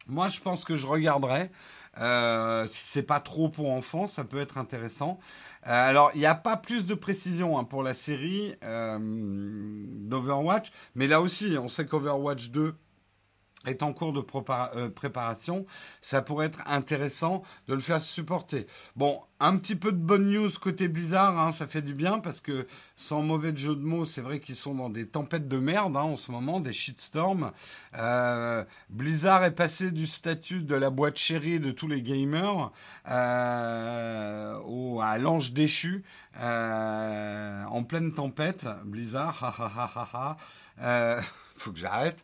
Moi, 0.07 0.27
je 0.27 0.39
pense 0.39 0.65
que 0.65 0.75
je 0.75 0.87
regarderai. 0.87 1.49
Euh, 1.99 2.67
c'est 2.71 3.03
pas 3.03 3.19
trop 3.19 3.49
pour 3.49 3.69
enfants, 3.71 4.07
ça 4.07 4.23
peut 4.23 4.39
être 4.39 4.57
intéressant. 4.57 5.19
Euh, 5.67 5.89
alors, 5.89 6.11
il 6.13 6.19
n'y 6.19 6.25
a 6.25 6.35
pas 6.35 6.55
plus 6.55 6.85
de 6.85 6.93
précision 6.93 7.59
hein, 7.59 7.65
pour 7.65 7.83
la 7.83 7.93
série 7.93 8.55
euh, 8.63 8.97
d'Overwatch, 9.01 10.71
mais 10.95 11.07
là 11.07 11.21
aussi, 11.21 11.57
on 11.59 11.67
sait 11.67 11.85
qu'Overwatch 11.85 12.49
2 12.49 12.75
est 13.66 13.84
en 13.84 13.93
cours 13.93 14.14
de 14.14 14.24
euh, 14.76 14.89
préparation, 14.89 15.66
ça 16.01 16.22
pourrait 16.22 16.47
être 16.47 16.62
intéressant 16.66 17.43
de 17.68 17.74
le 17.74 17.80
faire 17.80 18.01
supporter. 18.01 18.68
Bon, 18.95 19.22
un 19.39 19.57
petit 19.57 19.76
peu 19.76 19.91
de 19.91 19.97
bonne 19.97 20.30
news 20.30 20.49
côté 20.59 20.88
Blizzard, 20.88 21.38
hein, 21.39 21.51
ça 21.51 21.68
fait 21.68 21.82
du 21.82 21.93
bien 21.93 22.20
parce 22.20 22.41
que 22.41 22.68
sans 22.95 23.22
mauvais 23.22 23.55
jeu 23.55 23.76
de 23.76 23.82
mots, 23.82 24.05
c'est 24.05 24.22
vrai 24.22 24.39
qu'ils 24.39 24.55
sont 24.55 24.76
dans 24.76 24.89
des 24.89 25.07
tempêtes 25.07 25.47
de 25.47 25.57
merde 25.57 25.95
hein, 25.95 26.01
en 26.01 26.16
ce 26.16 26.32
moment, 26.32 26.59
des 26.59 26.74
shitstorms. 26.74 27.51
Euh, 27.97 28.64
Blizzard 28.89 29.43
est 29.43 29.55
passé 29.55 29.91
du 29.91 30.07
statut 30.07 30.62
de 30.62 30.76
la 30.76 30.89
boîte 30.89 31.18
chérie 31.18 31.59
de 31.59 31.72
tous 31.72 31.88
les 31.88 32.01
gamers 32.01 32.72
euh, 33.09 34.57
au, 34.66 35.01
à 35.01 35.18
l'ange 35.18 35.53
déchu 35.53 36.03
en 36.39 37.84
pleine 37.84 38.14
tempête. 38.14 38.66
Blizzard, 38.86 39.43
ha 39.43 39.53
ha 39.57 39.72
ha 39.76 39.91
ha 39.95 40.38
ha. 40.78 41.22
faut 41.57 41.72
que 41.72 41.80
j'arrête. 41.80 42.24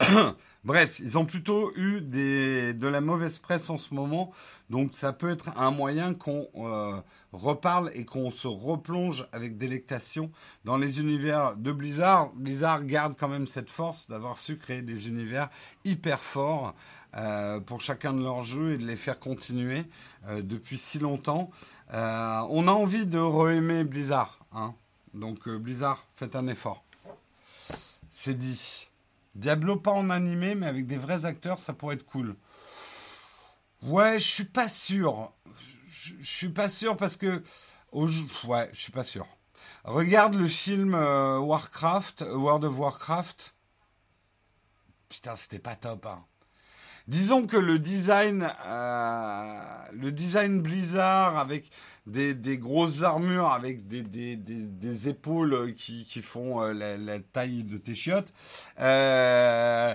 Bref, 0.64 0.98
ils 0.98 1.18
ont 1.18 1.26
plutôt 1.26 1.76
eu 1.76 2.00
de 2.00 2.86
la 2.86 3.02
mauvaise 3.02 3.38
presse 3.38 3.68
en 3.68 3.76
ce 3.76 3.92
moment, 3.92 4.32
donc 4.70 4.94
ça 4.94 5.12
peut 5.12 5.28
être 5.28 5.50
un 5.58 5.70
moyen 5.70 6.14
qu'on 6.14 6.48
euh, 6.56 6.98
reparle 7.32 7.90
et 7.92 8.06
qu'on 8.06 8.30
se 8.30 8.48
replonge 8.48 9.26
avec 9.32 9.58
délectation 9.58 10.30
dans 10.64 10.78
les 10.78 11.00
univers 11.00 11.54
de 11.58 11.70
Blizzard. 11.70 12.30
Blizzard 12.32 12.84
garde 12.84 13.14
quand 13.18 13.28
même 13.28 13.46
cette 13.46 13.68
force 13.68 14.08
d'avoir 14.08 14.38
su 14.38 14.56
créer 14.56 14.80
des 14.80 15.06
univers 15.06 15.50
hyper 15.84 16.18
forts 16.18 16.74
euh, 17.14 17.60
pour 17.60 17.82
chacun 17.82 18.14
de 18.14 18.22
leurs 18.22 18.42
jeux 18.42 18.72
et 18.72 18.78
de 18.78 18.86
les 18.86 18.96
faire 18.96 19.18
continuer 19.20 19.84
euh, 20.28 20.40
depuis 20.40 20.78
si 20.78 20.98
longtemps. 20.98 21.50
on 21.92 22.68
a 22.68 22.72
envie 22.72 23.04
de 23.04 23.18
re-aimer 23.18 23.84
Blizzard, 23.84 24.38
hein. 24.54 24.72
donc 25.12 25.46
Blizzard, 25.46 26.06
faites 26.16 26.36
un 26.36 26.46
effort. 26.46 26.84
C'est 28.10 28.38
dit. 28.38 28.88
Diablo 29.34 29.76
pas 29.76 29.92
en 29.92 30.10
animé, 30.10 30.54
mais 30.54 30.66
avec 30.66 30.86
des 30.86 30.96
vrais 30.96 31.24
acteurs, 31.24 31.58
ça 31.58 31.72
pourrait 31.72 31.96
être 31.96 32.06
cool. 32.06 32.36
Ouais, 33.82 34.18
je 34.18 34.26
suis 34.26 34.44
pas 34.44 34.68
sûr. 34.68 35.32
Je 35.88 36.14
suis 36.22 36.48
pas 36.48 36.70
sûr 36.70 36.96
parce 36.96 37.16
que. 37.16 37.42
Ouais, 37.92 38.70
je 38.72 38.80
suis 38.80 38.92
pas 38.92 39.04
sûr. 39.04 39.26
Regarde 39.84 40.34
le 40.34 40.48
film 40.48 40.94
euh, 40.94 41.38
Warcraft, 41.38 42.22
euh, 42.22 42.36
World 42.36 42.64
of 42.64 42.78
Warcraft. 42.78 43.54
Putain, 45.08 45.36
c'était 45.36 45.58
pas 45.58 45.76
top. 45.76 46.06
Hein. 46.06 46.24
Disons 47.06 47.46
que 47.46 47.58
le 47.58 47.78
design, 47.78 48.50
euh, 48.66 49.84
le 49.92 50.10
design 50.10 50.62
Blizzard 50.62 51.36
avec 51.38 51.70
des, 52.06 52.34
des, 52.34 52.58
grosses 52.58 53.02
armures 53.02 53.52
avec 53.52 53.86
des, 53.86 54.02
des, 54.02 54.36
des 54.36 55.08
épaules 55.08 55.74
qui, 55.74 56.04
qui 56.04 56.22
font 56.22 56.62
euh, 56.62 56.72
la, 56.96 57.18
taille 57.18 57.64
de 57.64 57.78
tes 57.78 57.94
chiottes. 57.94 58.32
Euh, 58.80 59.94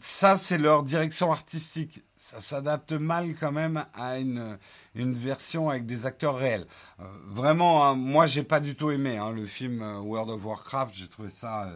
ça, 0.00 0.36
c'est 0.36 0.58
leur 0.58 0.82
direction 0.82 1.32
artistique. 1.32 2.02
Ça 2.16 2.40
s'adapte 2.40 2.92
mal 2.92 3.34
quand 3.34 3.50
même 3.52 3.84
à 3.94 4.18
une, 4.18 4.58
une 4.94 5.14
version 5.14 5.70
avec 5.70 5.86
des 5.86 6.06
acteurs 6.06 6.36
réels. 6.36 6.66
Euh, 7.00 7.04
vraiment, 7.26 7.86
hein, 7.86 7.94
moi, 7.94 8.26
j'ai 8.26 8.42
pas 8.42 8.60
du 8.60 8.74
tout 8.76 8.90
aimé 8.90 9.16
hein, 9.16 9.30
le 9.30 9.46
film 9.46 9.82
World 9.82 10.30
of 10.30 10.44
Warcraft. 10.44 10.94
J'ai 10.94 11.08
trouvé 11.08 11.30
ça... 11.30 11.72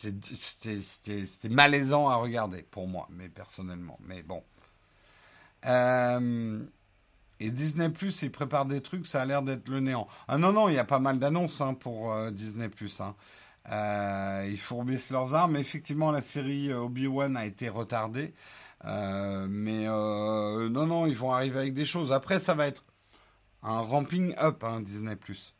c'était 0.00 1.48
malaisant 1.48 2.08
à 2.08 2.16
regarder 2.16 2.62
pour 2.62 2.88
moi, 2.88 3.06
mais 3.10 3.28
personnellement. 3.28 3.98
Mais 4.06 4.22
bon. 4.22 4.42
Euh, 5.66 6.60
et 7.40 7.50
Disney 7.50 7.88
Plus, 7.88 8.22
ils 8.22 8.32
préparent 8.32 8.66
des 8.66 8.80
trucs, 8.80 9.06
ça 9.06 9.22
a 9.22 9.24
l'air 9.24 9.42
d'être 9.42 9.68
le 9.68 9.80
néant. 9.80 10.08
Ah 10.26 10.38
non, 10.38 10.52
non, 10.52 10.68
il 10.68 10.74
y 10.74 10.78
a 10.78 10.84
pas 10.84 10.98
mal 10.98 11.18
d'annonces 11.18 11.60
hein, 11.60 11.74
pour 11.74 12.12
euh, 12.12 12.30
Disney 12.30 12.68
Plus. 12.68 13.00
Hein. 13.00 13.14
Euh, 13.70 14.48
ils 14.50 14.58
fourbissent 14.58 15.10
leurs 15.10 15.34
armes. 15.34 15.56
Effectivement, 15.56 16.10
la 16.10 16.20
série 16.20 16.70
euh, 16.70 16.80
Obi-Wan 16.80 17.36
a 17.36 17.46
été 17.46 17.68
retardée. 17.68 18.34
mais 18.84 19.86
non, 19.86 20.86
non, 20.86 21.06
ils 21.06 21.16
vont 21.16 21.32
arriver 21.32 21.60
avec 21.60 21.74
des 21.74 21.84
choses. 21.84 22.12
Après, 22.12 22.40
ça 22.40 22.54
va 22.54 22.66
être 22.66 22.84
un 23.62 23.80
ramping 23.80 24.34
up, 24.38 24.64
hein, 24.64 24.80
Disney 24.80 25.16
Plus. 25.16 25.54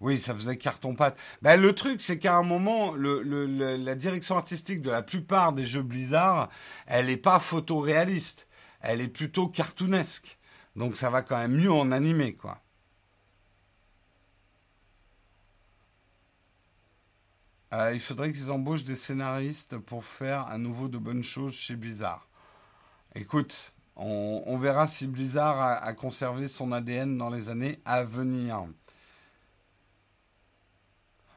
Oui, 0.00 0.18
ça 0.18 0.34
faisait 0.34 0.56
carton-pâte. 0.56 1.16
Ben, 1.42 1.60
le 1.60 1.74
truc, 1.74 2.00
c'est 2.00 2.18
qu'à 2.18 2.36
un 2.36 2.42
moment, 2.42 2.94
la 2.96 3.94
direction 3.94 4.36
artistique 4.36 4.82
de 4.82 4.90
la 4.90 5.02
plupart 5.02 5.52
des 5.52 5.64
jeux 5.64 5.82
Blizzard, 5.82 6.48
elle 6.86 7.06
n'est 7.06 7.16
pas 7.16 7.38
photoréaliste. 7.38 8.48
Elle 8.80 9.00
est 9.00 9.08
plutôt 9.08 9.46
cartoonesque. 9.46 10.38
Donc 10.76 10.96
ça 10.96 11.10
va 11.10 11.22
quand 11.22 11.38
même 11.38 11.56
mieux 11.56 11.72
en 11.72 11.92
animé, 11.92 12.34
quoi. 12.34 12.60
Euh, 17.72 17.92
il 17.94 18.00
faudrait 18.00 18.32
qu'ils 18.32 18.50
embauchent 18.50 18.84
des 18.84 18.96
scénaristes 18.96 19.78
pour 19.78 20.04
faire 20.04 20.46
à 20.48 20.58
nouveau 20.58 20.88
de 20.88 20.98
bonnes 20.98 21.22
choses 21.22 21.54
chez 21.54 21.74
Blizzard. 21.74 22.26
Écoute, 23.14 23.72
on, 23.96 24.56
verra 24.56 24.86
si 24.86 25.06
Blizzard 25.06 25.60
a, 25.60 25.92
conservé 25.94 26.48
son 26.48 26.72
ADN 26.72 27.16
dans 27.16 27.30
les 27.30 27.48
années 27.48 27.78
à 27.84 28.04
venir. 28.04 28.66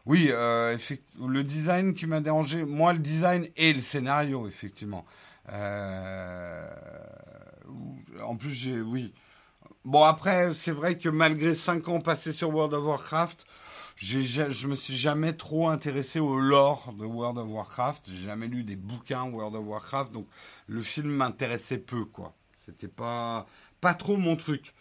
Oui, 0.06 0.30
euh, 0.32 0.78
le 1.20 1.44
design 1.44 1.94
qui 1.94 2.06
m'a 2.06 2.22
dérangé, 2.22 2.64
moi 2.64 2.94
le 2.94 3.00
design 3.00 3.48
et 3.56 3.74
le 3.74 3.82
scénario, 3.82 4.48
effectivement. 4.48 5.06
Euh, 5.52 6.70
en 8.24 8.36
plus, 8.36 8.52
j'ai, 8.52 8.82
oui, 8.82 9.14
Bon, 9.84 10.04
après, 10.04 10.54
c'est 10.54 10.72
vrai 10.72 10.98
que 10.98 11.10
malgré 11.10 11.54
5 11.54 11.88
ans 11.90 12.02
passés 12.02 12.34
sur 12.34 12.50
World 12.50 12.74
of 12.74 12.84
Warcraft, 12.86 13.46
je 13.98 14.68
me 14.68 14.76
suis 14.76 14.96
jamais 14.96 15.34
trop 15.34 15.70
intéressé 15.70 16.20
au 16.20 16.40
lore 16.40 16.94
de 16.98 17.06
World 17.06 17.38
of 17.38 17.48
Warcraft. 17.48 18.10
J'ai 18.12 18.26
jamais 18.26 18.48
lu 18.48 18.64
des 18.64 18.76
bouquins 18.76 19.24
World 19.24 19.56
of 19.56 19.66
Warcraft, 19.66 20.12
donc 20.12 20.28
le 20.68 20.82
film 20.82 21.10
m'intéressait 21.10 21.78
peu, 21.78 22.06
quoi. 22.06 22.34
C'était 22.66 22.88
pas 22.88 23.46
pas 23.86 23.94
trop 23.94 24.18
mon 24.18 24.36
truc. 24.36 24.74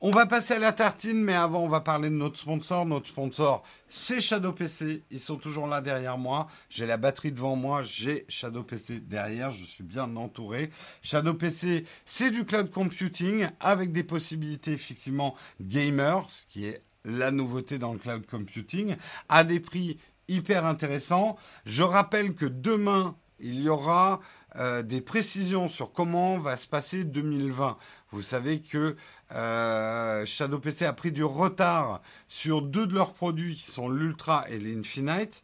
On 0.00 0.10
va 0.10 0.26
passer 0.26 0.54
à 0.54 0.58
la 0.58 0.72
tartine, 0.72 1.22
mais 1.22 1.34
avant, 1.34 1.60
on 1.60 1.68
va 1.68 1.80
parler 1.80 2.10
de 2.10 2.16
notre 2.16 2.40
sponsor. 2.40 2.86
Notre 2.86 3.06
sponsor, 3.06 3.62
c'est 3.86 4.18
Shadow 4.18 4.52
PC. 4.52 5.04
Ils 5.12 5.20
sont 5.20 5.36
toujours 5.36 5.68
là 5.68 5.80
derrière 5.80 6.18
moi. 6.18 6.48
J'ai 6.68 6.84
la 6.84 6.96
batterie 6.96 7.30
devant 7.30 7.54
moi, 7.54 7.82
j'ai 7.82 8.24
Shadow 8.28 8.64
PC 8.64 8.98
derrière. 8.98 9.52
Je 9.52 9.64
suis 9.64 9.84
bien 9.84 10.16
entouré. 10.16 10.70
Shadow 11.02 11.34
PC, 11.34 11.84
c'est 12.04 12.32
du 12.32 12.44
cloud 12.44 12.68
computing 12.68 13.46
avec 13.60 13.92
des 13.92 14.02
possibilités 14.02 14.72
effectivement 14.72 15.36
gamer, 15.60 16.28
ce 16.28 16.46
qui 16.46 16.66
est 16.66 16.82
la 17.04 17.30
nouveauté 17.30 17.78
dans 17.78 17.92
le 17.92 18.00
cloud 18.00 18.26
computing, 18.26 18.96
à 19.28 19.44
des 19.44 19.60
prix 19.60 19.98
hyper 20.26 20.66
intéressants. 20.66 21.36
Je 21.64 21.84
rappelle 21.84 22.34
que 22.34 22.46
demain, 22.46 23.14
il 23.38 23.60
y 23.60 23.68
aura 23.68 24.20
euh, 24.56 24.82
des 24.82 25.00
précisions 25.00 25.68
sur 25.68 25.92
comment 25.92 26.38
va 26.38 26.56
se 26.56 26.66
passer 26.66 27.04
2020. 27.04 27.76
Vous 28.10 28.22
savez 28.22 28.60
que 28.60 28.96
euh, 29.34 30.24
Shadow 30.24 30.58
PC 30.58 30.86
a 30.86 30.94
pris 30.94 31.12
du 31.12 31.24
retard 31.24 32.00
sur 32.26 32.62
deux 32.62 32.86
de 32.86 32.94
leurs 32.94 33.12
produits 33.12 33.56
qui 33.56 33.70
sont 33.70 33.88
l'Ultra 33.88 34.44
et 34.48 34.58
l'Infinite. 34.58 35.42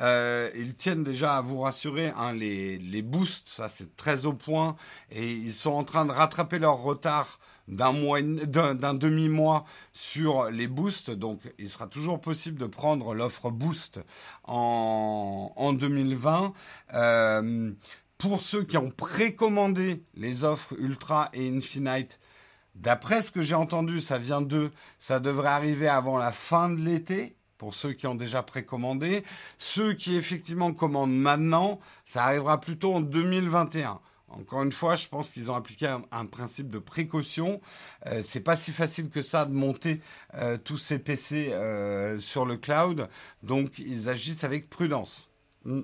Euh, 0.00 0.50
ils 0.54 0.74
tiennent 0.74 1.02
déjà 1.02 1.36
à 1.36 1.40
vous 1.40 1.60
rassurer, 1.60 2.12
hein, 2.16 2.32
les, 2.32 3.02
boosts, 3.02 3.48
ça 3.48 3.68
c'est 3.68 3.96
très 3.96 4.26
au 4.26 4.32
point, 4.34 4.76
et 5.10 5.32
ils 5.32 5.52
sont 5.54 5.72
en 5.72 5.84
train 5.84 6.04
de 6.04 6.12
rattraper 6.12 6.58
leur 6.58 6.78
retard 6.82 7.40
d'un 7.66 7.92
mois, 7.92 8.22
d'un 8.22 8.94
demi-mois 8.94 9.64
sur 9.92 10.50
les 10.50 10.68
boosts. 10.68 11.10
Donc, 11.10 11.40
il 11.58 11.68
sera 11.68 11.86
toujours 11.86 12.20
possible 12.20 12.58
de 12.58 12.66
prendre 12.66 13.14
l'offre 13.14 13.50
boost 13.50 14.00
en, 14.44 15.52
en 15.56 15.72
2020. 15.72 16.52
Euh, 16.94 17.72
pour 18.18 18.40
ceux 18.40 18.64
qui 18.64 18.76
ont 18.76 18.90
précommandé 18.90 20.04
les 20.14 20.44
offres 20.44 20.74
Ultra 20.78 21.28
et 21.32 21.48
Infinite, 21.48 22.18
d'après 22.74 23.22
ce 23.22 23.30
que 23.30 23.42
j'ai 23.42 23.54
entendu, 23.54 24.00
ça 24.00 24.18
vient 24.18 24.42
d'eux, 24.42 24.70
ça 24.98 25.20
devrait 25.20 25.48
arriver 25.48 25.88
avant 25.88 26.18
la 26.18 26.32
fin 26.32 26.68
de 26.68 26.80
l'été. 26.80 27.36
pour 27.58 27.72
ceux 27.72 27.94
qui 27.94 28.06
ont 28.06 28.14
déjà 28.14 28.42
précommandé. 28.42 29.24
Ceux 29.56 29.94
qui 29.94 30.14
effectivement 30.14 30.74
commandent 30.74 31.16
maintenant, 31.16 31.80
ça 32.04 32.24
arrivera 32.24 32.60
plutôt 32.60 32.94
en 32.94 33.00
2021. 33.00 33.98
Encore 34.28 34.62
une 34.62 34.72
fois, 34.72 34.96
je 34.96 35.08
pense 35.08 35.30
qu'ils 35.30 35.50
ont 35.50 35.54
appliqué 35.54 35.86
un, 35.86 36.26
principe 36.26 36.68
de 36.68 36.78
précaution. 36.78 37.60
Euh, 38.06 38.22
c'est 38.22 38.40
pas 38.40 38.56
si 38.56 38.72
facile 38.72 39.08
que 39.08 39.22
ça 39.22 39.46
de 39.46 39.52
monter 39.52 40.00
euh, 40.34 40.58
tous 40.58 40.78
ces 40.78 40.98
PC 40.98 41.52
euh, 41.52 42.18
sur 42.18 42.44
le 42.44 42.56
cloud, 42.56 43.08
donc 43.42 43.78
ils 43.78 44.08
agissent 44.08 44.44
avec 44.44 44.68
prudence. 44.68 45.30
Hmm. 45.64 45.82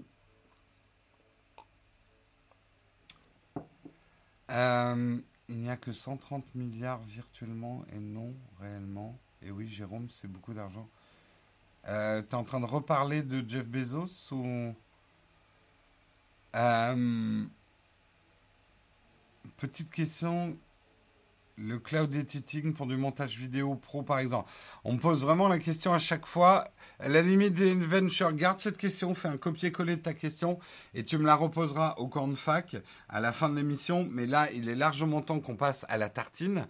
Euh, 4.53 5.19
il 5.49 5.59
n'y 5.59 5.71
a 5.71 5.77
que 5.77 5.93
130 5.93 6.55
milliards 6.55 7.03
virtuellement 7.03 7.85
et 7.93 7.99
non 7.99 8.35
réellement. 8.61 9.19
Et 9.43 9.51
oui, 9.51 9.69
Jérôme, 9.69 10.09
c'est 10.11 10.29
beaucoup 10.29 10.55
d'argent. 10.55 10.89
Euh, 11.89 12.23
tu 12.23 12.29
es 12.29 12.35
en 12.35 12.45
train 12.45 12.61
de 12.61 12.67
reparler 12.67 13.23
de 13.23 13.49
Jeff 13.49 13.67
Bezos 13.67 14.33
ou... 14.33 14.75
Euh, 16.55 17.45
petite 19.57 19.91
question, 19.91 20.57
le 21.57 21.79
cloud 21.79 22.15
editing 22.15 22.73
pour 22.73 22.87
du 22.87 22.97
montage 22.97 23.37
vidéo 23.37 23.75
pro, 23.75 24.03
par 24.03 24.19
exemple. 24.19 24.51
On 24.85 24.95
me 24.95 24.99
pose 24.99 25.23
vraiment 25.23 25.49
la 25.49 25.59
question 25.59 25.93
à 25.93 25.99
chaque 25.99 26.27
fois. 26.27 26.69
À 26.99 27.09
la 27.09 27.23
limite 27.23 27.55
des 27.55 27.75
Venture, 27.75 28.33
garde 28.33 28.59
cette 28.59 28.79
question, 28.79 29.15
fais 29.15 29.29
un 29.29 29.37
copier-coller 29.37 29.97
de 29.97 30.03
ta 30.03 30.15
question 30.15 30.59
et 30.95 31.05
tu 31.05 31.19
me 31.19 31.27
la 31.27 31.35
reposeras 31.35 31.95
au 31.99 32.09
camp 32.09 32.29
de 32.29 32.35
fac 32.35 32.77
à 33.09 33.21
la 33.21 33.33
fin 33.33 33.49
de 33.49 33.57
l'émission. 33.57 34.09
Mais 34.11 34.27
là, 34.27 34.49
il 34.53 34.69
est 34.69 34.75
largement 34.75 35.21
temps 35.21 35.41
qu'on 35.41 35.57
passe 35.57 35.85
à 35.89 35.99
la 35.99 36.09
tartine. 36.09 36.67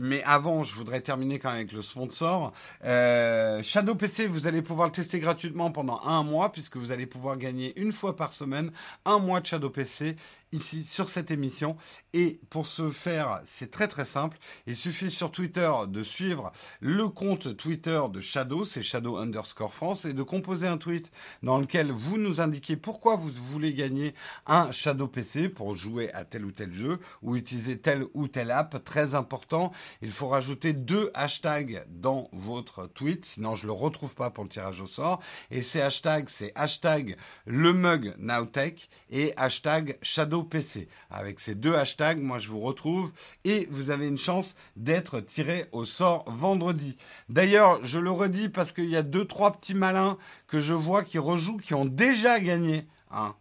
Mais 0.00 0.22
avant, 0.24 0.64
je 0.64 0.74
voudrais 0.74 1.00
terminer 1.00 1.38
quand 1.38 1.48
même 1.48 1.58
avec 1.58 1.72
le 1.72 1.82
sponsor. 1.82 2.52
Euh, 2.84 3.62
Shadow 3.62 3.94
PC, 3.94 4.26
vous 4.26 4.46
allez 4.46 4.62
pouvoir 4.62 4.88
le 4.88 4.92
tester 4.92 5.18
gratuitement 5.18 5.70
pendant 5.70 6.00
un 6.04 6.22
mois 6.22 6.52
puisque 6.52 6.76
vous 6.76 6.92
allez 6.92 7.06
pouvoir 7.06 7.36
gagner 7.36 7.78
une 7.80 7.92
fois 7.92 8.16
par 8.16 8.32
semaine 8.32 8.70
un 9.04 9.18
mois 9.18 9.40
de 9.40 9.46
Shadow 9.46 9.70
PC 9.70 10.16
ici 10.52 10.84
sur 10.84 11.08
cette 11.08 11.30
émission. 11.30 11.76
Et 12.12 12.40
pour 12.50 12.66
ce 12.66 12.90
faire, 12.90 13.40
c'est 13.44 13.70
très 13.70 13.88
très 13.88 14.04
simple. 14.04 14.38
Il 14.66 14.76
suffit 14.76 15.10
sur 15.10 15.30
Twitter 15.30 15.70
de 15.88 16.02
suivre 16.02 16.52
le 16.80 17.08
compte 17.08 17.56
Twitter 17.56 18.00
de 18.12 18.20
Shadow, 18.20 18.64
c'est 18.64 18.82
Shadow 18.82 19.16
underscore 19.16 19.72
France, 19.72 20.04
et 20.04 20.12
de 20.12 20.22
composer 20.22 20.66
un 20.66 20.78
tweet 20.78 21.10
dans 21.42 21.58
lequel 21.58 21.92
vous 21.92 22.18
nous 22.18 22.40
indiquez 22.40 22.76
pourquoi 22.76 23.16
vous 23.16 23.30
voulez 23.30 23.74
gagner 23.74 24.14
un 24.46 24.70
Shadow 24.72 25.08
PC 25.08 25.48
pour 25.48 25.76
jouer 25.76 26.12
à 26.12 26.24
tel 26.24 26.44
ou 26.44 26.52
tel 26.52 26.72
jeu 26.72 26.98
ou 27.22 27.36
utiliser 27.36 27.78
telle 27.78 28.04
ou 28.14 28.28
telle 28.28 28.50
app. 28.50 28.82
Très 28.84 29.14
important, 29.14 29.72
il 30.02 30.10
faut 30.10 30.28
rajouter 30.28 30.72
deux 30.72 31.10
hashtags 31.14 31.84
dans 31.88 32.28
votre 32.32 32.86
tweet, 32.86 33.24
sinon 33.24 33.54
je 33.54 33.66
le 33.66 33.72
retrouve 33.72 34.14
pas 34.14 34.30
pour 34.30 34.44
le 34.44 34.50
tirage 34.50 34.80
au 34.80 34.86
sort. 34.86 35.20
Et 35.50 35.62
ces 35.62 35.80
hashtags, 35.80 36.28
c'est 36.28 36.52
hashtag 36.54 37.16
le 37.46 37.72
mug 37.72 38.14
Nowtech 38.18 38.88
et 39.10 39.32
hashtag 39.36 39.98
Shadow 40.02 40.39
PC. 40.44 40.88
Avec 41.10 41.40
ces 41.40 41.54
deux 41.54 41.74
hashtags, 41.74 42.20
moi 42.20 42.38
je 42.38 42.48
vous 42.48 42.60
retrouve 42.60 43.12
et 43.44 43.68
vous 43.70 43.90
avez 43.90 44.08
une 44.08 44.18
chance 44.18 44.54
d'être 44.76 45.20
tiré 45.20 45.66
au 45.72 45.84
sort 45.84 46.24
vendredi. 46.26 46.96
D'ailleurs, 47.28 47.84
je 47.84 47.98
le 47.98 48.10
redis 48.10 48.48
parce 48.48 48.72
qu'il 48.72 48.88
y 48.88 48.96
a 48.96 49.02
deux, 49.02 49.24
trois 49.24 49.52
petits 49.52 49.74
malins 49.74 50.16
que 50.46 50.60
je 50.60 50.74
vois 50.74 51.04
qui 51.04 51.18
rejouent, 51.18 51.58
qui 51.58 51.74
ont 51.74 51.84
déjà 51.84 52.40
gagné. 52.40 52.86
Hein. 53.10 53.34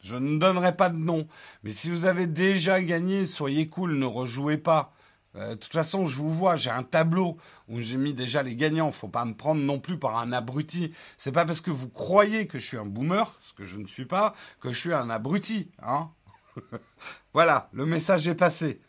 Je 0.00 0.16
ne 0.16 0.38
donnerai 0.38 0.76
pas 0.76 0.90
de 0.90 0.98
nom. 0.98 1.26
Mais 1.62 1.72
si 1.72 1.90
vous 1.90 2.04
avez 2.04 2.26
déjà 2.26 2.82
gagné, 2.82 3.26
soyez 3.26 3.68
cool, 3.68 3.96
ne 3.96 4.06
rejouez 4.06 4.58
pas. 4.58 4.93
Euh, 5.36 5.50
de 5.50 5.54
toute 5.54 5.72
façon, 5.72 6.06
je 6.06 6.16
vous 6.16 6.30
vois, 6.30 6.56
j'ai 6.56 6.70
un 6.70 6.82
tableau 6.82 7.36
où 7.68 7.80
j'ai 7.80 7.96
mis 7.96 8.14
déjà 8.14 8.42
les 8.42 8.56
gagnants. 8.56 8.92
Faut 8.92 9.08
pas 9.08 9.24
me 9.24 9.34
prendre 9.34 9.60
non 9.60 9.80
plus 9.80 9.98
par 9.98 10.18
un 10.18 10.32
abruti. 10.32 10.92
C'est 11.16 11.32
pas 11.32 11.44
parce 11.44 11.60
que 11.60 11.70
vous 11.70 11.88
croyez 11.88 12.46
que 12.46 12.58
je 12.58 12.66
suis 12.66 12.78
un 12.78 12.84
boomer, 12.84 13.30
ce 13.40 13.52
que 13.52 13.64
je 13.64 13.78
ne 13.78 13.86
suis 13.86 14.06
pas, 14.06 14.34
que 14.60 14.72
je 14.72 14.78
suis 14.78 14.94
un 14.94 15.10
abruti, 15.10 15.70
hein. 15.82 16.10
voilà, 17.34 17.68
le 17.72 17.84
message 17.84 18.28
est 18.28 18.36
passé. 18.36 18.80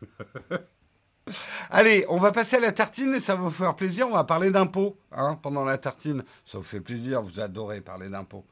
Allez, 1.70 2.06
on 2.08 2.18
va 2.18 2.32
passer 2.32 2.56
à 2.56 2.60
la 2.60 2.72
tartine 2.72 3.14
et 3.14 3.20
ça 3.20 3.34
va 3.34 3.42
vous 3.42 3.50
faire 3.50 3.76
plaisir. 3.76 4.08
On 4.08 4.14
va 4.14 4.24
parler 4.24 4.50
d'impôts 4.50 4.98
hein, 5.12 5.38
pendant 5.40 5.64
la 5.64 5.78
tartine. 5.78 6.24
Ça 6.44 6.58
vous 6.58 6.64
fait 6.64 6.80
plaisir, 6.80 7.22
vous 7.22 7.40
adorez 7.40 7.80
parler 7.80 8.08
d'impôts. 8.08 8.44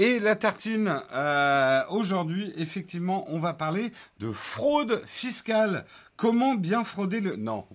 Et 0.00 0.20
la 0.20 0.36
tartine, 0.36 1.02
euh, 1.12 1.82
aujourd'hui, 1.90 2.52
effectivement, 2.56 3.24
on 3.28 3.40
va 3.40 3.52
parler 3.52 3.92
de 4.20 4.30
fraude 4.30 5.02
fiscale. 5.06 5.84
Comment 6.16 6.54
bien 6.54 6.84
frauder 6.84 7.20
le... 7.20 7.34
Non. 7.34 7.66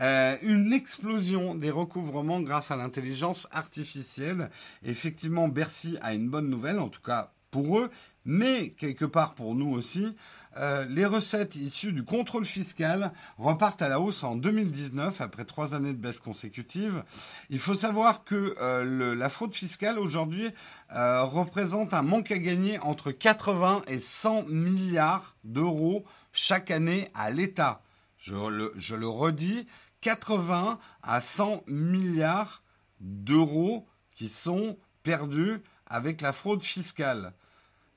Euh, 0.00 0.36
une 0.42 0.72
explosion 0.72 1.54
des 1.54 1.70
recouvrements 1.70 2.40
grâce 2.40 2.72
à 2.72 2.76
l'intelligence 2.76 3.46
artificielle. 3.52 4.50
Effectivement, 4.84 5.46
Bercy 5.46 5.96
a 6.02 6.12
une 6.12 6.28
bonne 6.28 6.50
nouvelle, 6.50 6.80
en 6.80 6.88
tout 6.88 7.02
cas 7.02 7.30
pour 7.52 7.78
eux, 7.78 7.90
mais 8.24 8.70
quelque 8.70 9.04
part 9.04 9.34
pour 9.34 9.54
nous 9.54 9.70
aussi. 9.70 10.14
Euh, 10.56 10.84
les 10.86 11.06
recettes 11.06 11.54
issues 11.54 11.92
du 11.92 12.02
contrôle 12.02 12.44
fiscal 12.44 13.12
repartent 13.38 13.82
à 13.82 13.88
la 13.88 14.00
hausse 14.00 14.24
en 14.24 14.34
2019 14.34 15.20
après 15.20 15.44
trois 15.44 15.74
années 15.76 15.92
de 15.92 15.98
baisse 15.98 16.18
consécutive. 16.18 17.04
Il 17.50 17.60
faut 17.60 17.74
savoir 17.74 18.24
que 18.24 18.56
euh, 18.60 19.14
la 19.14 19.28
fraude 19.28 19.54
fiscale 19.54 19.98
aujourd'hui 19.98 20.50
euh, 20.92 21.22
représente 21.22 21.94
un 21.94 22.02
manque 22.02 22.32
à 22.32 22.38
gagner 22.38 22.80
entre 22.80 23.12
80 23.12 23.82
et 23.86 24.00
100 24.00 24.44
milliards 24.48 25.36
d'euros 25.44 26.04
chaque 26.32 26.72
année 26.72 27.10
à 27.14 27.30
l'État. 27.30 27.80
Je 28.18 28.34
le, 28.34 28.72
je 28.76 28.96
le 28.96 29.08
redis, 29.08 29.66
80 30.00 30.80
à 31.02 31.20
100 31.20 31.62
milliards 31.68 32.62
d'euros 33.00 33.86
qui 34.14 34.28
sont 34.28 34.76
perdus 35.04 35.60
avec 35.86 36.20
la 36.20 36.32
fraude 36.32 36.62
fiscale. 36.62 37.34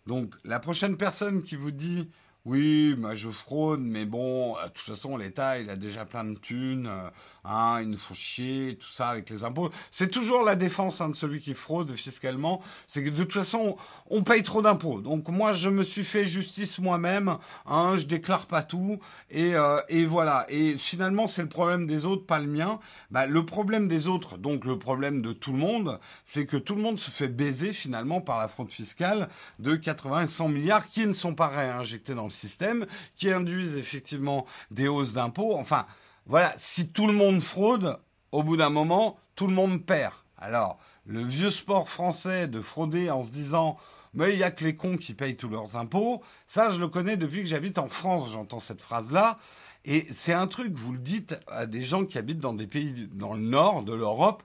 Donc 0.06 0.36
la 0.44 0.60
prochaine 0.60 0.98
personne 0.98 1.44
qui 1.44 1.56
vous 1.56 1.72
dit 1.72 2.10
oui, 2.46 2.94
moi 2.98 3.16
je 3.16 3.30
fraude, 3.30 3.80
mais 3.80 4.06
bon, 4.06 4.56
de 4.56 4.68
toute 4.68 4.86
façon, 4.86 5.16
l'État, 5.16 5.60
il 5.60 5.70
a 5.70 5.78
déjà 5.78 6.04
plein 6.04 6.26
de 6.26 6.38
thunes, 6.38 6.88
euh, 6.88 7.10
hein, 7.46 7.80
il 7.82 7.90
nous 7.92 7.98
faut 7.98 8.16
chier, 8.16 8.78
tout 8.78 8.90
ça 8.92 9.08
avec 9.08 9.30
les 9.30 9.46
impôts. 9.46 9.70
C'est 9.92 10.10
toujours 10.10 10.44
la 10.44 10.58
défense 10.58 11.00
hein, 11.00 11.08
de 11.08 11.16
celui 11.16 11.40
qui 11.40 11.54
fraude 11.54 11.96
fiscalement, 11.96 12.62
c'est 12.86 13.02
que 13.02 13.10
de 13.10 13.24
toute 13.24 13.32
façon, 13.32 13.78
on 14.10 14.24
paye 14.24 14.44
trop 14.44 14.62
d'impôts. 14.62 15.00
Donc 15.00 15.30
moi, 15.30 15.54
je 15.54 15.70
me 15.70 15.84
suis 15.84 16.04
fait 16.04 16.26
justice 16.26 16.80
moi-même, 16.80 17.38
hein, 17.66 17.96
je 17.96 18.04
déclare 18.08 18.46
pas 18.46 18.62
tout, 18.62 19.00
et, 19.30 19.56
euh, 19.56 19.80
et 19.88 20.06
voilà. 20.06 20.46
Et 20.50 20.78
finalement, 20.78 21.28
c'est 21.28 21.44
le 21.44 21.50
problème 21.50 21.88
des 21.88 22.04
autres, 22.04 22.26
pas 22.26 22.40
le 22.40 22.48
mien. 22.48 22.82
Bah, 23.10 23.26
le 23.26 23.46
problème 23.46 23.88
des 23.88 24.10
autres, 24.10 24.38
donc 24.38 24.66
le 24.66 24.78
problème 24.78 25.22
de 25.22 25.32
tout 25.32 25.54
le 25.54 25.60
monde, 25.60 25.98
c'est 26.26 26.46
que 26.46 26.58
tout 26.58 26.76
le 26.76 26.82
monde 26.82 27.00
se 27.00 27.10
fait 27.10 27.30
baiser 27.30 27.72
finalement 27.72 28.20
par 28.20 28.38
la 28.38 28.50
fraude 28.50 28.70
fiscale 28.70 29.30
de 29.60 29.78
80 29.78 30.24
et 30.24 30.28
100 30.28 30.50
milliards 30.50 30.90
qui 30.90 31.08
ne 31.08 31.14
sont 31.14 31.36
pas 31.36 31.48
réinjectés 31.48 32.16
dans 32.16 32.26
le 32.26 32.33
système, 32.34 32.86
qui 33.16 33.32
induisent 33.32 33.78
effectivement 33.78 34.46
des 34.72 34.88
hausses 34.88 35.14
d'impôts. 35.14 35.56
Enfin, 35.56 35.86
voilà, 36.26 36.54
si 36.58 36.90
tout 36.90 37.08
le 37.08 37.14
monde 37.14 37.42
fraude, 37.42 37.98
au 38.32 38.44
bout 38.44 38.58
d'un 38.58 38.70
moment, 38.70 39.18
tout 39.36 39.48
le 39.48 39.54
monde 39.54 39.86
perd. 39.86 40.14
Alors, 40.38 40.78
le 41.06 41.24
vieux 41.24 41.52
sport 41.52 41.90
français 41.90 42.48
de 42.48 42.62
frauder 42.62 43.10
en 43.10 43.24
se 43.24 43.32
disant 43.32 43.78
mais 44.14 44.34
il 44.34 44.40
y 44.40 44.44
a 44.44 44.52
que 44.52 44.64
les 44.64 44.76
cons 44.76 44.98
qui 44.98 45.14
payent 45.14 45.36
tous 45.36 45.50
leurs 45.50 45.76
impôts, 45.76 46.22
ça 46.46 46.70
je 46.70 46.80
le 46.80 46.88
connais 46.88 47.18
depuis 47.18 47.42
que 47.42 47.50
j'habite 47.50 47.80
en 47.80 47.90
France, 47.90 48.32
j'entends 48.32 48.60
cette 48.60 48.82
phrase-là. 48.82 49.40
Et 49.86 50.08
c'est 50.12 50.34
un 50.34 50.48
truc, 50.48 50.74
vous 50.76 50.94
le 50.94 51.00
dites 51.00 51.36
à 51.48 51.66
des 51.66 51.84
gens 51.84 52.06
qui 52.06 52.18
habitent 52.18 52.40
dans 52.40 52.54
des 52.54 52.68
pays 52.68 53.10
dans 53.12 53.34
le 53.34 53.42
nord 53.42 53.84
de 53.84 53.94
l'Europe, 53.94 54.44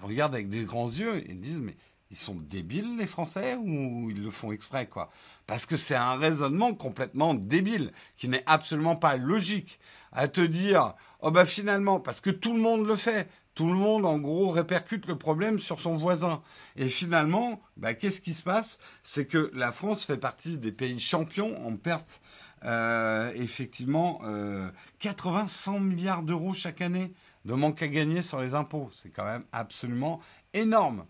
ils 0.00 0.06
regardent 0.06 0.34
avec 0.34 0.48
des 0.48 0.64
grands 0.64 0.90
yeux 0.90 1.28
et 1.30 1.34
disent 1.34 1.60
mais 1.60 1.76
ils 2.10 2.16
sont 2.16 2.34
débiles 2.34 2.96
les 2.96 3.06
Français 3.06 3.56
ou 3.56 4.10
ils 4.10 4.22
le 4.22 4.30
font 4.30 4.52
exprès 4.52 4.86
quoi? 4.86 5.10
Parce 5.46 5.66
que 5.66 5.76
c'est 5.76 5.94
un 5.94 6.14
raisonnement 6.14 6.74
complètement 6.74 7.34
débile 7.34 7.92
qui 8.16 8.28
n'est 8.28 8.44
absolument 8.46 8.96
pas 8.96 9.16
logique 9.16 9.78
à 10.12 10.28
te 10.28 10.40
dire 10.40 10.94
oh 11.20 11.30
bah 11.30 11.46
finalement 11.46 12.00
parce 12.00 12.20
que 12.20 12.30
tout 12.30 12.54
le 12.54 12.60
monde 12.60 12.86
le 12.86 12.96
fait, 12.96 13.28
tout 13.54 13.66
le 13.66 13.74
monde 13.74 14.06
en 14.06 14.18
gros 14.18 14.50
répercute 14.50 15.06
le 15.06 15.16
problème 15.16 15.58
sur 15.58 15.80
son 15.80 15.96
voisin. 15.96 16.42
Et 16.76 16.88
finalement 16.88 17.60
bah 17.76 17.94
qu'est-ce 17.94 18.20
qui 18.20 18.34
se 18.34 18.42
passe? 18.42 18.78
C'est 19.02 19.26
que 19.26 19.50
la 19.54 19.72
France 19.72 20.04
fait 20.04 20.18
partie 20.18 20.58
des 20.58 20.72
pays 20.72 21.00
champions 21.00 21.66
en 21.66 21.76
perte. 21.76 22.20
Euh, 22.64 23.30
effectivement 23.34 24.22
euh, 24.24 24.70
80-100 25.02 25.80
milliards 25.82 26.22
d'euros 26.22 26.54
chaque 26.54 26.80
année 26.80 27.12
de 27.44 27.52
manque 27.52 27.82
à 27.82 27.88
gagner 27.88 28.22
sur 28.22 28.40
les 28.40 28.54
impôts. 28.54 28.88
C'est 28.92 29.10
quand 29.10 29.24
même 29.24 29.44
absolument 29.52 30.20
énorme. 30.54 31.04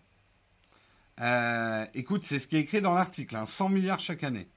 Euh, 1.21 1.85
écoute, 1.93 2.23
c'est 2.23 2.39
ce 2.39 2.47
qui 2.47 2.57
est 2.57 2.61
écrit 2.61 2.81
dans 2.81 2.93
l'article, 2.93 3.37
100 3.45 3.65
hein, 3.65 3.69
milliards 3.69 3.99
chaque 3.99 4.23
année. 4.23 4.49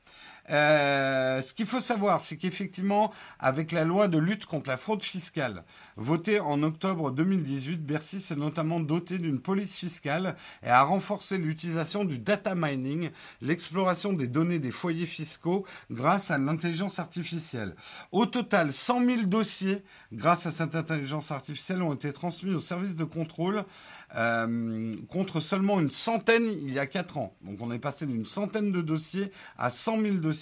Euh, 0.50 1.42
ce 1.42 1.52
qu'il 1.52 1.66
faut 1.66 1.80
savoir, 1.80 2.20
c'est 2.20 2.36
qu'effectivement, 2.36 3.12
avec 3.38 3.72
la 3.72 3.84
loi 3.84 4.08
de 4.08 4.18
lutte 4.18 4.46
contre 4.46 4.68
la 4.68 4.76
fraude 4.76 5.02
fiscale, 5.02 5.64
votée 5.96 6.40
en 6.40 6.62
octobre 6.62 7.10
2018, 7.10 7.84
Bercy 7.84 8.20
s'est 8.20 8.36
notamment 8.36 8.80
doté 8.80 9.18
d'une 9.18 9.40
police 9.40 9.76
fiscale 9.76 10.36
et 10.62 10.68
a 10.68 10.82
renforcé 10.82 11.38
l'utilisation 11.38 12.04
du 12.04 12.18
data 12.18 12.54
mining, 12.54 13.10
l'exploration 13.42 14.12
des 14.12 14.26
données 14.26 14.58
des 14.58 14.70
foyers 14.70 15.06
fiscaux 15.06 15.66
grâce 15.90 16.30
à 16.30 16.38
l'intelligence 16.38 16.98
artificielle. 16.98 17.74
Au 18.12 18.26
total, 18.26 18.72
100 18.72 19.04
000 19.04 19.22
dossiers, 19.22 19.82
grâce 20.12 20.46
à 20.46 20.50
cette 20.50 20.76
intelligence 20.76 21.30
artificielle, 21.30 21.82
ont 21.82 21.94
été 21.94 22.12
transmis 22.12 22.54
au 22.54 22.60
service 22.60 22.96
de 22.96 23.04
contrôle 23.04 23.64
euh, 24.16 24.94
contre 25.10 25.40
seulement 25.40 25.80
une 25.80 25.90
centaine 25.90 26.46
il 26.46 26.72
y 26.72 26.78
a 26.78 26.86
4 26.86 27.18
ans. 27.18 27.34
Donc 27.42 27.58
on 27.60 27.70
est 27.70 27.78
passé 27.78 28.06
d'une 28.06 28.24
centaine 28.24 28.72
de 28.72 28.80
dossiers 28.80 29.30
à 29.58 29.70
100 29.70 30.00
000 30.00 30.14
dossiers. 30.14 30.37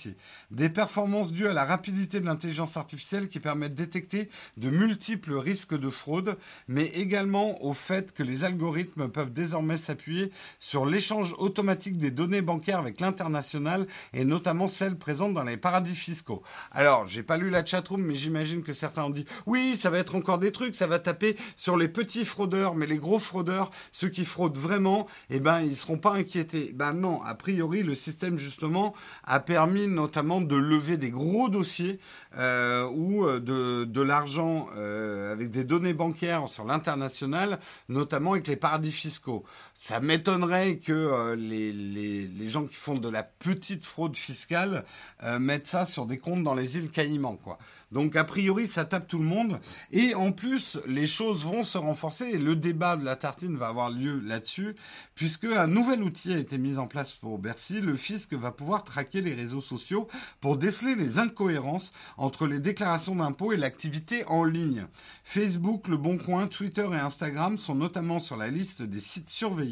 Des 0.50 0.68
performances 0.68 1.32
dues 1.32 1.46
à 1.46 1.52
la 1.52 1.64
rapidité 1.64 2.20
de 2.20 2.26
l'intelligence 2.26 2.76
artificielle 2.76 3.28
qui 3.28 3.40
permettent 3.40 3.74
de 3.74 3.82
détecter 3.82 4.28
de 4.56 4.70
multiples 4.70 5.34
risques 5.34 5.78
de 5.78 5.90
fraude, 5.90 6.36
mais 6.68 6.86
également 6.86 7.62
au 7.64 7.72
fait 7.72 8.12
que 8.12 8.22
les 8.22 8.44
algorithmes 8.44 9.08
peuvent 9.08 9.32
désormais 9.32 9.76
s'appuyer 9.76 10.30
sur 10.58 10.86
l'échange 10.86 11.34
automatique 11.38 11.98
des 11.98 12.10
données 12.10 12.42
bancaires 12.42 12.78
avec 12.78 13.00
l'international 13.00 13.86
et 14.12 14.24
notamment 14.24 14.68
celles 14.68 14.96
présentes 14.96 15.34
dans 15.34 15.44
les 15.44 15.56
paradis 15.56 15.94
fiscaux. 15.94 16.42
Alors, 16.72 17.06
j'ai 17.06 17.22
pas 17.22 17.36
lu 17.36 17.50
la 17.50 17.64
chatroom, 17.64 18.02
mais 18.02 18.14
j'imagine 18.14 18.62
que 18.62 18.72
certains 18.72 19.04
ont 19.04 19.10
dit 19.10 19.24
oui, 19.46 19.76
ça 19.76 19.90
va 19.90 19.98
être 19.98 20.14
encore 20.14 20.38
des 20.38 20.52
trucs, 20.52 20.76
ça 20.76 20.86
va 20.86 20.98
taper 20.98 21.36
sur 21.56 21.76
les 21.76 21.88
petits 21.88 22.24
fraudeurs, 22.24 22.74
mais 22.74 22.86
les 22.86 22.98
gros 22.98 23.18
fraudeurs, 23.18 23.70
ceux 23.92 24.08
qui 24.08 24.24
fraudent 24.24 24.58
vraiment, 24.58 25.06
eh 25.30 25.40
ben, 25.40 25.60
ils 25.60 25.76
seront 25.76 25.98
pas 25.98 26.14
inquiétés. 26.14 26.72
Ben 26.74 26.92
non, 26.92 27.22
a 27.22 27.34
priori, 27.34 27.82
le 27.82 27.94
système 27.94 28.38
justement 28.38 28.94
a 29.24 29.40
permis 29.40 29.85
notamment 29.86 30.40
de 30.40 30.56
lever 30.56 30.96
des 30.96 31.10
gros 31.10 31.48
dossiers 31.48 31.98
euh, 32.36 32.84
ou 32.88 33.24
euh, 33.26 33.40
de, 33.40 34.00
l'argent 34.02 34.68
euh, 34.76 35.32
avec 35.32 35.50
des 35.50 35.64
données 35.64 35.94
bancaires 35.94 36.48
sur 36.48 36.64
l'international, 36.64 37.58
notamment 37.88 38.32
avec 38.32 38.46
les 38.46 38.56
paradis 38.56 38.92
fiscaux. 38.92 39.44
Ça 39.78 40.00
m'étonnerait 40.00 40.78
que 40.78 40.92
euh, 40.92 41.36
les, 41.36 41.70
les, 41.70 42.26
les, 42.26 42.48
gens 42.48 42.64
qui 42.64 42.74
font 42.74 42.94
de 42.94 43.10
la 43.10 43.22
petite 43.22 43.84
fraude 43.84 44.16
fiscale 44.16 44.84
euh, 45.22 45.38
mettent 45.38 45.66
ça 45.66 45.84
sur 45.84 46.06
des 46.06 46.18
comptes 46.18 46.42
dans 46.42 46.54
les 46.54 46.78
îles 46.78 46.90
Caïmans, 46.90 47.36
quoi. 47.36 47.58
Donc 47.92 48.16
a 48.16 48.24
priori, 48.24 48.66
ça 48.66 48.84
tape 48.84 49.06
tout 49.06 49.18
le 49.18 49.24
monde. 49.24 49.60
Et 49.92 50.14
en 50.14 50.32
plus, 50.32 50.78
les 50.88 51.06
choses 51.06 51.44
vont 51.44 51.62
se 51.62 51.78
renforcer 51.78 52.24
et 52.24 52.38
le 52.38 52.56
débat 52.56 52.96
de 52.96 53.04
la 53.04 53.14
tartine 53.14 53.56
va 53.56 53.68
avoir 53.68 53.90
lieu 53.90 54.20
là-dessus, 54.20 54.74
puisque 55.14 55.44
un 55.44 55.68
nouvel 55.68 56.02
outil 56.02 56.32
a 56.32 56.38
été 56.38 56.58
mis 56.58 56.78
en 56.78 56.88
place 56.88 57.12
pour 57.12 57.38
Bercy. 57.38 57.80
Le 57.80 57.96
fisc 57.96 58.32
va 58.34 58.50
pouvoir 58.50 58.82
traquer 58.82 59.20
les 59.20 59.34
réseaux 59.34 59.60
sociaux 59.60 60.08
pour 60.40 60.56
déceler 60.56 60.96
les 60.96 61.18
incohérences 61.20 61.92
entre 62.16 62.46
les 62.46 62.58
déclarations 62.58 63.14
d'impôts 63.14 63.52
et 63.52 63.56
l'activité 63.56 64.24
en 64.26 64.42
ligne. 64.42 64.86
Facebook, 65.22 65.86
Le 65.86 65.96
Bon 65.96 66.18
Coin, 66.18 66.48
Twitter 66.48 66.86
et 66.92 66.96
Instagram 66.96 67.56
sont 67.56 67.76
notamment 67.76 68.18
sur 68.18 68.36
la 68.36 68.48
liste 68.48 68.82
des 68.82 69.00
sites 69.00 69.28
surveillés, 69.30 69.65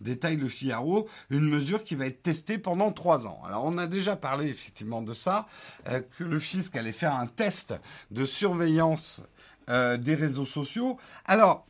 détaille 0.00 0.36
le 0.36 0.48
Figaro, 0.48 1.08
une 1.30 1.48
mesure 1.48 1.84
qui 1.84 1.94
va 1.94 2.06
être 2.06 2.22
testée 2.22 2.58
pendant 2.58 2.92
trois 2.92 3.26
ans. 3.26 3.40
Alors 3.44 3.64
on 3.64 3.78
a 3.78 3.86
déjà 3.86 4.16
parlé 4.16 4.48
effectivement 4.48 5.02
de 5.02 5.14
ça, 5.14 5.46
euh, 5.88 6.00
que 6.18 6.24
le 6.24 6.38
fisc 6.38 6.74
allait 6.76 6.92
faire 6.92 7.14
un 7.14 7.26
test 7.26 7.74
de 8.10 8.24
surveillance 8.24 9.22
euh, 9.70 9.96
des 9.96 10.14
réseaux 10.14 10.46
sociaux. 10.46 10.98
Alors, 11.24 11.66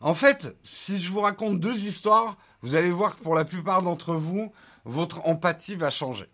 en 0.00 0.14
fait, 0.14 0.56
si 0.62 0.98
je 0.98 1.10
vous 1.10 1.20
raconte 1.20 1.60
deux 1.60 1.86
histoires, 1.86 2.36
vous 2.62 2.74
allez 2.74 2.90
voir 2.90 3.16
que 3.16 3.22
pour 3.22 3.34
la 3.34 3.44
plupart 3.44 3.82
d'entre 3.82 4.14
vous, 4.14 4.52
votre 4.84 5.26
empathie 5.26 5.76
va 5.76 5.90
changer. 5.90 6.28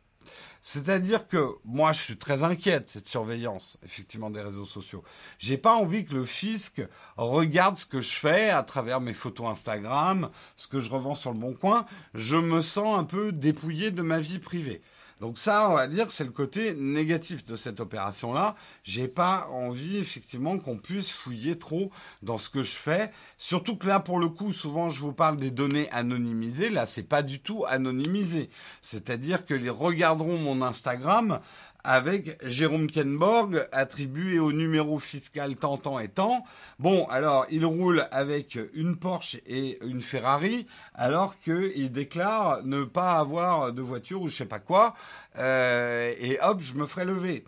C'est-à-dire 0.62 1.26
que 1.26 1.54
moi, 1.64 1.92
je 1.92 2.02
suis 2.02 2.16
très 2.16 2.42
inquiète 2.42 2.88
cette 2.88 3.06
surveillance, 3.06 3.78
effectivement, 3.84 4.30
des 4.30 4.42
réseaux 4.42 4.66
sociaux. 4.66 5.02
J'ai 5.38 5.56
pas 5.56 5.74
envie 5.74 6.04
que 6.04 6.14
le 6.14 6.24
fisc 6.24 6.82
regarde 7.16 7.78
ce 7.78 7.86
que 7.86 8.00
je 8.00 8.12
fais 8.12 8.50
à 8.50 8.62
travers 8.62 9.00
mes 9.00 9.14
photos 9.14 9.48
Instagram, 9.48 10.30
ce 10.56 10.68
que 10.68 10.80
je 10.80 10.90
revends 10.90 11.14
sur 11.14 11.32
le 11.32 11.38
bon 11.38 11.54
coin. 11.54 11.86
Je 12.14 12.36
me 12.36 12.60
sens 12.60 12.98
un 12.98 13.04
peu 13.04 13.32
dépouillé 13.32 13.90
de 13.90 14.02
ma 14.02 14.20
vie 14.20 14.38
privée. 14.38 14.82
Donc 15.20 15.36
ça, 15.36 15.68
on 15.68 15.74
va 15.74 15.86
dire, 15.86 16.10
c'est 16.10 16.24
le 16.24 16.30
côté 16.30 16.72
négatif 16.74 17.44
de 17.44 17.54
cette 17.54 17.78
opération-là. 17.78 18.54
J'ai 18.82 19.06
pas 19.06 19.48
envie, 19.50 19.98
effectivement, 19.98 20.58
qu'on 20.58 20.78
puisse 20.78 21.10
fouiller 21.10 21.58
trop 21.58 21.90
dans 22.22 22.38
ce 22.38 22.48
que 22.48 22.62
je 22.62 22.72
fais. 22.72 23.12
Surtout 23.36 23.76
que 23.76 23.86
là, 23.86 24.00
pour 24.00 24.18
le 24.18 24.30
coup, 24.30 24.54
souvent, 24.54 24.88
je 24.88 25.00
vous 25.00 25.12
parle 25.12 25.36
des 25.36 25.50
données 25.50 25.90
anonymisées. 25.90 26.70
Là, 26.70 26.86
c'est 26.86 27.02
pas 27.02 27.22
du 27.22 27.40
tout 27.40 27.66
anonymisé. 27.68 28.48
C'est-à-dire 28.80 29.44
que 29.44 29.52
les 29.52 29.68
regarderont 29.68 30.38
mon 30.38 30.62
Instagram 30.62 31.40
avec 31.84 32.38
Jérôme 32.46 32.90
Kenborg 32.90 33.68
attribué 33.72 34.38
au 34.38 34.52
numéro 34.52 34.98
fiscal 34.98 35.56
tant 35.56 35.76
tant 35.76 35.98
et 35.98 36.08
tant. 36.08 36.44
Bon, 36.78 37.06
alors 37.06 37.46
il 37.50 37.64
roule 37.64 38.06
avec 38.10 38.58
une 38.74 38.96
Porsche 38.96 39.40
et 39.46 39.78
une 39.84 40.02
Ferrari, 40.02 40.66
alors 40.94 41.38
qu'il 41.38 41.92
déclare 41.92 42.64
ne 42.64 42.84
pas 42.84 43.18
avoir 43.18 43.72
de 43.72 43.82
voiture 43.82 44.22
ou 44.22 44.28
je 44.28 44.36
sais 44.36 44.46
pas 44.46 44.60
quoi, 44.60 44.94
euh, 45.38 46.12
et 46.18 46.38
hop, 46.42 46.60
je 46.60 46.74
me 46.74 46.86
ferai 46.86 47.04
lever. 47.04 47.44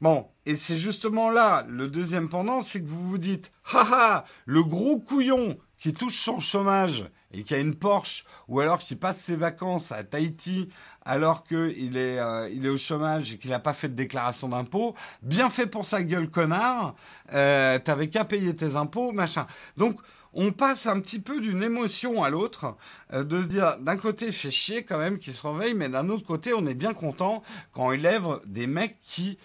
Bon, 0.00 0.26
et 0.46 0.56
c'est 0.56 0.78
justement 0.78 1.30
là 1.30 1.66
le 1.68 1.86
deuxième 1.86 2.30
pendant, 2.30 2.62
c'est 2.62 2.80
que 2.80 2.88
vous 2.88 3.06
vous 3.06 3.18
dites, 3.18 3.52
haha, 3.72 4.24
le 4.46 4.64
gros 4.64 4.98
couillon 4.98 5.58
qui 5.76 5.92
touche 5.92 6.20
son 6.20 6.40
chômage 6.40 7.10
et 7.32 7.42
qui 7.42 7.54
a 7.54 7.58
une 7.58 7.74
Porsche, 7.74 8.24
ou 8.48 8.60
alors 8.60 8.78
qui 8.78 8.96
passe 8.96 9.20
ses 9.20 9.36
vacances 9.36 9.92
à 9.92 10.02
Tahiti 10.02 10.68
alors 11.04 11.44
qu'il 11.44 11.96
est, 11.96 12.18
euh, 12.18 12.48
est 12.48 12.68
au 12.68 12.76
chômage 12.76 13.32
et 13.32 13.38
qu'il 13.38 13.50
n'a 13.50 13.58
pas 13.58 13.72
fait 13.72 13.88
de 13.88 13.94
déclaration 13.94 14.48
d'impôt, 14.48 14.94
bien 15.22 15.50
fait 15.50 15.66
pour 15.66 15.86
sa 15.86 16.02
gueule, 16.02 16.28
connard, 16.28 16.94
euh, 17.32 17.78
t'avais 17.78 18.08
qu'à 18.08 18.24
payer 18.24 18.54
tes 18.54 18.76
impôts, 18.76 19.12
machin. 19.12 19.46
Donc, 19.76 19.98
on 20.32 20.52
passe 20.52 20.86
un 20.86 21.00
petit 21.00 21.18
peu 21.18 21.40
d'une 21.40 21.62
émotion 21.62 22.22
à 22.22 22.30
l'autre, 22.30 22.76
euh, 23.12 23.24
de 23.24 23.42
se 23.42 23.48
dire, 23.48 23.78
d'un 23.78 23.96
côté, 23.96 24.30
fait 24.30 24.50
chier 24.50 24.84
quand 24.84 24.98
même 24.98 25.18
qu'il 25.18 25.32
se 25.32 25.46
réveille, 25.46 25.74
mais 25.74 25.88
d'un 25.88 26.08
autre 26.08 26.24
côté, 26.24 26.52
on 26.54 26.66
est 26.66 26.74
bien 26.74 26.94
content 26.94 27.42
quand 27.72 27.92
il 27.92 28.02
lève 28.02 28.40
des 28.46 28.66
mecs 28.66 28.98
qui... 29.00 29.38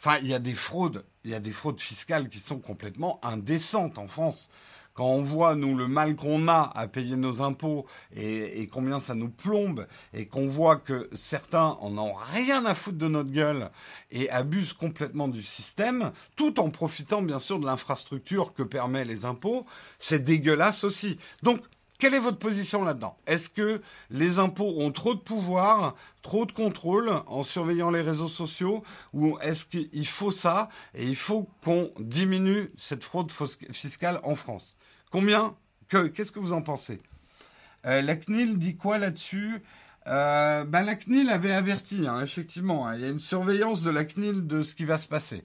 Enfin, 0.00 0.18
il 0.20 0.26
y 0.26 0.34
a 0.34 0.40
des 0.40 0.54
fraudes, 0.54 1.04
il 1.24 1.30
y 1.30 1.34
a 1.34 1.40
des 1.40 1.52
fraudes 1.52 1.80
fiscales 1.80 2.28
qui 2.28 2.40
sont 2.40 2.58
complètement 2.58 3.20
indécentes 3.22 3.98
en 3.98 4.08
France 4.08 4.50
quand 4.94 5.06
on 5.06 5.22
voit, 5.22 5.54
nous, 5.54 5.76
le 5.76 5.88
mal 5.88 6.16
qu'on 6.16 6.48
a 6.48 6.70
à 6.74 6.86
payer 6.86 7.16
nos 7.16 7.40
impôts 7.40 7.86
et, 8.14 8.68
combien 8.70 9.00
ça 9.00 9.14
nous 9.14 9.30
plombe, 9.30 9.86
et 10.12 10.26
qu'on 10.26 10.46
voit 10.46 10.76
que 10.76 11.08
certains 11.12 11.76
en 11.80 11.96
ont 11.98 12.12
rien 12.12 12.64
à 12.66 12.74
foutre 12.74 12.98
de 12.98 13.08
notre 13.08 13.30
gueule 13.30 13.70
et 14.10 14.28
abusent 14.30 14.74
complètement 14.74 15.28
du 15.28 15.42
système, 15.42 16.12
tout 16.36 16.60
en 16.60 16.70
profitant, 16.70 17.22
bien 17.22 17.38
sûr, 17.38 17.58
de 17.58 17.66
l'infrastructure 17.66 18.52
que 18.52 18.62
permet 18.62 19.04
les 19.04 19.24
impôts, 19.24 19.66
c'est 19.98 20.22
dégueulasse 20.22 20.84
aussi. 20.84 21.18
Donc, 21.42 21.60
quelle 22.02 22.14
est 22.14 22.18
votre 22.18 22.40
position 22.40 22.82
là-dedans? 22.82 23.16
Est-ce 23.28 23.48
que 23.48 23.80
les 24.10 24.40
impôts 24.40 24.74
ont 24.80 24.90
trop 24.90 25.14
de 25.14 25.20
pouvoir, 25.20 25.94
trop 26.22 26.46
de 26.46 26.50
contrôle 26.50 27.08
en 27.28 27.44
surveillant 27.44 27.92
les 27.92 28.00
réseaux 28.00 28.28
sociaux? 28.28 28.82
Ou 29.12 29.38
est-ce 29.38 29.64
qu'il 29.64 30.08
faut 30.08 30.32
ça 30.32 30.68
et 30.96 31.06
il 31.06 31.14
faut 31.14 31.48
qu'on 31.62 31.92
diminue 32.00 32.72
cette 32.76 33.04
fraude 33.04 33.30
fiscale 33.70 34.18
en 34.24 34.34
France? 34.34 34.76
Combien? 35.12 35.54
Qu'est-ce 35.88 36.32
que 36.32 36.40
vous 36.40 36.52
en 36.52 36.60
pensez? 36.60 37.00
Euh, 37.86 38.02
La 38.02 38.16
CNIL 38.16 38.58
dit 38.58 38.76
quoi 38.76 38.98
là-dessus? 38.98 39.62
Euh, 40.08 40.64
ben, 40.64 40.82
La 40.82 40.96
CNIL 40.96 41.28
avait 41.28 41.52
averti, 41.52 42.08
hein, 42.08 42.20
effectivement. 42.20 42.88
Hein, 42.88 42.96
il 42.96 43.02
y 43.02 43.04
a 43.04 43.10
une 43.10 43.20
surveillance 43.20 43.82
de 43.82 43.90
la 43.90 44.04
CNIL 44.04 44.48
de 44.48 44.62
ce 44.62 44.74
qui 44.74 44.86
va 44.86 44.98
se 44.98 45.06
passer. 45.06 45.44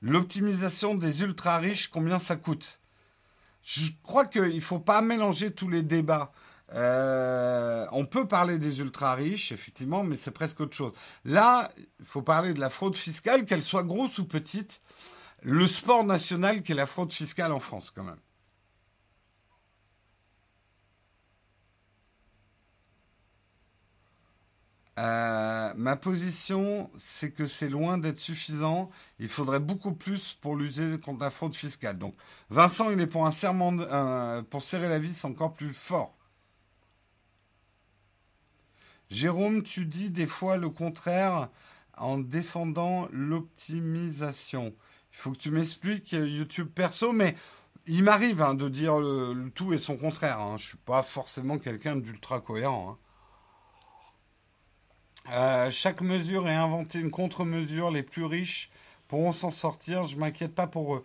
L'optimisation 0.00 0.94
des 0.94 1.22
ultra 1.22 1.58
riches, 1.58 1.88
combien 1.88 2.20
ça 2.20 2.36
coûte? 2.36 2.81
Je 3.62 3.90
crois 4.02 4.26
qu'il 4.26 4.54
ne 4.54 4.60
faut 4.60 4.80
pas 4.80 5.02
mélanger 5.02 5.52
tous 5.52 5.68
les 5.68 5.82
débats. 5.82 6.32
Euh, 6.74 7.86
on 7.92 8.06
peut 8.06 8.26
parler 8.26 8.58
des 8.58 8.80
ultra 8.80 9.14
riches, 9.14 9.52
effectivement, 9.52 10.02
mais 10.02 10.16
c'est 10.16 10.30
presque 10.30 10.60
autre 10.60 10.74
chose. 10.74 10.92
Là, 11.24 11.70
il 12.00 12.06
faut 12.06 12.22
parler 12.22 12.54
de 12.54 12.60
la 12.60 12.70
fraude 12.70 12.96
fiscale, 12.96 13.44
qu'elle 13.44 13.62
soit 13.62 13.84
grosse 13.84 14.18
ou 14.18 14.24
petite. 14.26 14.80
Le 15.42 15.66
sport 15.66 16.04
national 16.04 16.62
qui 16.62 16.72
est 16.72 16.76
la 16.76 16.86
fraude 16.86 17.12
fiscale 17.12 17.52
en 17.52 17.60
France, 17.60 17.90
quand 17.90 18.04
même. 18.04 18.20
Euh, 24.98 25.72
ma 25.74 25.96
position, 25.96 26.90
c'est 26.98 27.30
que 27.30 27.46
c'est 27.46 27.68
loin 27.68 27.98
d'être 27.98 28.18
suffisant. 28.18 28.90
Il 29.18 29.28
faudrait 29.28 29.60
beaucoup 29.60 29.92
plus 29.92 30.36
pour 30.40 30.56
lutter 30.56 30.98
contre 30.98 31.20
la 31.22 31.30
fraude 31.30 31.54
fiscale. 31.54 31.98
Donc, 31.98 32.14
Vincent, 32.50 32.90
il 32.90 33.00
est 33.00 33.06
pour 33.06 33.26
un 33.26 33.30
serment, 33.30 33.74
pour 34.50 34.62
serrer 34.62 34.88
la 34.88 34.98
vis 34.98 35.24
encore 35.24 35.54
plus 35.54 35.72
fort. 35.72 36.14
Jérôme, 39.10 39.62
tu 39.62 39.84
dis 39.84 40.10
des 40.10 40.26
fois 40.26 40.56
le 40.56 40.70
contraire 40.70 41.48
en 41.98 42.18
défendant 42.18 43.08
l'optimisation. 43.12 44.74
Il 45.12 45.18
faut 45.18 45.32
que 45.32 45.38
tu 45.38 45.50
m'expliques 45.50 46.12
YouTube 46.12 46.68
perso, 46.74 47.12
mais 47.12 47.36
il 47.86 48.04
m'arrive 48.04 48.40
hein, 48.40 48.54
de 48.54 48.68
dire 48.68 48.98
le, 48.98 49.50
tout 49.54 49.72
et 49.72 49.78
son 49.78 49.96
contraire. 49.96 50.40
Hein. 50.40 50.56
Je 50.58 50.68
suis 50.68 50.78
pas 50.78 51.02
forcément 51.02 51.58
quelqu'un 51.58 51.96
d'ultra 51.96 52.40
cohérent. 52.40 52.92
Hein. 52.92 52.98
Euh, 55.30 55.70
chaque 55.70 56.00
mesure 56.00 56.48
est 56.48 56.54
inventée 56.54 56.98
une 56.98 57.10
contre-mesure. 57.10 57.90
Les 57.90 58.02
plus 58.02 58.24
riches 58.24 58.70
pourront 59.08 59.32
s'en 59.32 59.50
sortir. 59.50 60.04
Je 60.04 60.16
m'inquiète 60.16 60.54
pas 60.54 60.66
pour 60.66 60.96
eux. 60.96 61.04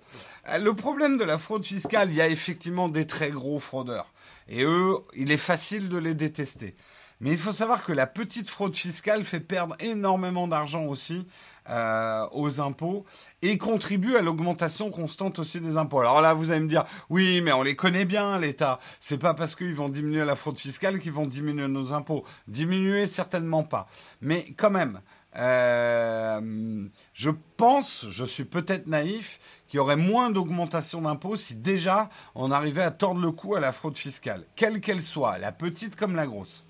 Euh, 0.49 0.57
le 0.57 0.73
problème 0.73 1.17
de 1.17 1.23
la 1.23 1.37
fraude 1.37 1.65
fiscale, 1.65 2.09
il 2.09 2.15
y 2.15 2.21
a 2.21 2.27
effectivement 2.27 2.89
des 2.89 3.05
très 3.05 3.29
gros 3.29 3.59
fraudeurs. 3.59 4.11
Et 4.49 4.63
eux, 4.63 4.97
il 5.13 5.31
est 5.31 5.37
facile 5.37 5.89
de 5.89 5.97
les 5.97 6.13
détester. 6.13 6.75
Mais 7.19 7.31
il 7.31 7.37
faut 7.37 7.51
savoir 7.51 7.83
que 7.83 7.91
la 7.93 8.05
petite 8.05 8.49
fraude 8.49 8.75
fiscale 8.75 9.23
fait 9.23 9.39
perdre 9.39 9.75
énormément 9.79 10.47
d'argent 10.47 10.85
aussi 10.85 11.25
euh, 11.69 12.27
aux 12.31 12.61
impôts 12.61 13.05
et 13.41 13.57
contribue 13.57 14.15
à 14.15 14.21
l'augmentation 14.21 14.91
constante 14.91 15.39
aussi 15.39 15.59
des 15.59 15.77
impôts. 15.77 15.99
Alors 15.99 16.21
là, 16.21 16.33
vous 16.33 16.51
allez 16.51 16.59
me 16.59 16.69
dire, 16.69 16.85
oui, 17.09 17.41
mais 17.41 17.51
on 17.51 17.63
les 17.63 17.75
connaît 17.75 18.05
bien, 18.05 18.37
l'État. 18.39 18.79
C'est 18.99 19.17
pas 19.17 19.33
parce 19.33 19.55
qu'ils 19.55 19.73
vont 19.73 19.89
diminuer 19.89 20.25
la 20.25 20.35
fraude 20.35 20.59
fiscale 20.59 20.99
qu'ils 20.99 21.11
vont 21.11 21.25
diminuer 21.25 21.67
nos 21.67 21.91
impôts. 21.91 22.23
Diminuer, 22.47 23.07
certainement 23.07 23.63
pas. 23.63 23.87
Mais 24.21 24.45
quand 24.55 24.71
même, 24.71 25.01
euh, 25.37 26.87
je 27.13 27.31
pense, 27.57 28.05
je 28.09 28.25
suis 28.25 28.45
peut-être 28.45 28.87
naïf, 28.87 29.39
qu'il 29.67 29.77
y 29.77 29.79
aurait 29.79 29.97
moins 29.97 30.29
d'augmentation 30.29 31.01
d'impôts 31.01 31.35
si 31.35 31.55
déjà 31.55 32.09
on 32.35 32.51
arrivait 32.51 32.83
à 32.83 32.91
tordre 32.91 33.21
le 33.21 33.31
cou 33.31 33.55
à 33.55 33.59
la 33.59 33.73
fraude 33.73 33.97
fiscale, 33.97 34.45
quelle 34.55 34.79
qu'elle 34.79 35.01
soit, 35.01 35.37
la 35.37 35.51
petite 35.51 35.95
comme 35.95 36.15
la 36.15 36.25
grosse. 36.25 36.66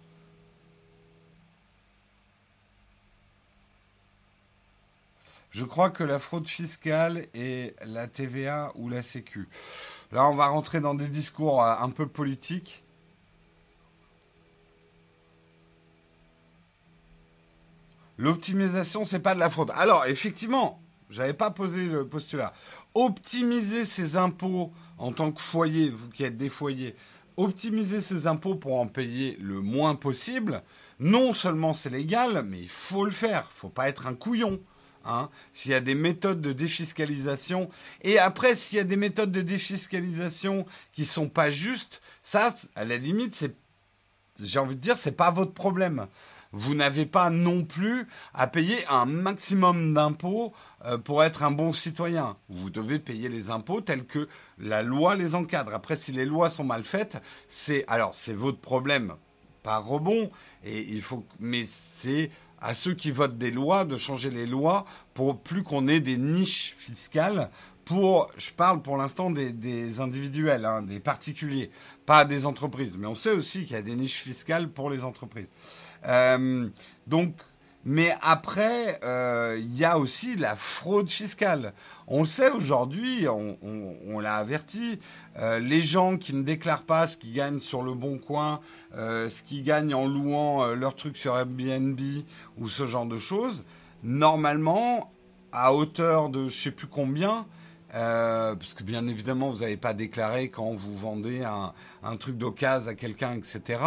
Je 5.58 5.66
crois 5.66 5.90
que 5.90 6.04
la 6.04 6.20
fraude 6.20 6.48
fiscale 6.48 7.26
est 7.34 7.76
la 7.84 8.06
TVA 8.06 8.72
ou 8.76 8.90
la 8.90 9.02
Sécu. 9.02 9.50
Là, 10.12 10.30
on 10.30 10.36
va 10.36 10.50
rentrer 10.50 10.82
dans 10.82 10.94
des 10.94 11.08
discours 11.08 11.64
euh, 11.64 11.74
un 11.80 11.90
peu 11.90 12.06
politiques. 12.06 12.84
L'optimisation, 18.20 19.04
c'est 19.04 19.20
pas 19.20 19.34
de 19.34 19.40
la 19.40 19.50
fraude. 19.50 19.72
Alors, 19.74 20.06
effectivement, 20.06 20.80
j'avais 21.10 21.34
pas 21.34 21.50
posé 21.50 21.88
le 21.88 22.08
postulat. 22.08 22.54
Optimiser 22.94 23.84
ses 23.84 24.16
impôts 24.16 24.72
en 25.00 25.12
tant 25.12 25.32
que 25.32 25.42
foyer, 25.42 25.90
vous 25.90 26.10
qui 26.10 26.24
êtes 26.24 26.38
des 26.38 26.50
foyers, 26.50 26.96
optimiser 27.36 28.00
ses 28.00 28.28
impôts 28.28 28.58
pour 28.58 28.80
en 28.80 28.86
payer 28.86 29.36
le 29.42 29.62
moins 29.62 29.96
possible. 29.96 30.62
Non 31.00 31.34
seulement 31.34 31.74
c'est 31.74 31.90
légal, 31.90 32.44
mais 32.48 32.60
il 32.60 32.70
faut 32.70 33.06
le 33.06 33.12
faire. 33.12 33.46
Faut 33.46 33.70
pas 33.70 33.90
être 33.90 34.06
un 34.06 34.14
couillon. 34.14 34.62
Hein, 35.08 35.30
s'il 35.54 35.72
y 35.72 35.74
a 35.74 35.80
des 35.80 35.96
méthodes 35.96 36.42
de 36.42 36.52
défiscalisation. 36.52 37.70
Et 38.02 38.20
après, 38.20 38.56
s'il 38.56 38.78
y 38.78 38.82
a 38.82 38.84
des 38.84 38.98
méthodes 38.98 39.32
de 39.32 39.42
défiscalisation 39.42 40.66
qui 40.92 41.06
sont 41.06 41.30
pas 41.30 41.50
justes, 41.50 42.02
ça, 42.24 42.54
à 42.76 42.84
la 42.84 42.98
limite, 42.98 43.34
c'est, 43.34 43.56
j'ai 44.44 44.60
envie 44.60 44.76
de 44.76 44.82
dire, 44.82 44.98
c'est 44.98 45.14
pas 45.14 45.32
votre 45.32 45.54
problème. 45.54 46.08
Vous 46.52 46.76
n'avez 46.76 47.06
pas 47.06 47.30
non 47.30 47.64
plus 47.64 48.06
à 48.34 48.48
payer 48.48 48.78
un 48.90 49.06
maximum 49.06 49.94
d'impôts 49.94 50.54
euh, 50.86 50.98
pour 50.98 51.24
être 51.24 51.44
un 51.44 51.52
bon 51.52 51.72
citoyen. 51.72 52.36
Vous 52.50 52.70
devez 52.70 53.00
payer 53.00 53.30
les 53.30 53.50
impôts 53.50 53.80
tels 53.80 54.06
que 54.06 54.28
la 54.58 54.84
loi 54.84 55.16
les 55.16 55.36
encadre. 55.36 55.74
Après, 55.74 55.96
si 55.96 56.12
les 56.12 56.26
lois 56.26 56.50
sont 56.50 56.64
mal 56.66 56.84
faites, 56.84 57.18
c'est 57.48 57.86
alors 57.88 58.14
c'est 58.14 58.34
votre 58.34 58.60
problème, 58.60 59.16
pas 59.64 59.78
rebond. 59.78 60.32
Et 60.66 60.82
il 60.90 61.02
faut, 61.02 61.26
mais 61.40 61.66
c'est 61.66 62.30
à 62.62 62.74
ceux 62.74 62.94
qui 62.94 63.12
votent 63.12 63.38
des 63.38 63.52
lois 63.52 63.86
de 63.86 63.98
changer 63.98 64.30
les 64.30 64.46
lois 64.46 64.86
pour 65.14 65.40
plus 65.40 65.64
qu'on 65.64 65.88
ait 65.88 66.00
des 66.00 66.18
niches 66.18 66.76
fiscales 66.78 67.50
pour, 67.88 68.30
je 68.38 68.52
parle 68.52 68.82
pour 68.82 68.98
l'instant 68.98 69.32
des, 69.32 70.02
individuels, 70.02 70.66
hein, 70.66 70.82
des 70.82 71.00
particuliers, 71.00 71.72
pas 72.06 72.26
des 72.26 72.46
entreprises. 72.46 72.98
Mais 72.98 73.08
on 73.08 73.16
sait 73.16 73.32
aussi 73.32 73.64
qu'il 73.64 73.78
y 73.78 73.80
a 73.80 73.82
des 73.82 73.96
niches 73.96 74.24
fiscales 74.24 74.68
pour 74.68 74.90
les 74.90 75.06
entreprises. 75.06 75.52
Euh, 76.06 76.68
donc, 77.08 77.34
mais 77.90 78.14
après, 78.22 79.00
euh, 79.06 79.56
il 79.58 79.78
y 79.78 79.86
a 79.86 79.98
aussi 79.98 80.36
la 80.36 80.58
fraude 80.58 81.10
fiscale. 81.10 81.74
On 82.10 82.26
sait 82.26 82.50
aujourd'hui, 82.52 83.26
on, 83.30 84.20
l'a 84.20 84.36
averti, 84.36 85.00
euh, 85.40 85.60
les 85.60 85.82
gens 85.82 86.18
qui 86.18 86.36
ne 86.36 86.44
déclarent 86.44 86.84
pas 86.84 87.08
ce 87.08 87.16
qu'ils 87.16 87.32
gagnent 87.32 87.62
sur 87.62 87.84
le 87.84 87.94
bon 87.94 88.18
coin, 88.18 88.60
euh, 88.98 89.30
ce 89.30 89.42
qu'ils 89.42 89.64
gagnent 89.64 89.94
en 89.94 90.06
louant 90.06 90.68
leurs 90.74 90.98
trucs 90.98 91.16
sur 91.16 91.38
Airbnb 91.38 92.00
ou 92.58 92.68
ce 92.68 92.86
genre 92.86 93.06
de 93.06 93.18
choses, 93.18 93.64
normalement, 94.04 95.14
à 95.54 95.74
hauteur 95.74 96.28
de 96.28 96.50
je 96.50 96.64
sais 96.64 96.72
plus 96.72 96.88
combien, 96.88 97.46
euh, 97.96 98.56
parce 98.56 98.74
que 98.74 98.84
bien 98.84 99.08
évidemment, 99.08 99.50
vous 99.50 99.60
n'avez 99.60 99.78
pas 99.78 99.94
déclaré 99.94 100.50
quand 100.50 100.74
vous 100.74 100.98
vendez 100.98 101.44
un, 101.44 102.16
truc 102.18 102.38
d'occasion 102.38 102.92
à 102.92 102.96
quelqu'un, 102.96 103.36
etc. 103.36 103.82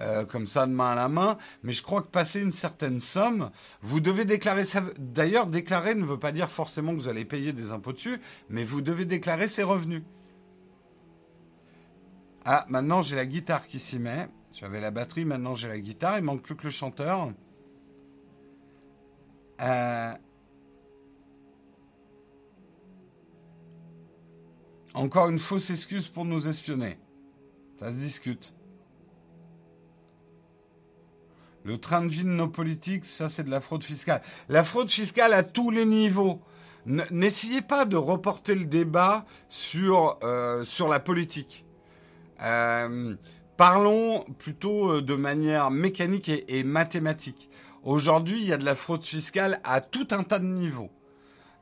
Euh, 0.00 0.24
comme 0.24 0.46
ça, 0.46 0.66
de 0.66 0.72
main 0.72 0.92
à 0.92 0.94
la 0.94 1.08
main. 1.08 1.38
Mais 1.62 1.72
je 1.72 1.82
crois 1.82 2.02
que 2.02 2.08
passer 2.08 2.40
une 2.40 2.52
certaine 2.52 3.00
somme, 3.00 3.50
vous 3.80 4.00
devez 4.00 4.24
déclarer 4.24 4.64
ça. 4.64 4.82
D'ailleurs, 4.98 5.46
déclarer 5.46 5.94
ne 5.94 6.04
veut 6.04 6.18
pas 6.18 6.32
dire 6.32 6.50
forcément 6.50 6.92
que 6.92 7.00
vous 7.00 7.08
allez 7.08 7.24
payer 7.24 7.52
des 7.52 7.72
impôts 7.72 7.92
dessus, 7.92 8.20
mais 8.50 8.64
vous 8.64 8.82
devez 8.82 9.04
déclarer 9.04 9.48
ses 9.48 9.62
revenus. 9.62 10.02
Ah, 12.44 12.64
maintenant 12.68 13.02
j'ai 13.02 13.16
la 13.16 13.26
guitare 13.26 13.66
qui 13.66 13.78
s'y 13.78 13.98
met. 13.98 14.28
J'avais 14.52 14.80
la 14.80 14.90
batterie, 14.90 15.24
maintenant 15.24 15.54
j'ai 15.54 15.68
la 15.68 15.78
guitare. 15.78 16.18
Il 16.18 16.24
manque 16.24 16.42
plus 16.42 16.56
que 16.56 16.64
le 16.64 16.70
chanteur. 16.70 17.30
Euh, 19.60 20.12
Encore 24.94 25.28
une 25.28 25.38
fausse 25.38 25.70
excuse 25.70 26.08
pour 26.08 26.24
nous 26.24 26.48
espionner. 26.48 26.98
Ça 27.78 27.90
se 27.90 27.96
discute. 27.96 28.52
Le 31.64 31.78
train 31.78 32.02
de 32.02 32.08
vie 32.08 32.24
de 32.24 32.28
nos 32.28 32.48
politiques, 32.48 33.04
ça 33.04 33.28
c'est 33.28 33.44
de 33.44 33.50
la 33.50 33.60
fraude 33.60 33.84
fiscale. 33.84 34.22
La 34.48 34.64
fraude 34.64 34.90
fiscale 34.90 35.34
à 35.34 35.42
tous 35.42 35.70
les 35.70 35.84
niveaux. 35.84 36.40
N'essayez 36.86 37.60
pas 37.60 37.84
de 37.84 37.96
reporter 37.96 38.54
le 38.54 38.64
débat 38.64 39.26
sur, 39.50 40.18
euh, 40.22 40.64
la 40.88 41.00
politique. 41.00 41.66
Euh, 42.42 43.14
parlons 43.58 44.24
plutôt 44.38 44.92
euh, 44.92 45.02
de 45.02 45.14
manière 45.14 45.70
mécanique 45.70 46.30
et 46.48 46.64
mathématique. 46.64 47.50
Aujourd'hui, 47.82 48.40
il 48.40 48.48
y 48.48 48.52
a 48.52 48.56
de 48.56 48.64
la 48.64 48.74
fraude 48.74 49.04
fiscale 49.04 49.60
à 49.64 49.80
tout 49.80 50.08
un 50.12 50.22
tas 50.22 50.38
de 50.38 50.46
niveaux. 50.46 50.90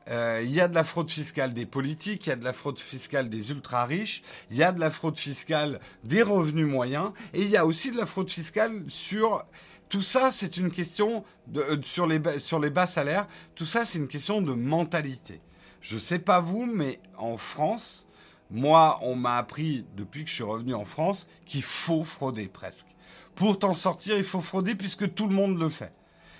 Euh, 0.09 0.41
il 0.43 0.51
y 0.51 0.61
a 0.61 0.67
de 0.67 0.75
la 0.75 0.83
fraude 0.83 1.09
fiscale 1.09 1.53
des 1.53 1.65
politiques, 1.65 2.27
il 2.27 2.29
y 2.29 2.33
a 2.33 2.37
de 2.37 2.43
la 2.43 2.53
fraude 2.53 2.79
fiscale 2.79 3.29
des 3.29 3.51
ultra 3.51 3.85
riches, 3.85 4.21
il 4.51 4.57
y 4.57 4.63
a 4.63 4.71
de 4.71 4.79
la 4.79 4.89
fraude 4.89 5.17
fiscale 5.17 5.79
des 6.03 6.21
revenus 6.21 6.65
moyens, 6.65 7.11
et 7.33 7.41
il 7.41 7.49
y 7.49 7.57
a 7.57 7.65
aussi 7.65 7.91
de 7.91 7.97
la 7.97 8.05
fraude 8.05 8.29
fiscale 8.29 8.83
sur 8.87 9.45
tout 9.89 10.01
ça. 10.01 10.31
C'est 10.31 10.57
une 10.57 10.71
question 10.71 11.25
de, 11.47 11.61
euh, 11.61 11.81
sur 11.81 12.07
les 12.07 12.21
sur 12.39 12.59
les 12.59 12.69
bas 12.69 12.87
salaires. 12.87 13.27
Tout 13.55 13.65
ça, 13.65 13.83
c'est 13.83 13.97
une 13.97 14.07
question 14.07 14.41
de 14.41 14.53
mentalité. 14.53 15.41
Je 15.81 15.97
sais 15.97 16.19
pas 16.19 16.39
vous, 16.39 16.65
mais 16.65 16.99
en 17.17 17.37
France, 17.37 18.07
moi, 18.49 18.99
on 19.01 19.15
m'a 19.15 19.37
appris 19.37 19.85
depuis 19.95 20.23
que 20.23 20.29
je 20.29 20.35
suis 20.35 20.43
revenu 20.43 20.73
en 20.73 20.85
France 20.85 21.27
qu'il 21.45 21.63
faut 21.63 22.03
frauder 22.03 22.47
presque. 22.47 22.87
Pour 23.35 23.59
t'en 23.59 23.73
sortir, 23.73 24.17
il 24.17 24.23
faut 24.23 24.41
frauder 24.41 24.73
puisque 24.75 25.13
tout 25.13 25.27
le 25.27 25.35
monde 25.35 25.59
le 25.59 25.69
fait 25.69 25.91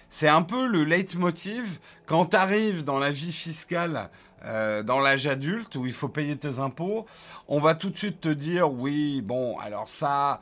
c'est 0.09 0.29
un 0.29 0.41
peu 0.41 0.67
le 0.67 0.83
leitmotiv 0.83 1.79
quand 2.05 2.27
tu 2.27 2.35
arrives 2.35 2.83
dans 2.83 2.97
la 2.97 3.11
vie 3.11 3.31
fiscale, 3.31 4.09
euh, 4.45 4.83
dans 4.83 4.99
l'âge 4.99 5.27
adulte, 5.27 5.75
où 5.75 5.85
il 5.85 5.93
faut 5.93 6.09
payer 6.09 6.37
tes 6.37 6.59
impôts, 6.59 7.05
on 7.47 7.59
va 7.59 7.75
tout 7.75 7.89
de 7.89 7.97
suite 7.97 8.21
te 8.21 8.29
dire, 8.29 8.71
oui, 8.71 9.21
bon, 9.21 9.57
alors 9.59 9.87
ça, 9.87 10.41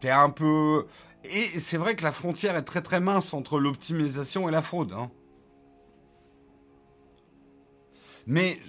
t'es 0.00 0.10
un 0.10 0.30
peu... 0.30 0.86
Et 1.24 1.58
c'est 1.58 1.78
vrai 1.78 1.96
que 1.96 2.02
la 2.02 2.12
frontière 2.12 2.56
est 2.56 2.64
très 2.64 2.82
très 2.82 3.00
mince 3.00 3.32
entre 3.32 3.58
l'optimisation 3.58 4.48
et 4.48 4.52
la 4.52 4.60
fraude. 4.60 4.92
Hein. 4.92 5.10
Mais, 8.26 8.60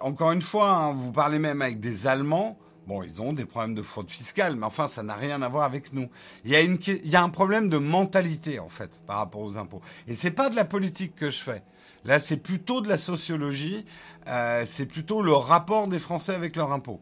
encore 0.00 0.32
une 0.32 0.42
fois, 0.42 0.70
hein, 0.70 0.92
vous 0.92 1.12
parlez 1.12 1.38
même 1.38 1.60
avec 1.60 1.80
des 1.80 2.06
Allemands, 2.06 2.58
Bon, 2.86 3.02
ils 3.02 3.22
ont 3.22 3.32
des 3.32 3.44
problèmes 3.44 3.74
de 3.74 3.82
fraude 3.82 4.10
fiscale, 4.10 4.56
mais 4.56 4.66
enfin, 4.66 4.88
ça 4.88 5.04
n'a 5.04 5.14
rien 5.14 5.40
à 5.42 5.48
voir 5.48 5.64
avec 5.64 5.92
nous. 5.92 6.08
Il 6.44 6.50
y, 6.50 6.56
a 6.56 6.62
une, 6.62 6.78
il 6.86 7.08
y 7.08 7.14
a 7.14 7.22
un 7.22 7.28
problème 7.28 7.68
de 7.68 7.78
mentalité, 7.78 8.58
en 8.58 8.68
fait, 8.68 8.98
par 9.06 9.18
rapport 9.18 9.42
aux 9.42 9.56
impôts. 9.56 9.80
Et 10.08 10.16
c'est 10.16 10.32
pas 10.32 10.50
de 10.50 10.56
la 10.56 10.64
politique 10.64 11.14
que 11.14 11.30
je 11.30 11.38
fais. 11.38 11.62
Là, 12.04 12.18
c'est 12.18 12.38
plutôt 12.38 12.80
de 12.80 12.88
la 12.88 12.98
sociologie. 12.98 13.84
Euh, 14.26 14.64
c'est 14.66 14.86
plutôt 14.86 15.22
le 15.22 15.32
rapport 15.32 15.86
des 15.86 16.00
Français 16.00 16.34
avec 16.34 16.56
leurs 16.56 16.72
impôts. 16.72 17.00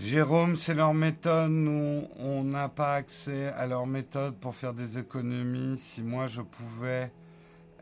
Jérôme, 0.00 0.56
c'est 0.56 0.74
leur 0.74 0.94
méthode. 0.94 1.52
Nous, 1.52 2.08
on 2.18 2.42
n'a 2.42 2.68
pas 2.68 2.94
accès 2.94 3.52
à 3.52 3.68
leur 3.68 3.86
méthode 3.86 4.34
pour 4.40 4.56
faire 4.56 4.74
des 4.74 4.98
économies. 4.98 5.78
Si 5.78 6.02
moi, 6.02 6.26
je 6.26 6.42
pouvais 6.42 7.12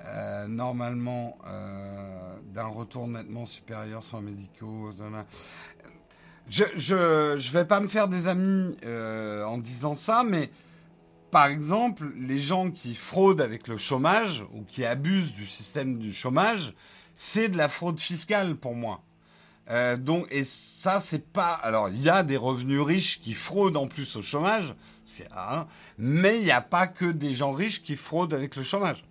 euh, 0.04 0.46
normalement 0.48 1.36
euh, 1.46 2.36
d'un 2.52 2.66
retour 2.66 3.06
nettement 3.08 3.44
supérieur 3.44 4.02
sur 4.02 4.20
médicaux. 4.20 4.90
Je, 6.48 6.64
je, 6.76 7.36
je 7.38 7.52
vais 7.52 7.64
pas 7.64 7.80
me 7.80 7.88
faire 7.88 8.08
des 8.08 8.26
amis 8.26 8.76
euh, 8.84 9.44
en 9.44 9.58
disant 9.58 9.94
ça, 9.94 10.24
mais 10.24 10.50
par 11.30 11.46
exemple, 11.46 12.12
les 12.18 12.38
gens 12.38 12.70
qui 12.70 12.94
fraudent 12.94 13.40
avec 13.40 13.68
le 13.68 13.76
chômage 13.76 14.44
ou 14.52 14.64
qui 14.64 14.84
abusent 14.84 15.32
du 15.32 15.46
système 15.46 15.98
du 15.98 16.12
chômage, 16.12 16.74
c'est 17.14 17.48
de 17.48 17.56
la 17.56 17.68
fraude 17.68 18.00
fiscale 18.00 18.56
pour 18.56 18.74
moi. 18.74 19.02
Euh, 19.70 19.96
donc, 19.96 20.26
et 20.32 20.42
ça, 20.42 21.00
c'est 21.00 21.24
pas. 21.24 21.52
Alors, 21.52 21.88
il 21.88 22.02
y 22.02 22.08
a 22.08 22.24
des 22.24 22.36
revenus 22.36 22.80
riches 22.80 23.20
qui 23.20 23.34
fraudent 23.34 23.76
en 23.76 23.86
plus 23.86 24.16
au 24.16 24.22
chômage, 24.22 24.74
c'est 25.04 25.28
un, 25.36 25.68
mais 25.98 26.38
il 26.38 26.44
n'y 26.44 26.50
a 26.50 26.60
pas 26.60 26.88
que 26.88 27.04
des 27.04 27.34
gens 27.34 27.52
riches 27.52 27.82
qui 27.82 27.94
fraudent 27.94 28.34
avec 28.34 28.56
le 28.56 28.64
chômage. 28.64 29.04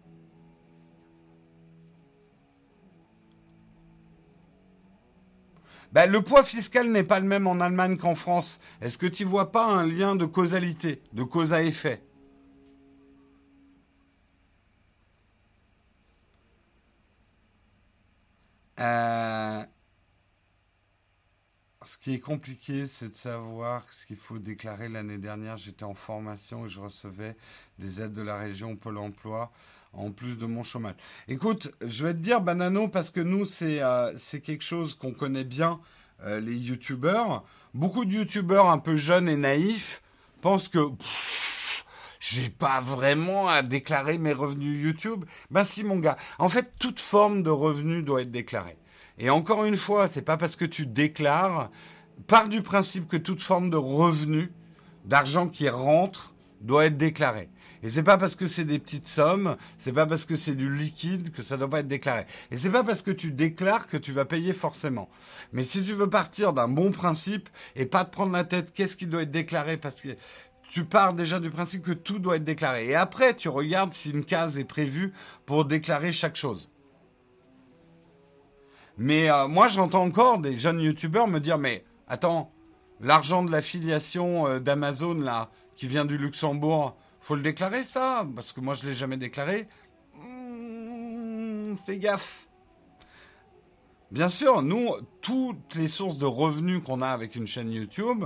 Ben, 5.92 6.10
le 6.12 6.22
poids 6.22 6.44
fiscal 6.44 6.90
n'est 6.92 7.04
pas 7.04 7.20
le 7.20 7.26
même 7.26 7.48
en 7.48 7.60
Allemagne 7.60 7.98
qu'en 7.98 8.16
France. 8.16 8.60
Est-ce 8.82 8.98
que 8.98 9.08
tu 9.08 9.24
vois 9.26 9.52
pas 9.52 9.66
un 9.66 9.86
lien 9.86 10.16
de 10.16 10.26
causalité, 10.26 11.02
de 11.14 11.24
cause 11.24 11.52
à 11.54 11.64
effet? 11.64 12.04
Euh, 18.80 19.64
Ce 21.84 21.98
qui 21.98 22.14
est 22.14 22.20
compliqué, 22.20 22.86
c'est 22.88 23.10
de 23.10 23.16
savoir 23.16 23.84
ce 23.94 24.06
qu'il 24.06 24.16
faut 24.18 24.38
déclarer. 24.38 24.90
L'année 24.90 25.18
dernière, 25.18 25.58
j'étais 25.58 25.86
en 25.86 25.94
formation 25.94 26.66
et 26.66 26.70
je 26.70 26.80
recevais 26.82 27.36
des 27.80 28.02
aides 28.02 28.14
de 28.14 28.22
la 28.22 28.38
région 28.38 28.76
Pôle 28.76 28.98
Emploi 28.98 29.52
en 29.94 30.12
plus 30.12 30.38
de 30.38 30.46
mon 30.46 30.64
chômage. 30.64 30.96
Écoute, 31.28 31.72
je 31.86 32.06
vais 32.06 32.14
te 32.14 32.20
dire 32.20 32.42
Banano 32.42 32.88
parce 32.88 33.12
que 33.12 33.20
nous 33.20 33.46
c'est 33.46 33.82
euh, 33.82 34.14
quelque 34.44 34.64
chose 34.64 34.96
qu'on 34.96 35.14
connaît 35.14 35.44
bien 35.44 35.80
euh, 36.24 36.40
les 36.40 36.58
youtubeurs. 36.58 37.44
Beaucoup 37.74 38.06
de 38.06 38.14
youtubeurs 38.14 38.70
un 38.70 38.78
peu 38.78 38.98
jeunes 38.98 39.30
et 39.30 39.36
naïfs 39.36 40.02
pensent 40.42 40.68
que 40.68 40.80
j'ai 42.20 42.50
pas 42.50 42.82
vraiment 42.82 43.48
à 43.48 43.62
déclarer 43.62 44.18
mes 44.18 44.34
revenus 44.34 44.84
YouTube. 44.84 45.26
Ben 45.52 45.64
si 45.64 45.84
mon 45.84 45.98
gars, 45.98 46.18
en 46.38 46.50
fait 46.50 46.74
toute 46.80 47.00
forme 47.00 47.44
de 47.44 47.50
revenu 47.50 48.04
doit 48.04 48.22
être 48.22 48.32
déclarée. 48.32 48.78
Et 49.18 49.30
encore 49.30 49.66
une 49.66 49.76
fois, 49.76 50.08
c'est 50.08 50.22
pas 50.22 50.38
parce 50.38 50.56
que 50.56 50.66
tu 50.66 50.86
déclares, 50.86 51.70
part 52.28 52.48
du 52.48 52.62
principe 52.62 53.08
que 53.08 53.18
toute 53.18 53.42
forme 53.42 53.70
de 53.70 53.78
revenu, 53.78 54.52
d'argent 55.04 55.48
qui 55.48 55.68
rentre, 55.68 56.34
doit 56.62 56.86
être 56.86 56.98
déclaré. 56.98 57.50
Et 57.82 57.90
c'est 57.90 58.04
pas 58.04 58.18
parce 58.18 58.36
que 58.36 58.48
c'est 58.48 58.66
des 58.66 58.80
petites 58.80 59.08
sommes, 59.08 59.56
c'est 59.78 59.94
pas 59.94 60.06
parce 60.06 60.26
que 60.26 60.36
c'est 60.36 60.56
du 60.56 60.74
liquide 60.74 61.32
que 61.32 61.42
ça 61.42 61.56
doit 61.56 61.70
pas 61.70 61.80
être 61.80 61.88
déclaré. 61.88 62.26
Et 62.52 62.58
c'est 62.58 62.70
pas 62.70 62.84
parce 62.84 63.02
que 63.02 63.12
tu 63.12 63.32
déclares 63.32 63.88
que 63.88 63.98
tu 63.98 64.12
vas 64.12 64.26
payer 64.26 64.54
forcément. 64.54 65.10
Mais 65.54 65.64
si 65.64 65.84
tu 65.84 65.94
veux 65.94 66.10
partir 66.10 66.52
d'un 66.54 66.68
bon 66.68 66.92
principe 66.92 67.50
et 67.76 67.86
pas 67.86 68.04
te 68.04 68.12
prendre 68.12 68.34
la 68.34 68.44
tête, 68.44 68.74
qu'est-ce 68.74 68.98
qui 68.98 69.08
doit 69.08 69.22
être 69.22 69.32
déclaré? 69.32 69.78
Parce 69.78 70.02
que 70.02 70.10
tu 70.70 70.86
pars 70.86 71.14
déjà 71.14 71.40
du 71.40 71.50
principe 71.50 71.84
que 71.84 71.92
tout 71.92 72.20
doit 72.20 72.36
être 72.36 72.44
déclaré. 72.44 72.90
Et 72.90 72.96
après, 72.96 73.34
tu 73.34 73.50
regardes 73.50 73.94
si 73.94 74.12
une 74.12 74.26
case 74.26 74.58
est 74.58 74.66
prévue 74.66 75.14
pour 75.46 75.66
déclarer 75.66 76.12
chaque 76.12 76.36
chose. 76.36 76.70
Mais 78.98 79.32
euh, 79.32 79.48
moi, 79.48 79.70
j'entends 79.70 80.04
encore 80.04 80.40
des 80.40 80.58
jeunes 80.58 80.82
youtubeurs 80.82 81.30
me 81.30 81.40
dire, 81.40 81.58
mais 81.58 81.86
attends, 82.08 82.52
l'argent 83.00 83.44
de 83.44 83.52
l'affiliation 83.52 84.46
euh, 84.46 84.60
d'Amazon, 84.60 85.16
là, 85.16 85.50
qui 85.76 85.88
vient 85.88 86.04
du 86.04 86.18
Luxembourg, 86.18 86.98
faut 87.22 87.36
le 87.36 87.42
déclarer 87.42 87.84
ça 87.84 88.26
Parce 88.36 88.54
que 88.54 88.60
moi 88.62 88.74
je 88.74 88.88
l'ai 88.88 88.94
jamais 88.94 89.18
déclaré. 89.18 89.68
Hmm, 90.16 91.76
fais 91.86 92.00
gaffe. 92.00 92.50
Bien 94.12 94.30
sûr, 94.30 94.64
nous, 94.64 94.90
toutes 95.22 95.76
les 95.76 95.88
sources 95.88 96.18
de 96.18 96.26
revenus 96.26 96.82
qu'on 96.84 97.02
a 97.02 97.10
avec 97.10 97.36
une 97.36 97.46
chaîne 97.46 97.72
YouTube, 97.72 98.26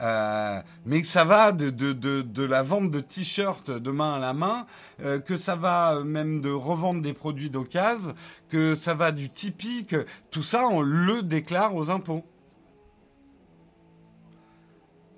euh, 0.00 0.60
mais 0.84 1.00
que 1.00 1.06
ça 1.06 1.24
va 1.24 1.52
de, 1.52 1.70
de, 1.70 1.92
de, 1.92 2.42
la 2.44 2.62
vente 2.62 2.90
de 2.90 3.00
t-shirts 3.00 3.70
de 3.70 3.90
main 3.90 4.14
à 4.14 4.18
la 4.18 4.34
main, 4.34 4.66
euh, 5.00 5.20
que 5.20 5.38
ça 5.38 5.56
va 5.56 6.04
même 6.04 6.42
de 6.42 6.50
revendre 6.50 7.00
des 7.00 7.14
produits 7.14 7.48
d'occasion, 7.48 8.12
que 8.50 8.74
ça 8.74 8.92
va 8.92 9.12
du 9.12 9.30
Tipeee, 9.30 9.86
que 9.86 10.04
tout 10.30 10.42
ça, 10.42 10.66
on 10.66 10.82
le 10.82 11.22
déclare 11.22 11.74
aux 11.74 11.88
impôts. 11.88 12.24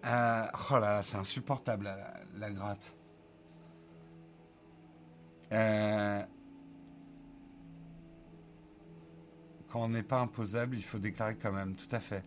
Euh, 0.05 0.45
oh 0.71 0.75
là 0.75 0.81
là, 0.81 1.03
c'est 1.03 1.17
insupportable 1.17 1.91
la 2.39 2.51
gratte. 2.53 2.97
Euh, 5.53 6.22
quand 9.70 9.82
on 9.82 9.88
n'est 9.88 10.03
pas 10.03 10.20
imposable, 10.20 10.76
il 10.76 10.82
faut 10.82 10.99
déclarer 10.99 11.36
quand 11.36 11.53
même, 11.53 11.74
tout 11.76 11.94
à 11.94 12.01
fait. 12.01 12.24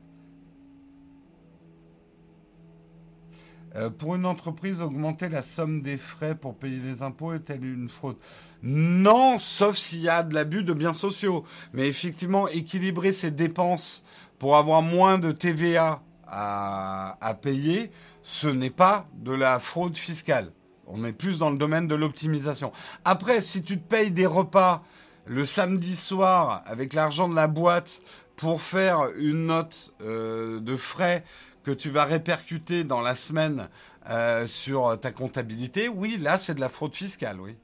Euh, 3.75 3.89
pour 3.89 4.15
une 4.15 4.25
entreprise, 4.25 4.81
augmenter 4.81 5.29
la 5.29 5.41
somme 5.41 5.81
des 5.81 5.97
frais 5.97 6.35
pour 6.35 6.55
payer 6.55 6.79
les 6.79 7.03
impôts 7.03 7.33
est-elle 7.33 7.63
une 7.63 7.89
fraude? 7.89 8.17
Non, 8.63 9.37
sauf 9.39 9.77
s'il 9.77 10.01
y 10.01 10.09
a 10.09 10.23
de 10.23 10.33
l'abus 10.33 10.63
de 10.63 10.73
biens 10.73 10.93
sociaux. 10.93 11.45
Mais 11.73 11.87
effectivement, 11.87 12.47
équilibrer 12.47 13.11
ses 13.11 13.31
dépenses 13.31 14.03
pour 14.37 14.57
avoir 14.57 14.81
moins 14.81 15.17
de 15.17 15.31
TVA 15.31 16.01
à 16.31 17.37
payer, 17.41 17.91
ce 18.21 18.47
n'est 18.47 18.69
pas 18.69 19.07
de 19.15 19.31
la 19.31 19.59
fraude 19.59 19.95
fiscale. 19.95 20.51
On 20.89 21.05
est 21.05 21.13
plus 21.13 21.37
dans 21.37 21.51
le 21.51 21.57
domaine 21.57 21.87
de 21.87 21.95
l'optimisation. 21.95 22.71
Après, 23.05 23.41
si 23.41 23.61
tu 23.63 23.79
te 23.79 23.87
payes 23.87 24.11
des 24.11 24.25
repas 24.25 24.83
le 25.25 25.45
samedi 25.45 25.95
soir 25.95 26.63
avec 26.65 26.93
l'argent 26.93 27.29
de 27.29 27.35
la 27.35 27.47
boîte 27.47 28.01
pour 28.35 28.61
faire 28.61 28.99
une 29.17 29.45
note 29.45 29.93
euh, 30.01 30.59
de 30.59 30.75
frais 30.75 31.23
que 31.63 31.71
tu 31.71 31.91
vas 31.91 32.05
répercuter 32.05 32.83
dans 32.83 33.01
la 33.01 33.13
semaine 33.13 33.69
euh, 34.09 34.47
sur 34.47 34.99
ta 34.99 35.11
comptabilité, 35.11 35.87
oui, 35.87 36.17
là, 36.19 36.37
c'est 36.37 36.55
de 36.55 36.59
la 36.59 36.69
fraude 36.69 36.95
fiscale, 36.95 37.39
oui. 37.39 37.55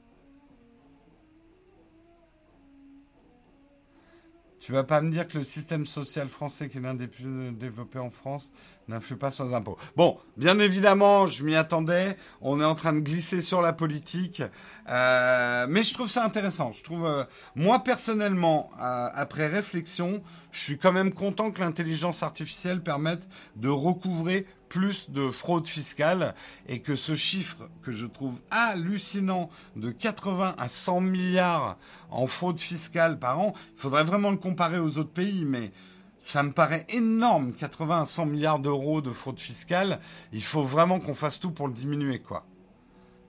Tu 4.66 4.72
vas 4.72 4.82
pas 4.82 5.00
me 5.00 5.12
dire 5.12 5.28
que 5.28 5.38
le 5.38 5.44
système 5.44 5.86
social 5.86 6.26
français, 6.26 6.68
qui 6.68 6.78
est 6.78 6.80
l'un 6.80 6.94
des 6.94 7.06
plus 7.06 7.52
développés 7.52 8.00
en 8.00 8.10
France, 8.10 8.50
n'influe 8.88 9.16
pas 9.16 9.30
sur 9.30 9.44
les 9.44 9.54
impôts. 9.54 9.76
Bon, 9.94 10.18
bien 10.36 10.58
évidemment, 10.58 11.28
je 11.28 11.44
m'y 11.44 11.54
attendais. 11.54 12.16
On 12.40 12.60
est 12.60 12.64
en 12.64 12.74
train 12.74 12.92
de 12.92 12.98
glisser 12.98 13.40
sur 13.40 13.62
la 13.62 13.72
politique, 13.72 14.42
euh, 14.88 15.66
mais 15.68 15.84
je 15.84 15.94
trouve 15.94 16.08
ça 16.08 16.24
intéressant. 16.24 16.72
Je 16.72 16.82
trouve, 16.82 17.06
euh, 17.06 17.22
moi 17.54 17.78
personnellement, 17.84 18.70
euh, 18.80 19.08
après 19.14 19.46
réflexion, 19.46 20.20
je 20.50 20.60
suis 20.60 20.78
quand 20.78 20.90
même 20.90 21.12
content 21.12 21.52
que 21.52 21.60
l'intelligence 21.60 22.24
artificielle 22.24 22.82
permette 22.82 23.28
de 23.54 23.68
recouvrer 23.68 24.46
plus 24.68 25.10
de 25.10 25.30
fraude 25.30 25.66
fiscale 25.66 26.34
et 26.68 26.80
que 26.80 26.94
ce 26.94 27.14
chiffre 27.14 27.68
que 27.82 27.92
je 27.92 28.06
trouve 28.06 28.40
hallucinant 28.50 29.50
de 29.76 29.90
80 29.90 30.54
à 30.58 30.68
100 30.68 31.00
milliards 31.00 31.76
en 32.10 32.26
fraude 32.26 32.60
fiscale 32.60 33.18
par 33.18 33.38
an, 33.40 33.54
il 33.74 33.80
faudrait 33.80 34.04
vraiment 34.04 34.30
le 34.30 34.36
comparer 34.36 34.78
aux 34.78 34.98
autres 34.98 35.12
pays, 35.12 35.44
mais 35.44 35.72
ça 36.18 36.42
me 36.42 36.52
paraît 36.52 36.86
énorme, 36.88 37.52
80 37.52 38.02
à 38.02 38.06
100 38.06 38.26
milliards 38.26 38.58
d'euros 38.58 39.00
de 39.00 39.12
fraude 39.12 39.38
fiscale. 39.38 40.00
Il 40.32 40.42
faut 40.42 40.64
vraiment 40.64 40.98
qu'on 40.98 41.14
fasse 41.14 41.38
tout 41.38 41.50
pour 41.50 41.68
le 41.68 41.74
diminuer, 41.74 42.20
quoi. 42.20 42.46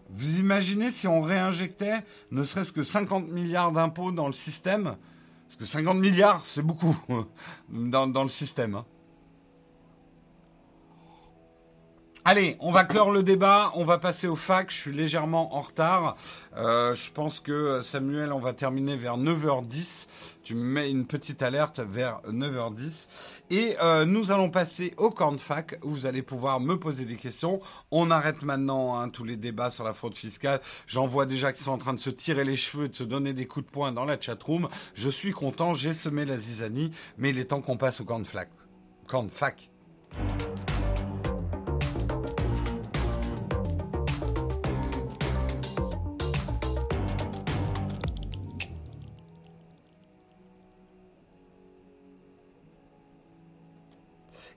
Vous 0.09 0.39
imaginez 0.39 0.89
si 0.89 1.07
on 1.07 1.21
réinjectait 1.21 2.03
ne 2.31 2.43
serait-ce 2.43 2.71
que 2.71 2.83
50 2.83 3.29
milliards 3.29 3.71
d'impôts 3.71 4.11
dans 4.11 4.27
le 4.27 4.33
système? 4.33 4.95
Parce 5.47 5.57
que 5.57 5.65
50 5.65 5.97
milliards, 5.97 6.45
c'est 6.45 6.61
beaucoup 6.61 6.95
dans, 7.69 8.23
le 8.23 8.29
système. 8.29 8.75
Hein. 8.75 8.85
Allez, 12.29 12.57
on 12.59 12.71
va 12.71 12.83
clore 12.83 13.11
le 13.11 13.23
débat, 13.23 13.71
on 13.75 13.85
va 13.85 13.99
passer 13.99 14.27
au 14.27 14.35
fac, 14.35 14.69
je 14.69 14.75
suis 14.75 14.91
légèrement 14.91 15.55
en 15.55 15.61
retard. 15.61 16.17
Euh, 16.57 16.93
je 16.93 17.09
pense 17.09 17.39
que 17.39 17.81
Samuel, 17.81 18.33
on 18.33 18.39
va 18.39 18.51
terminer 18.51 18.97
vers 18.97 19.17
9h10. 19.17 20.07
Tu 20.43 20.53
me 20.53 20.61
mets 20.61 20.91
une 20.91 21.05
petite 21.05 21.41
alerte 21.41 21.79
vers 21.79 22.19
9h10. 22.29 23.07
Et 23.49 23.77
euh, 23.81 24.03
nous 24.03 24.33
allons 24.33 24.49
passer 24.49 24.93
au 24.97 25.09
corn 25.09 25.39
fac 25.39 25.79
où 25.83 25.91
vous 25.91 26.05
allez 26.05 26.21
pouvoir 26.21 26.59
me 26.59 26.77
poser 26.77 27.05
des 27.05 27.15
questions. 27.15 27.61
On 27.91 28.11
arrête 28.11 28.41
maintenant 28.43 28.99
hein, 28.99 29.07
tous 29.07 29.23
les 29.23 29.37
débats 29.37 29.69
sur 29.69 29.85
la 29.85 29.93
fraude 29.93 30.17
fiscale. 30.17 30.59
J'en 30.85 31.07
vois 31.07 31.25
déjà 31.25 31.53
qui 31.53 31.63
sont 31.63 31.71
en 31.71 31.77
train 31.77 31.93
de 31.93 31.99
se 32.01 32.09
tirer 32.09 32.43
les 32.43 32.57
cheveux 32.57 32.87
et 32.87 32.89
de 32.89 32.95
se 32.95 33.05
donner 33.05 33.31
des 33.31 33.47
coups 33.47 33.67
de 33.67 33.71
poing 33.71 33.93
dans 33.93 34.03
la 34.03 34.19
chatroom. 34.19 34.67
Je 34.95 35.09
suis 35.09 35.31
content, 35.31 35.73
j'ai 35.73 35.93
semé 35.93 36.25
la 36.25 36.37
zizanie, 36.37 36.91
mais 37.17 37.29
il 37.29 37.39
est 37.39 37.45
temps 37.45 37.61
qu'on 37.61 37.77
passe 37.77 38.01
au 38.01 38.03
corn 38.03 38.25
fac. 38.25 38.49
Fac. 39.29 39.71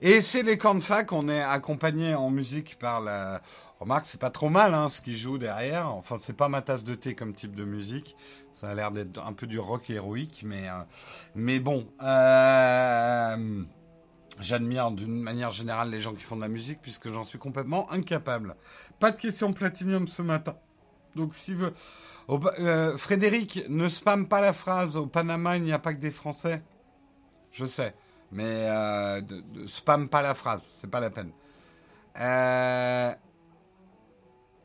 Et 0.03 0.21
c'est 0.21 0.41
les 0.41 0.57
camps 0.57 0.73
de 0.73 0.79
fac, 0.79 1.11
on 1.11 1.29
est 1.29 1.43
accompagné 1.43 2.15
en 2.15 2.31
musique 2.31 2.79
par 2.79 3.01
la... 3.01 3.41
Remarque, 3.79 4.05
c'est 4.05 4.19
pas 4.19 4.31
trop 4.31 4.49
mal 4.49 4.73
hein, 4.73 4.89
ce 4.89 4.99
qu'ils 4.99 5.17
jouent 5.17 5.37
derrière. 5.37 5.89
Enfin, 5.89 6.17
c'est 6.19 6.35
pas 6.35 6.49
ma 6.49 6.61
tasse 6.61 6.83
de 6.83 6.95
thé 6.95 7.13
comme 7.13 7.33
type 7.33 7.55
de 7.55 7.63
musique. 7.63 8.15
Ça 8.53 8.69
a 8.69 8.73
l'air 8.73 8.91
d'être 8.91 9.23
un 9.23 9.33
peu 9.33 9.45
du 9.45 9.59
rock 9.59 9.89
héroïque, 9.89 10.43
mais, 10.45 10.69
euh, 10.69 10.83
mais 11.35 11.59
bon. 11.59 11.87
Euh, 12.01 13.63
j'admire 14.39 14.91
d'une 14.91 15.21
manière 15.21 15.51
générale 15.51 15.89
les 15.89 15.99
gens 15.99 16.13
qui 16.13 16.23
font 16.23 16.35
de 16.35 16.41
la 16.41 16.47
musique 16.47 16.79
puisque 16.81 17.09
j'en 17.11 17.23
suis 17.23 17.39
complètement 17.39 17.91
incapable. 17.91 18.55
Pas 18.99 19.11
de 19.11 19.17
question 19.17 19.53
platinium 19.53 20.07
ce 20.07 20.23
matin. 20.23 20.55
Donc 21.15 21.35
si 21.35 21.53
veut... 21.53 21.73
Frédéric, 22.97 23.65
ne 23.69 23.89
spamme 23.89 24.27
pas 24.27 24.41
la 24.41 24.53
phrase. 24.53 24.97
Au 24.97 25.05
Panama, 25.05 25.57
il 25.57 25.63
n'y 25.63 25.73
a 25.73 25.79
pas 25.79 25.93
que 25.93 25.99
des 25.99 26.11
Français. 26.11 26.63
Je 27.51 27.65
sais. 27.65 27.93
Mais 28.31 28.67
euh, 28.69 29.21
spam 29.67 30.07
pas 30.07 30.21
la 30.21 30.33
phrase, 30.33 30.63
c'est 30.65 30.89
pas 30.89 30.99
la 30.99 31.09
peine. 31.09 31.31
Euh, 32.19 33.13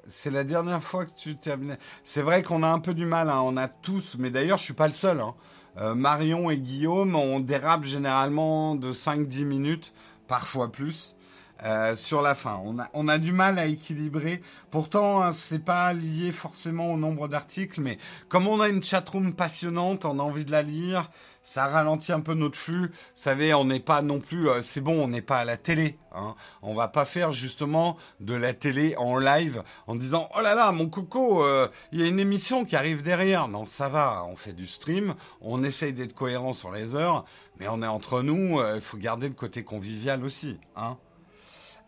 c'est 0.08 0.30
la 0.30 0.44
dernière 0.44 0.82
fois 0.82 1.04
que 1.04 1.14
tu 1.16 1.36
t'es. 1.36 1.56
C'est 2.04 2.22
vrai 2.22 2.42
qu'on 2.42 2.62
a 2.62 2.68
un 2.68 2.78
peu 2.78 2.94
du 2.94 3.06
mal, 3.06 3.28
hein. 3.28 3.40
on 3.42 3.56
a 3.56 3.68
tous, 3.68 4.16
mais 4.18 4.30
d'ailleurs 4.30 4.58
je 4.58 4.64
suis 4.64 4.74
pas 4.74 4.86
le 4.86 4.94
seul. 4.94 5.20
Hein. 5.20 5.34
Euh, 5.78 5.94
Marion 5.94 6.48
et 6.50 6.58
Guillaume, 6.58 7.14
on 7.16 7.40
dérape 7.40 7.84
généralement 7.84 8.76
de 8.76 8.92
5-10 8.92 9.44
minutes, 9.44 9.92
parfois 10.26 10.70
plus. 10.70 11.16
Euh, 11.64 11.96
sur 11.96 12.20
la 12.20 12.34
fin. 12.34 12.60
On 12.64 12.78
a, 12.78 12.86
on 12.92 13.08
a 13.08 13.16
du 13.16 13.32
mal 13.32 13.58
à 13.58 13.64
équilibrer. 13.64 14.42
Pourtant, 14.70 15.22
hein, 15.22 15.32
c'est 15.32 15.64
pas 15.64 15.94
lié 15.94 16.30
forcément 16.30 16.92
au 16.92 16.98
nombre 16.98 17.28
d'articles, 17.28 17.80
mais 17.80 17.96
comme 18.28 18.46
on 18.46 18.60
a 18.60 18.68
une 18.68 18.84
chatroom 18.84 19.32
passionnante, 19.32 20.04
on 20.04 20.18
a 20.18 20.22
envie 20.22 20.44
de 20.44 20.50
la 20.50 20.60
lire, 20.60 21.10
ça 21.46 21.68
ralentit 21.68 22.10
un 22.10 22.20
peu 22.20 22.34
notre 22.34 22.58
flux. 22.58 22.88
Vous 22.88 22.92
savez, 23.14 23.54
on 23.54 23.64
n'est 23.64 23.78
pas 23.78 24.02
non 24.02 24.18
plus, 24.18 24.48
euh, 24.50 24.62
c'est 24.62 24.80
bon, 24.80 25.04
on 25.04 25.06
n'est 25.06 25.22
pas 25.22 25.38
à 25.38 25.44
la 25.44 25.56
télé. 25.56 25.96
Hein. 26.12 26.34
On 26.60 26.74
va 26.74 26.88
pas 26.88 27.04
faire 27.04 27.32
justement 27.32 27.96
de 28.18 28.34
la 28.34 28.52
télé 28.52 28.96
en 28.96 29.16
live 29.16 29.62
en 29.86 29.94
disant 29.94 30.28
oh 30.36 30.40
là 30.40 30.56
là, 30.56 30.72
mon 30.72 30.88
coco, 30.88 31.44
euh, 31.44 31.68
il 31.92 32.00
y 32.00 32.02
a 32.02 32.08
une 32.08 32.18
émission 32.18 32.64
qui 32.64 32.74
arrive 32.74 33.04
derrière. 33.04 33.46
Non, 33.46 33.64
ça 33.64 33.88
va, 33.88 34.24
on 34.28 34.34
fait 34.34 34.54
du 34.54 34.66
stream, 34.66 35.14
on 35.40 35.62
essaye 35.62 35.92
d'être 35.92 36.14
cohérent 36.14 36.52
sur 36.52 36.72
les 36.72 36.96
heures, 36.96 37.24
mais 37.60 37.68
on 37.68 37.80
est 37.80 37.86
entre 37.86 38.22
nous. 38.22 38.60
Il 38.74 38.80
faut 38.80 38.96
garder 38.96 39.28
le 39.28 39.34
côté 39.34 39.62
convivial 39.62 40.24
aussi, 40.24 40.58
hein. 40.74 40.96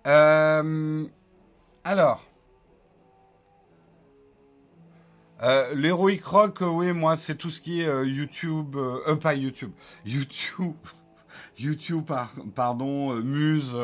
Euh, 0.07 1.05
alors. 1.83 2.28
Euh, 5.43 5.75
L'Heroic 5.75 6.21
Rock, 6.25 6.63
euh, 6.63 6.67
oui, 6.67 6.93
moi, 6.93 7.17
c'est 7.17 7.37
tout 7.37 7.51
ce 7.51 7.61
qui 7.61 7.83
est 7.83 7.87
euh, 7.87 8.05
YouTube, 8.05 8.75
euh, 8.77 9.15
pas 9.17 9.35
YouTube, 9.35 9.71
YouTube, 10.05 10.75
YouTube, 11.59 12.11
pardon, 12.55 13.15
Muse, 13.23 13.77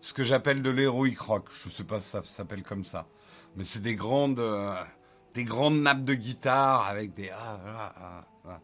ce 0.00 0.12
que 0.12 0.22
j'appelle 0.22 0.62
de 0.62 0.70
l'Heroic 0.70 1.18
Rock. 1.18 1.48
Je 1.64 1.70
sais 1.70 1.84
pas 1.84 2.00
si 2.00 2.10
ça 2.10 2.22
s'appelle 2.24 2.62
comme 2.62 2.84
ça, 2.84 3.06
mais 3.56 3.64
c'est 3.64 3.82
des 3.82 3.96
grandes, 3.96 4.42
des 5.34 5.44
grandes 5.44 5.80
nappes 5.80 6.04
de 6.04 6.14
guitare 6.14 6.86
avec 6.86 7.14
des. 7.14 7.30
Ah, 7.30 7.60
ah, 7.66 7.94
ah, 7.96 8.24
ah. 8.48 8.60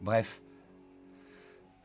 Bref. 0.00 0.40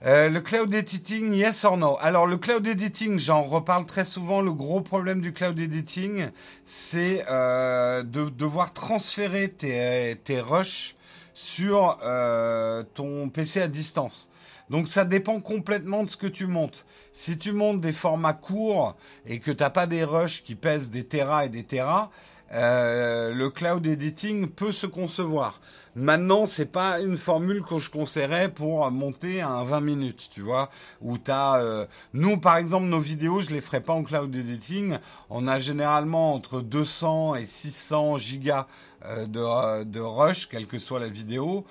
Euh, 0.04 0.30
le 0.30 0.42
cloud 0.42 0.74
editing, 0.74 1.32
yes 1.32 1.64
or 1.64 1.78
no? 1.78 1.96
Alors 2.02 2.26
le 2.26 2.38
cloud 2.38 2.66
editing, 2.66 3.20
j'en 3.20 3.44
reparle 3.44 3.86
très 3.86 4.04
souvent. 4.04 4.42
Le 4.42 4.52
gros 4.52 4.82
problème 4.82 5.22
du 5.22 5.32
cloud 5.32 5.60
editing, 5.60 6.30
c'est 6.66 7.24
euh, 7.30 8.02
de 8.02 8.30
devoir 8.30 8.74
transférer 8.74 9.50
tes, 9.50 10.20
tes 10.24 10.42
rushs 10.42 10.96
sur 11.36 12.00
euh, 12.04 12.82
ton 12.96 13.30
PC 13.30 13.62
à 13.62 13.68
distance. 13.68 14.28
Donc 14.72 14.88
ça 14.88 15.06
dépend 15.06 15.40
complètement 15.40 16.04
de 16.04 16.10
ce 16.10 16.18
que 16.18 16.26
tu 16.26 16.48
montes. 16.48 16.84
Si 17.14 17.38
tu 17.38 17.52
montes 17.52 17.80
des 17.80 17.94
formats 17.94 18.34
courts 18.34 18.96
et 19.28 19.38
que 19.38 19.52
t'as 19.52 19.70
pas 19.70 19.86
des 19.86 20.04
rushs 20.04 20.42
qui 20.44 20.56
pèsent 20.56 20.90
des 20.90 21.04
terras 21.04 21.46
et 21.46 21.50
des 21.50 21.64
terras, 21.64 22.10
le 22.52 23.50
cloud 23.50 23.86
editing 23.86 24.48
peut 24.48 24.72
se 24.72 24.88
concevoir. 24.88 25.62
Maintenant, 25.96 26.46
c'est 26.46 26.72
pas 26.72 27.02
une 27.02 27.18
formule 27.18 27.64
que 27.64 27.78
je 27.78 27.90
conseillerais 27.90 28.50
pour 28.50 28.90
monter 28.92 29.42
un 29.42 29.64
20 29.66 29.82
minutes, 29.82 30.30
tu 30.32 30.42
vois, 30.42 30.70
où 31.02 31.18
t'as, 31.18 31.62
euh, 31.62 31.86
nous 32.14 32.38
par 32.38 32.56
exemple, 32.56 32.86
nos 32.86 33.00
vidéos, 33.00 33.42
je 33.42 33.50
les 33.50 33.60
ferai 33.60 33.82
pas 33.82 33.92
en 33.92 34.04
cloud 34.04 34.34
editing. 34.34 34.98
On 35.30 35.48
a 35.48 35.60
généralement 35.60 36.34
entre 36.34 36.62
200 36.62 37.36
et 37.36 37.46
600 37.46 38.18
gigas 38.18 38.68
euh, 39.06 39.26
de, 39.26 39.84
de 39.84 40.00
rush, 40.00 40.48
quelle 40.48 40.66
que 40.66 40.80
soit 40.80 41.00
la 41.00 41.10
vidéo. 41.10 41.66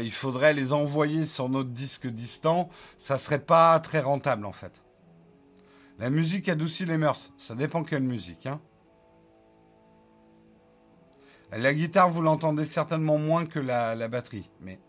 il 0.00 0.10
faudrait 0.10 0.54
les 0.54 0.72
envoyer 0.72 1.26
sur 1.26 1.50
notre 1.50 1.70
disque 1.70 2.06
distant. 2.06 2.70
Ça 2.96 3.18
serait 3.18 3.38
pas 3.38 3.78
très 3.80 4.00
rentable 4.00 4.46
en 4.46 4.52
fait. 4.52 4.82
La 5.98 6.08
musique 6.08 6.48
adoucit 6.48 6.86
les 6.86 6.96
mœurs. 6.96 7.32
Ça 7.36 7.54
dépend 7.54 7.84
quelle 7.84 8.02
musique, 8.02 8.46
hein. 8.46 8.60
La 11.52 11.74
guitare, 11.74 12.08
vous 12.08 12.22
l'entendez 12.22 12.64
certainement 12.64 13.18
moins 13.18 13.44
que 13.44 13.58
la, 13.58 14.08
batterie, 14.08 14.48
mais... 14.60 14.80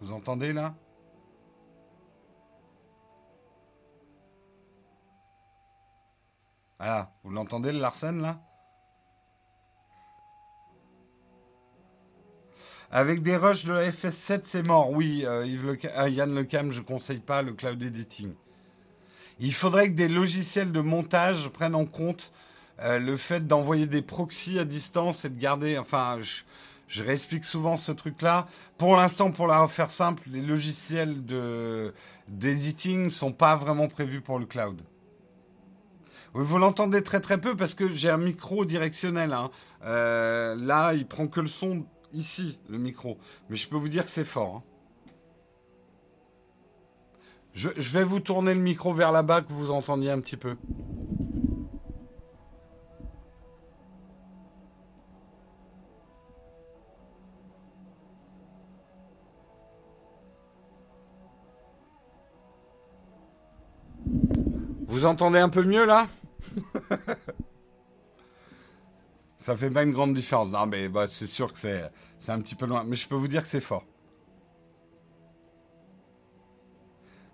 Vous 0.00 0.12
entendez 0.12 0.52
là? 0.52 0.74
Voilà, 6.78 7.14
vous 7.22 7.30
l'entendez 7.30 7.70
le 7.70 7.78
Larsen 7.78 8.20
là? 8.20 8.40
Avec 12.90 13.22
des 13.22 13.36
rushs 13.36 13.64
de 13.64 13.72
la 13.72 13.90
FS7, 13.90 14.40
c'est 14.42 14.66
mort. 14.66 14.90
Oui, 14.90 15.24
euh, 15.24 15.46
Yves 15.46 15.64
Le... 15.64 15.78
Euh, 15.98 16.08
Yann 16.08 16.34
Lecam, 16.34 16.72
je 16.72 16.82
conseille 16.82 17.20
pas 17.20 17.42
le 17.42 17.52
cloud 17.52 17.80
editing. 17.80 18.34
Il 19.38 19.54
faudrait 19.54 19.88
que 19.88 19.94
des 19.94 20.08
logiciels 20.08 20.72
de 20.72 20.80
montage 20.80 21.48
prennent 21.48 21.76
en 21.76 21.86
compte 21.86 22.32
euh, 22.82 22.98
le 22.98 23.16
fait 23.16 23.46
d'envoyer 23.46 23.86
des 23.86 24.02
proxys 24.02 24.58
à 24.58 24.64
distance 24.64 25.24
et 25.24 25.30
de 25.30 25.38
garder, 25.38 25.78
enfin, 25.78 26.18
je, 26.20 26.42
je 26.88 27.02
réexplique 27.02 27.44
souvent 27.44 27.76
ce 27.76 27.92
truc-là. 27.92 28.46
Pour 28.76 28.96
l'instant, 28.96 29.30
pour 29.30 29.46
la 29.46 29.66
faire 29.68 29.90
simple, 29.90 30.24
les 30.26 30.42
logiciels 30.42 31.24
de 31.24 31.94
d'editing 32.28 33.08
sont 33.08 33.32
pas 33.32 33.56
vraiment 33.56 33.88
prévus 33.88 34.20
pour 34.20 34.38
le 34.38 34.46
cloud. 34.46 34.82
Vous 36.34 36.58
l'entendez 36.58 37.02
très 37.02 37.20
très 37.20 37.38
peu 37.40 37.56
parce 37.56 37.74
que 37.74 37.88
j'ai 37.88 38.10
un 38.10 38.18
micro 38.18 38.64
directionnel. 38.64 39.32
Hein. 39.32 39.50
Euh, 39.84 40.54
là, 40.54 40.94
il 40.94 41.06
prend 41.06 41.28
que 41.28 41.40
le 41.40 41.48
son 41.48 41.84
ici, 42.12 42.58
le 42.68 42.78
micro. 42.78 43.18
Mais 43.48 43.56
je 43.56 43.68
peux 43.68 43.76
vous 43.76 43.88
dire 43.88 44.04
que 44.04 44.10
c'est 44.10 44.24
fort. 44.24 44.56
Hein. 44.56 44.62
Je 47.54 47.68
vais 47.90 48.04
vous 48.04 48.20
tourner 48.20 48.54
le 48.54 48.60
micro 48.60 48.94
vers 48.94 49.12
là-bas 49.12 49.42
que 49.42 49.52
vous 49.52 49.70
entendiez 49.70 50.10
un 50.10 50.20
petit 50.20 50.38
peu. 50.38 50.56
Vous 64.92 65.06
entendez 65.06 65.38
un 65.38 65.48
peu 65.48 65.64
mieux 65.64 65.86
là? 65.86 66.06
Ça 69.38 69.56
fait 69.56 69.70
pas 69.70 69.84
une 69.84 69.92
grande 69.92 70.12
différence. 70.12 70.50
Non, 70.50 70.66
mais 70.66 70.90
bah, 70.90 71.06
c'est 71.06 71.26
sûr 71.26 71.50
que 71.50 71.58
c'est, 71.58 71.90
un 72.28 72.38
petit 72.42 72.54
peu 72.54 72.66
loin. 72.66 72.84
Mais 72.86 72.94
je 72.94 73.08
peux 73.08 73.14
vous 73.14 73.26
dire 73.26 73.40
que 73.40 73.48
c'est 73.48 73.62
fort. 73.62 73.86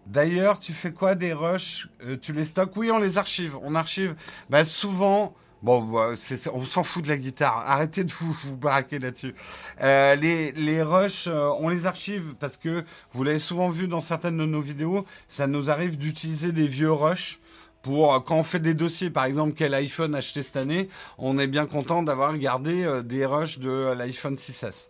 D'ailleurs, 0.07 0.61
tu 0.61 0.73
fais 0.73 0.93
quoi 0.93 1.17
des 1.17 1.33
rushs? 1.33 1.89
Euh, 2.05 2.17
Tu 2.17 2.33
les 2.33 2.45
stockes 2.45 2.77
Oui, 2.77 2.93
on 2.93 3.01
les 3.01 3.19
archive. 3.19 3.57
On 3.65 3.75
archive. 3.75 4.15
Bah, 4.49 4.65
souvent. 4.65 5.35
Bon, 5.61 5.83
bah, 5.83 6.13
on 6.55 6.65
s'en 6.65 6.85
fout 6.85 7.03
de 7.03 7.09
la 7.09 7.17
guitare. 7.17 7.65
Arrêtez 7.67 8.05
de 8.05 8.13
vous, 8.13 8.37
vous 8.45 8.61
là-dessus. 8.63 9.35
Euh, 9.83 10.15
les, 10.15 10.53
les 10.53 10.81
rushs, 10.85 11.27
euh, 11.27 11.51
on 11.59 11.69
les 11.69 11.87
archive 11.87 12.37
parce 12.39 12.57
que 12.57 12.85
vous 13.11 13.25
l'avez 13.25 13.41
souvent 13.41 13.69
vu 13.69 13.89
dans 13.89 13.99
certaines 13.99 14.39
de 14.39 14.47
nos 14.47 14.61
vidéos. 14.61 15.05
Ça 15.27 15.49
nous 15.49 15.71
arrive 15.71 15.99
d'utiliser 15.99 16.53
des 16.53 16.69
vieux 16.69 16.93
rushs 16.93 17.41
pour 17.83 18.15
euh, 18.15 18.21
quand 18.21 18.39
on 18.39 18.43
fait 18.43 18.61
des 18.61 18.75
dossiers, 18.75 19.11
par 19.11 19.25
exemple, 19.25 19.55
quel 19.57 19.75
iPhone 19.75 20.15
acheter 20.15 20.43
cette 20.43 20.57
année, 20.57 20.89
on 21.17 21.39
est 21.39 21.47
bien 21.47 21.67
content 21.67 22.03
d'avoir 22.03 22.37
gardé 22.37 22.85
euh, 22.85 23.03
des 23.03 23.25
rushs 23.25 23.59
de 23.59 23.69
euh, 23.69 23.95
l'iPhone 23.95 24.35
6S. 24.35 24.89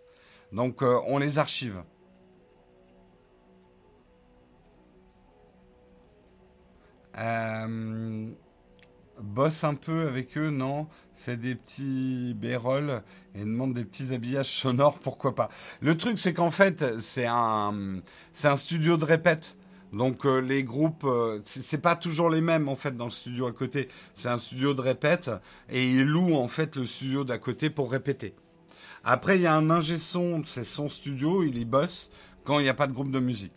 Donc 0.51 0.81
on 0.81 1.19
les 1.19 1.37
archive. 1.37 1.83
bosse 9.21 9.63
un 9.63 9.75
peu 9.75 10.07
avec 10.07 10.37
eux, 10.37 10.49
non? 10.49 10.87
Fait 11.15 11.37
des 11.37 11.53
petits 11.53 12.33
bérolles 12.33 13.03
et 13.35 13.41
demande 13.41 13.73
des 13.73 13.83
petits 13.83 14.13
habillages 14.13 14.47
sonores, 14.47 14.97
pourquoi 14.99 15.35
pas? 15.35 15.49
Le 15.81 15.97
truc, 15.97 16.17
c'est 16.17 16.33
qu'en 16.33 16.49
fait, 16.49 16.99
c'est 16.99 17.27
un 17.27 18.01
studio 18.55 18.97
de 18.97 19.05
répète. 19.05 19.58
Donc 19.91 20.25
euh, 20.25 20.39
les 20.39 20.63
groupes, 20.63 21.03
euh, 21.03 21.39
c'est 21.43 21.81
pas 21.81 21.95
toujours 21.95 22.29
les 22.29 22.41
mêmes 22.41 22.69
en 22.69 22.75
fait 22.75 22.95
dans 22.95 23.05
le 23.05 23.11
studio 23.11 23.47
à 23.47 23.51
côté. 23.51 23.89
C'est 24.13 24.29
un 24.29 24.37
studio 24.37 24.73
de 24.73 24.81
répète 24.81 25.31
et 25.69 25.89
ils 25.89 26.05
louent 26.05 26.35
en 26.35 26.47
fait 26.47 26.75
le 26.75 26.85
studio 26.85 27.23
d'à 27.23 27.39
côté 27.39 27.69
pour 27.69 27.91
répéter. 27.91 28.35
Après 29.03 29.37
il 29.37 29.41
y 29.41 29.47
a 29.47 29.55
un 29.55 29.69
ingé 29.71 29.97
son, 29.97 30.43
c'est 30.45 30.63
son 30.63 30.89
studio, 30.89 31.43
il 31.43 31.57
y 31.57 31.65
bosse 31.65 32.11
quand 32.43 32.59
il 32.59 32.63
n'y 32.63 32.69
a 32.69 32.73
pas 32.73 32.87
de 32.87 32.93
groupe 32.93 33.11
de 33.11 33.19
musique. 33.19 33.53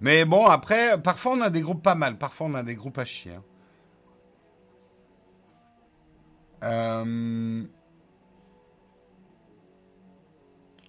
Mais 0.00 0.24
bon 0.24 0.46
après, 0.46 1.00
parfois 1.00 1.32
on 1.32 1.40
a 1.40 1.50
des 1.50 1.62
groupes 1.62 1.82
pas 1.82 1.96
mal, 1.96 2.16
parfois 2.16 2.46
on 2.46 2.54
a 2.54 2.62
des 2.62 2.76
groupes 2.76 2.98
à 2.98 3.04
chier. 3.04 3.32
Hein. 3.34 3.44
Euh... 6.62 7.64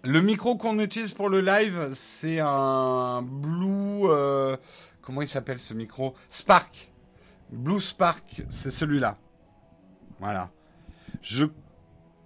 Le 0.03 0.21
micro 0.21 0.57
qu'on 0.57 0.79
utilise 0.79 1.13
pour 1.13 1.29
le 1.29 1.41
live, 1.41 1.91
c'est 1.93 2.39
un 2.39 3.21
Blue. 3.21 4.05
Euh, 4.05 4.57
comment 5.01 5.21
il 5.21 5.27
s'appelle 5.27 5.59
ce 5.59 5.75
micro? 5.75 6.15
Spark. 6.29 6.91
Blue 7.51 7.79
Spark, 7.79 8.43
c'est 8.49 8.71
celui-là. 8.71 9.17
Voilà. 10.19 10.49
Je 11.21 11.45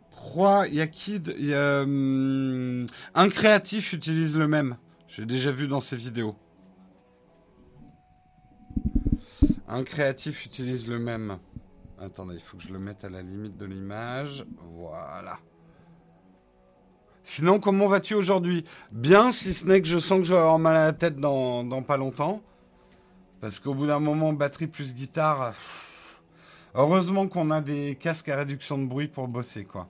crois, 0.09 0.67
il 0.67 0.75
y 0.75 0.81
a 0.81 0.87
qui 0.87 1.21
hum, 1.53 2.87
Un 3.13 3.29
créatif 3.29 3.91
utilise 3.91 4.37
le 4.37 4.47
même. 4.47 4.77
J'ai 5.09 5.25
déjà 5.25 5.51
vu 5.51 5.67
dans 5.67 5.81
ses 5.81 5.97
vidéos. 5.97 6.35
Un 9.67 9.83
créatif 9.83 10.45
utilise 10.45 10.87
le 10.87 10.99
même. 10.99 11.39
Attendez, 11.99 12.35
il 12.35 12.41
faut 12.41 12.55
que 12.55 12.63
je 12.63 12.71
le 12.71 12.79
mette 12.79 13.03
à 13.03 13.09
la 13.09 13.21
limite 13.21 13.57
de 13.57 13.65
l'image. 13.65 14.45
Voilà. 14.77 15.39
Sinon, 17.27 17.59
comment 17.59 17.87
vas-tu 17.87 18.13
aujourd'hui? 18.13 18.65
Bien, 18.91 19.31
si 19.31 19.51
ce 19.51 19.65
n'est 19.65 19.81
que 19.81 19.87
je 19.87 19.97
sens 19.97 20.19
que 20.19 20.25
je 20.25 20.33
vais 20.35 20.39
avoir 20.39 20.59
mal 20.59 20.77
à 20.77 20.85
la 20.85 20.93
tête 20.93 21.17
dans, 21.17 21.81
pas 21.81 21.97
longtemps. 21.97 22.43
Parce 23.41 23.59
qu'au 23.59 23.73
bout 23.73 23.87
d'un 23.87 23.99
moment, 23.99 24.31
batterie 24.31 24.67
plus 24.67 24.93
guitare. 24.93 25.55
Heureusement 26.75 27.27
qu'on 27.27 27.49
a 27.49 27.61
des 27.61 27.95
casques 27.95 28.29
à 28.29 28.35
réduction 28.35 28.77
de 28.77 28.85
bruit 28.85 29.07
pour 29.07 29.27
bosser, 29.27 29.65
quoi. 29.65 29.89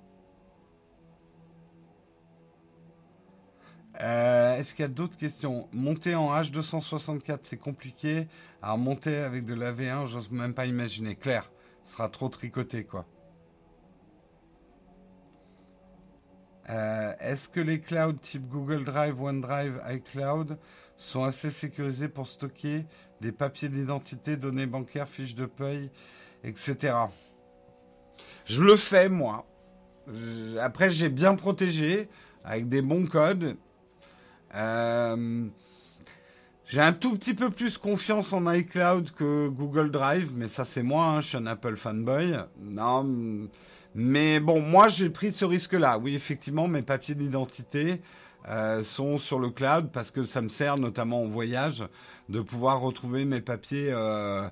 Euh, 4.01 4.57
est-ce 4.57 4.73
qu'il 4.73 4.83
y 4.83 4.85
a 4.85 4.89
d'autres 4.89 5.17
questions? 5.17 5.67
Monter 5.73 6.15
en 6.15 6.33
H264, 6.33 7.39
c'est 7.41 7.57
compliqué. 7.57 8.27
Alors 8.61 8.77
monter 8.77 9.17
avec 9.17 9.45
de 9.45 9.53
la 9.53 9.73
V1, 9.73 10.05
j'ose 10.05 10.31
même 10.31 10.53
pas 10.53 10.67
imaginer. 10.67 11.15
Claire, 11.15 11.51
ce 11.83 11.93
sera 11.93 12.07
trop 12.07 12.29
tricoté, 12.29 12.85
quoi. 12.85 13.05
Euh, 16.69 17.13
est-ce 17.19 17.47
que 17.47 17.59
les 17.59 17.79
clouds 17.79 18.13
type 18.13 18.47
Google 18.47 18.83
Drive, 18.83 19.21
OneDrive, 19.21 19.81
iCloud 19.89 20.57
sont 20.97 21.23
assez 21.23 21.51
sécurisés 21.51 22.07
pour 22.07 22.27
stocker 22.27 22.85
des 23.21 23.31
papiers 23.31 23.69
d'identité, 23.69 24.37
données 24.37 24.65
bancaires, 24.65 25.07
fiches 25.07 25.35
de 25.35 25.45
paye, 25.45 25.91
etc. 26.43 26.95
Je 28.45 28.61
le 28.61 28.75
fais, 28.75 29.09
moi. 29.09 29.45
Après, 30.59 30.89
j'ai 30.89 31.09
bien 31.09 31.35
protégé 31.35 32.09
avec 32.43 32.69
des 32.69 32.81
bons 32.81 33.05
codes 33.05 33.57
euh, 34.55 35.47
j'ai 36.65 36.81
un 36.81 36.93
tout 36.93 37.13
petit 37.13 37.33
peu 37.33 37.49
plus 37.49 37.77
confiance 37.77 38.33
en 38.33 38.51
iCloud 38.51 39.11
que 39.11 39.47
Google 39.49 39.91
Drive, 39.91 40.31
mais 40.35 40.47
ça 40.47 40.65
c'est 40.65 40.81
moi, 40.81 41.05
hein, 41.05 41.21
je 41.21 41.29
suis 41.29 41.37
un 41.37 41.45
Apple 41.45 41.75
fanboy. 41.75 42.35
Non, 42.59 43.47
mais 43.95 44.41
bon, 44.41 44.61
moi 44.61 44.89
j'ai 44.89 45.09
pris 45.09 45.31
ce 45.31 45.45
risque-là. 45.45 45.97
Oui, 45.97 46.15
effectivement, 46.15 46.67
mes 46.67 46.81
papiers 46.81 47.15
d'identité 47.15 48.01
euh, 48.49 48.83
sont 48.83 49.17
sur 49.17 49.39
le 49.39 49.49
cloud 49.49 49.89
parce 49.91 50.11
que 50.11 50.23
ça 50.23 50.41
me 50.41 50.49
sert 50.49 50.77
notamment 50.77 51.23
en 51.23 51.27
voyage 51.27 51.85
de 52.27 52.41
pouvoir 52.41 52.81
retrouver 52.81 53.23
mes 53.23 53.39
papiers, 53.39 53.87
euh, 53.91 54.49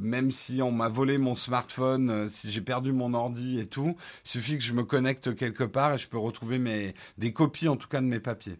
même 0.00 0.30
si 0.32 0.62
on 0.62 0.72
m'a 0.72 0.88
volé 0.88 1.18
mon 1.18 1.34
smartphone, 1.34 2.30
si 2.30 2.50
j'ai 2.50 2.62
perdu 2.62 2.92
mon 2.92 3.12
ordi 3.12 3.60
et 3.60 3.66
tout. 3.66 3.94
Il 4.24 4.30
suffit 4.30 4.56
que 4.56 4.64
je 4.64 4.72
me 4.72 4.84
connecte 4.84 5.34
quelque 5.34 5.64
part 5.64 5.92
et 5.92 5.98
je 5.98 6.08
peux 6.08 6.18
retrouver 6.18 6.58
mes, 6.58 6.94
des 7.18 7.32
copies 7.34 7.68
en 7.68 7.76
tout 7.76 7.88
cas 7.88 8.00
de 8.00 8.06
mes 8.06 8.20
papiers. 8.20 8.58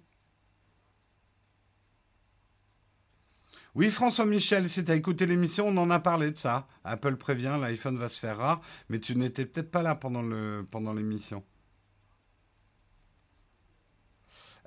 Oui, 3.78 3.90
François 3.90 4.26
Michel, 4.26 4.68
si 4.68 4.84
tu 4.84 4.90
as 4.90 4.96
écouté 4.96 5.24
l'émission, 5.24 5.68
on 5.68 5.76
en 5.76 5.88
a 5.90 6.00
parlé 6.00 6.32
de 6.32 6.36
ça. 6.36 6.66
Apple 6.82 7.14
prévient, 7.14 7.56
l'iPhone 7.60 7.96
va 7.96 8.08
se 8.08 8.18
faire 8.18 8.38
rare, 8.38 8.60
mais 8.88 8.98
tu 8.98 9.14
n'étais 9.14 9.46
peut-être 9.46 9.70
pas 9.70 9.82
là 9.82 9.94
pendant, 9.94 10.92
l'émission. 10.92 11.44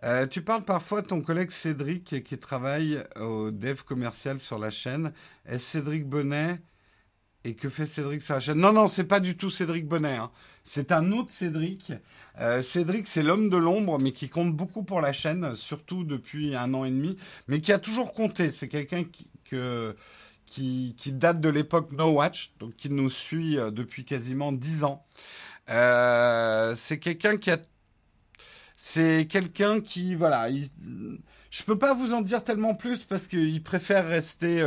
Euh, 0.06 0.28
tu 0.28 0.42
parles 0.42 0.64
parfois 0.64 1.02
de 1.02 1.08
ton 1.08 1.20
collègue 1.20 1.52
Cédric 1.52 2.24
qui 2.24 2.38
travaille 2.38 3.04
au 3.20 3.52
dev 3.52 3.82
commercial 3.84 4.40
sur 4.40 4.58
la 4.58 4.70
chaîne. 4.70 5.12
Est-ce 5.46 5.66
Cédric 5.66 6.08
Bonnet 6.08 6.62
et 7.44 7.56
que 7.56 7.70
fait 7.70 7.86
Cédric 7.86 8.22
sur 8.22 8.36
la 8.36 8.40
chaîne 8.40 8.60
Non, 8.60 8.72
non, 8.72 8.88
c'est 8.88 9.04
pas 9.04 9.20
du 9.20 9.36
tout 9.36 9.50
Cédric 9.50 9.88
Bonnet. 9.88 10.18
Hein. 10.18 10.32
C'est 10.64 10.92
un 10.92 11.12
autre 11.12 11.32
Cédric. 11.32 11.92
Euh, 12.40 12.62
Cédric, 12.62 13.08
c'est 13.08 13.24
l'homme 13.24 13.50
de 13.50 13.58
l'ombre, 13.58 14.00
mais 14.00 14.12
qui 14.12 14.30
compte 14.30 14.56
beaucoup 14.56 14.84
pour 14.84 15.02
la 15.02 15.12
chaîne, 15.12 15.56
surtout 15.56 16.04
depuis 16.04 16.56
un 16.56 16.74
an 16.74 16.86
et 16.86 16.92
demi, 16.92 17.18
mais 17.48 17.60
qui 17.60 17.72
a 17.72 17.80
toujours 17.80 18.14
compté. 18.14 18.52
C'est 18.52 18.68
quelqu'un 18.68 19.04
qui, 19.04 19.28
qui, 20.46 21.12
date 21.14 21.42
de 21.42 21.50
l'époque 21.50 21.92
No 21.92 22.12
Watch, 22.12 22.54
donc 22.60 22.76
qui 22.76 22.90
nous 22.90 23.10
suit 23.10 23.58
euh, 23.58 23.72
depuis 23.72 24.06
quasiment 24.06 24.52
dix 24.52 24.84
ans. 24.84 25.06
Euh, 25.70 26.76
c'est 26.76 27.00
quelqu'un 27.00 27.38
qui 27.38 27.52
a... 27.52 27.58
C'est 28.84 29.28
quelqu'un 29.30 29.80
qui, 29.80 30.16
voilà, 30.16 30.50
il, 30.50 30.70
je 31.52 31.62
peux 31.64 31.78
pas 31.78 31.94
vous 31.94 32.14
en 32.14 32.22
dire 32.22 32.44
tellement 32.44 32.74
plus 32.74 33.06
parce 33.06 33.28
qu'il 33.28 33.62
préfère 33.62 34.08
rester 34.08 34.60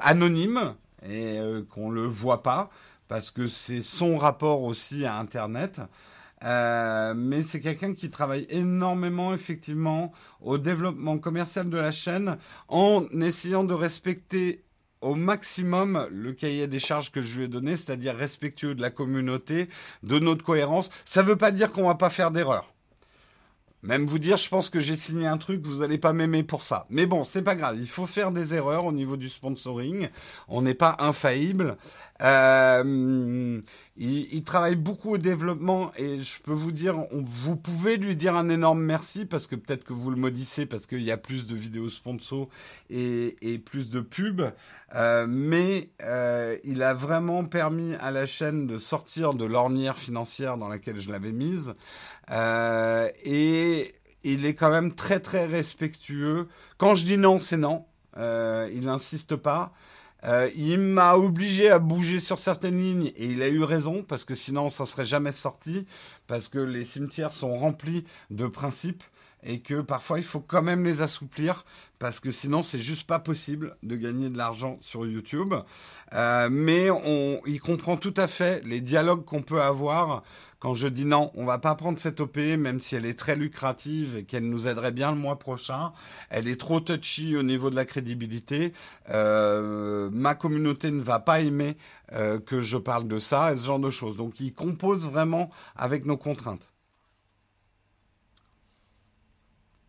anonyme 0.00 0.74
et 1.08 1.38
qu'on 1.70 1.90
le 1.90 2.04
voit 2.06 2.42
pas 2.42 2.70
parce 3.08 3.30
que 3.30 3.46
c'est 3.46 3.82
son 3.82 4.16
rapport 4.16 4.62
aussi 4.62 5.04
à 5.04 5.16
Internet. 5.18 5.80
Euh, 6.42 7.14
mais 7.16 7.42
c'est 7.42 7.60
quelqu'un 7.60 7.94
qui 7.94 8.10
travaille 8.10 8.46
énormément 8.50 9.32
effectivement 9.32 10.12
au 10.42 10.58
développement 10.58 11.18
commercial 11.18 11.70
de 11.70 11.76
la 11.76 11.90
chaîne 11.90 12.36
en 12.68 13.04
essayant 13.20 13.64
de 13.64 13.72
respecter 13.72 14.64
au 15.00 15.14
maximum 15.14 16.06
le 16.10 16.32
cahier 16.32 16.66
des 16.66 16.80
charges 16.80 17.10
que 17.10 17.22
je 17.22 17.38
lui 17.38 17.44
ai 17.44 17.48
donné, 17.48 17.76
c'est-à-dire 17.76 18.14
respectueux 18.14 18.74
de 18.74 18.82
la 18.82 18.90
communauté, 18.90 19.68
de 20.02 20.18
notre 20.18 20.44
cohérence. 20.44 20.90
Ça 21.04 21.22
ne 21.22 21.28
veut 21.28 21.36
pas 21.36 21.50
dire 21.50 21.72
qu'on 21.72 21.86
va 21.86 21.94
pas 21.94 22.10
faire 22.10 22.30
d'erreurs. 22.30 22.73
Même 23.84 24.06
vous 24.06 24.18
dire, 24.18 24.38
je 24.38 24.48
pense 24.48 24.70
que 24.70 24.80
j'ai 24.80 24.96
signé 24.96 25.26
un 25.26 25.36
truc, 25.36 25.60
vous 25.66 25.80
n'allez 25.80 25.98
pas 25.98 26.14
m'aimer 26.14 26.42
pour 26.42 26.62
ça. 26.62 26.86
Mais 26.88 27.04
bon, 27.04 27.22
c'est 27.22 27.42
pas 27.42 27.54
grave. 27.54 27.76
Il 27.78 27.86
faut 27.86 28.06
faire 28.06 28.30
des 28.30 28.54
erreurs 28.54 28.86
au 28.86 28.92
niveau 28.92 29.18
du 29.18 29.28
sponsoring. 29.28 30.08
On 30.48 30.62
n'est 30.62 30.72
pas 30.72 30.96
infaillible. 31.00 31.76
Euh, 32.24 33.60
il, 33.96 34.44
travaille 34.44 34.76
beaucoup 34.76 35.12
au 35.12 35.18
développement 35.18 35.92
et 35.96 36.20
je 36.20 36.42
peux 36.42 36.52
vous 36.52 36.72
dire, 36.72 36.96
vous 37.12 37.56
pouvez 37.56 37.96
lui 37.98 38.16
dire 38.16 38.34
un 38.34 38.48
énorme 38.48 38.82
merci 38.82 39.26
parce 39.26 39.46
que 39.46 39.56
peut-être 39.56 39.84
que 39.84 39.92
vous 39.92 40.10
le 40.10 40.16
maudissez 40.16 40.64
parce 40.64 40.86
qu'il 40.86 41.02
y 41.02 41.12
a 41.12 41.18
plus 41.18 41.46
de 41.46 41.54
vidéos 41.54 41.90
sponsors 41.90 42.48
et, 42.88 43.60
plus 43.64 43.90
de 43.90 44.00
pubs. 44.00 44.52
Euh, 44.94 45.26
mais 45.28 45.90
euh, 46.02 46.56
il 46.64 46.82
a 46.82 46.94
vraiment 46.94 47.44
permis 47.44 47.94
à 47.96 48.10
la 48.10 48.26
chaîne 48.26 48.66
de 48.66 48.78
sortir 48.78 49.34
de 49.34 49.44
l'ornière 49.44 49.98
financière 49.98 50.56
dans 50.56 50.68
laquelle 50.68 50.98
je 50.98 51.10
l'avais 51.10 51.32
mise. 51.32 51.74
Et 52.30 53.94
il 54.22 54.46
est 54.46 54.54
quand 54.54 54.70
même 54.70 54.94
très 54.94 55.20
très 55.20 55.44
respectueux. 55.44 56.48
Quand 56.78 56.94
je 56.94 57.04
dis 57.04 57.18
non, 57.18 57.38
c'est 57.38 57.58
non. 57.58 57.84
Il 58.16 58.82
n'insiste 58.84 59.36
pas. 59.36 59.72
Euh, 60.24 60.48
il 60.56 60.78
m'a 60.78 61.16
obligé 61.16 61.70
à 61.70 61.78
bouger 61.78 62.20
sur 62.20 62.38
certaines 62.38 62.78
lignes 62.78 63.12
et 63.16 63.26
il 63.26 63.42
a 63.42 63.48
eu 63.48 63.62
raison 63.62 64.02
parce 64.02 64.24
que 64.24 64.34
sinon 64.34 64.70
ça 64.70 64.86
serait 64.86 65.04
jamais 65.04 65.32
sorti 65.32 65.86
parce 66.26 66.48
que 66.48 66.58
les 66.58 66.84
cimetières 66.84 67.32
sont 67.32 67.56
remplis 67.56 68.04
de 68.30 68.46
principes 68.46 69.02
et 69.42 69.60
que 69.60 69.82
parfois 69.82 70.18
il 70.18 70.24
faut 70.24 70.40
quand 70.40 70.62
même 70.62 70.84
les 70.84 71.02
assouplir 71.02 71.64
parce 71.98 72.20
que 72.20 72.30
sinon 72.30 72.62
c'est 72.62 72.80
juste 72.80 73.06
pas 73.06 73.18
possible 73.18 73.76
de 73.82 73.96
gagner 73.96 74.30
de 74.30 74.38
l'argent 74.38 74.78
sur 74.80 75.06
YouTube. 75.06 75.54
Euh, 76.14 76.48
mais 76.50 76.90
on, 76.90 77.40
il 77.46 77.60
comprend 77.60 77.96
tout 77.96 78.14
à 78.16 78.26
fait 78.26 78.62
les 78.64 78.80
dialogues 78.80 79.24
qu'on 79.24 79.42
peut 79.42 79.60
avoir 79.60 80.22
quand 80.64 80.72
je 80.72 80.86
dis 80.86 81.04
non, 81.04 81.30
on 81.34 81.44
va 81.44 81.58
pas 81.58 81.74
prendre 81.74 81.98
cette 81.98 82.20
OP, 82.20 82.38
même 82.38 82.80
si 82.80 82.96
elle 82.96 83.04
est 83.04 83.18
très 83.18 83.36
lucrative 83.36 84.16
et 84.16 84.24
qu'elle 84.24 84.48
nous 84.48 84.66
aiderait 84.66 84.92
bien 84.92 85.12
le 85.12 85.18
mois 85.18 85.38
prochain, 85.38 85.92
elle 86.30 86.48
est 86.48 86.58
trop 86.58 86.80
touchy 86.80 87.36
au 87.36 87.42
niveau 87.42 87.68
de 87.68 87.76
la 87.76 87.84
crédibilité. 87.84 88.72
Euh, 89.10 90.08
ma 90.10 90.34
communauté 90.34 90.90
ne 90.90 91.02
va 91.02 91.20
pas 91.20 91.40
aimer 91.40 91.76
euh, 92.14 92.40
que 92.40 92.62
je 92.62 92.78
parle 92.78 93.06
de 93.06 93.18
ça 93.18 93.52
et 93.52 93.56
ce 93.58 93.66
genre 93.66 93.78
de 93.78 93.90
choses. 93.90 94.16
Donc, 94.16 94.40
il 94.40 94.54
compose 94.54 95.06
vraiment 95.06 95.50
avec 95.76 96.06
nos 96.06 96.16
contraintes. 96.16 96.72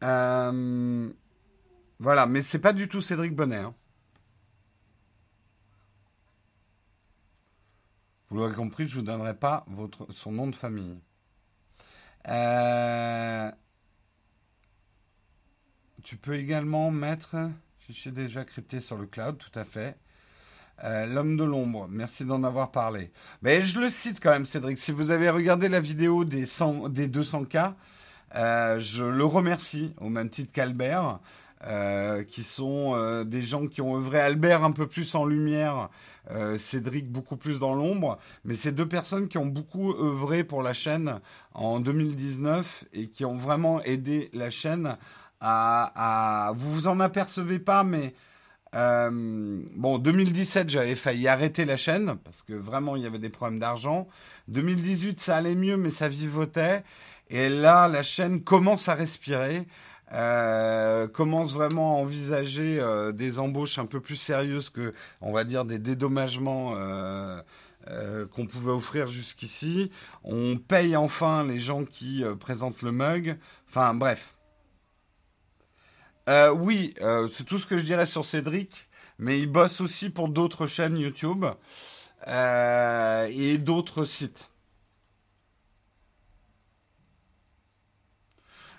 Euh, 0.03 1.07
voilà, 1.99 2.26
mais 2.26 2.41
c'est 2.41 2.59
pas 2.59 2.73
du 2.73 2.89
tout 2.89 2.99
Cédric 2.99 3.34
Bonnet. 3.34 3.59
Hein. 3.59 3.73
Vous 8.36 8.41
l'aurez 8.41 8.53
compris, 8.53 8.86
je 8.86 8.95
ne 8.95 8.99
vous 8.99 9.05
donnerai 9.05 9.33
pas 9.33 9.63
votre, 9.69 10.11
son 10.11 10.33
nom 10.33 10.47
de 10.47 10.55
famille. 10.57 10.99
Euh, 12.27 13.49
tu 16.03 16.17
peux 16.17 16.36
également 16.36 16.91
mettre, 16.91 17.38
fichier 17.79 18.11
déjà 18.11 18.43
crypté 18.43 18.81
sur 18.81 18.97
le 18.97 19.05
cloud, 19.05 19.38
tout 19.38 19.57
à 19.57 19.63
fait. 19.63 19.97
Euh, 20.83 21.05
l'homme 21.05 21.37
de 21.37 21.45
l'ombre, 21.45 21.87
merci 21.89 22.25
d'en 22.25 22.43
avoir 22.43 22.74
parlé. 22.74 23.13
Mais 23.41 23.63
je 23.63 23.79
le 23.79 23.89
cite 23.89 24.20
quand 24.21 24.32
même, 24.32 24.45
Cédric. 24.45 24.79
Si 24.79 24.91
vous 24.91 25.12
avez 25.12 25.29
regardé 25.29 25.70
la 25.70 25.79
vidéo 25.79 26.25
des, 26.25 26.45
100, 26.45 26.89
des 26.89 27.07
200K, 27.07 27.74
euh, 28.36 28.79
je 28.82 29.05
le 29.05 29.24
remercie 29.24 29.93
au 30.01 30.09
même 30.09 30.29
titre 30.29 30.51
qu'Albert. 30.51 31.21
Euh, 31.63 32.23
qui 32.23 32.43
sont 32.43 32.93
euh, 32.95 33.23
des 33.23 33.41
gens 33.41 33.65
qui 33.67 33.82
ont 33.82 33.95
œuvré 33.95 34.19
Albert 34.19 34.63
un 34.65 34.71
peu 34.71 34.87
plus 34.87 35.15
en 35.15 35.25
lumière, 35.25 35.89
euh, 36.29 36.57
Cédric 36.57 37.09
beaucoup 37.09 37.37
plus 37.37 37.59
dans 37.59 37.73
l'ombre, 37.73 38.19
mais 38.43 38.55
c'est 38.55 38.73
deux 38.73 38.87
personnes 38.87 39.29
qui 39.29 39.37
ont 39.37 39.45
beaucoup 39.45 39.93
œuvré 39.93 40.43
pour 40.43 40.61
la 40.61 40.73
chaîne 40.73 41.21
en 41.53 41.79
2019 41.79 42.83
et 42.93 43.07
qui 43.07 43.23
ont 43.23 43.37
vraiment 43.37 43.82
aidé 43.83 44.29
la 44.33 44.49
chaîne 44.49 44.97
à, 45.39 46.47
à 46.49 46.51
vous 46.51 46.71
vous 46.71 46.87
en 46.87 46.99
apercevez 46.99 47.59
pas, 47.59 47.86
mais 47.86 48.13
bon, 48.73 49.97
2017, 49.97 50.69
j'avais 50.69 50.95
failli 50.95 51.29
arrêter 51.29 51.63
la 51.63 51.77
chaîne 51.77 52.17
parce 52.25 52.43
que 52.43 52.51
vraiment 52.51 52.97
il 52.97 53.03
y 53.03 53.07
avait 53.07 53.17
des 53.17 53.29
problèmes 53.29 53.59
d'argent. 53.59 54.07
2018, 54.49 55.21
ça 55.21 55.37
allait 55.37 55.55
mieux, 55.55 55.77
mais 55.77 55.89
ça 55.89 56.09
vivotait. 56.09 56.83
Et 57.29 57.49
là, 57.49 57.87
la 57.87 58.03
chaîne 58.03 58.43
commence 58.43 58.89
à 58.89 58.93
respirer. 58.93 59.65
Euh, 60.13 61.07
commence 61.07 61.53
vraiment 61.53 61.97
à 61.97 62.01
envisager 62.01 62.79
euh, 62.79 63.11
des 63.11 63.39
embauches 63.39 63.79
un 63.79 63.87
peu 63.87 63.99
plus 63.99 64.15
sérieuses 64.15 64.69
que, 64.69 64.93
on 65.21 65.32
va 65.32 65.43
dire, 65.43 65.65
des 65.65 65.79
dédommagements 65.79 66.73
euh, 66.75 67.41
qu'on 68.27 68.45
pouvait 68.45 68.71
offrir 68.71 69.07
jusqu'ici. 69.07 69.91
On 70.23 70.57
paye 70.57 70.95
enfin 70.95 71.43
les 71.43 71.59
gens 71.59 71.86
qui 71.86 72.23
présentent 72.39 72.82
le 72.82 72.91
mug. 72.91 73.37
Enfin, 73.67 73.93
bref. 73.93 74.36
oui, 76.55 76.93
c'est 77.32 77.45
tout 77.45 77.59
ce 77.59 77.67
que 77.67 77.77
je 77.77 77.83
dirais 77.83 78.05
sur 78.05 78.25
Cédric, 78.25 78.87
mais 79.19 79.39
il 79.39 79.47
bosse 79.47 79.82
aussi 79.82 80.09
pour 80.09 80.29
d'autres 80.29 80.65
chaînes 80.65 80.97
YouTube 80.97 81.45
et 82.27 83.57
d'autres 83.59 84.05
sites. 84.05 84.49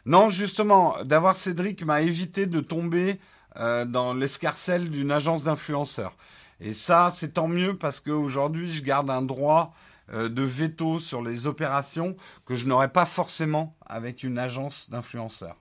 Non, 0.07 0.31
justement, 0.31 1.03
d'avoir 1.03 1.37
Cédric 1.37 1.85
m'a 1.85 2.01
évité 2.01 2.47
de 2.47 2.61
tomber 2.61 3.19
euh, 3.57 3.85
dans 3.85 4.15
l'escarcelle 4.15 4.89
d'une 4.89 5.11
agence 5.11 5.43
d'influenceurs. 5.43 6.17
Et 6.61 6.75
ça, 6.75 7.11
c'est 7.13 7.35
tant 7.35 7.49
mieux 7.49 7.77
parce 7.77 7.99
qu'aujourd'hui, 7.99 8.73
je 8.73 8.85
garde 8.85 9.11
un 9.11 9.23
droit 9.23 9.75
euh, 10.13 10.29
de 10.29 10.43
veto 10.43 11.01
sur 11.01 11.23
les 11.23 11.49
opérations 11.49 12.17
que 12.45 12.55
je 12.55 12.67
n'aurais 12.67 12.93
pas 12.93 13.05
forcément 13.05 13.77
avec 13.85 14.23
une 14.23 14.39
agence 14.39 14.89
d'influenceurs. 14.91 15.61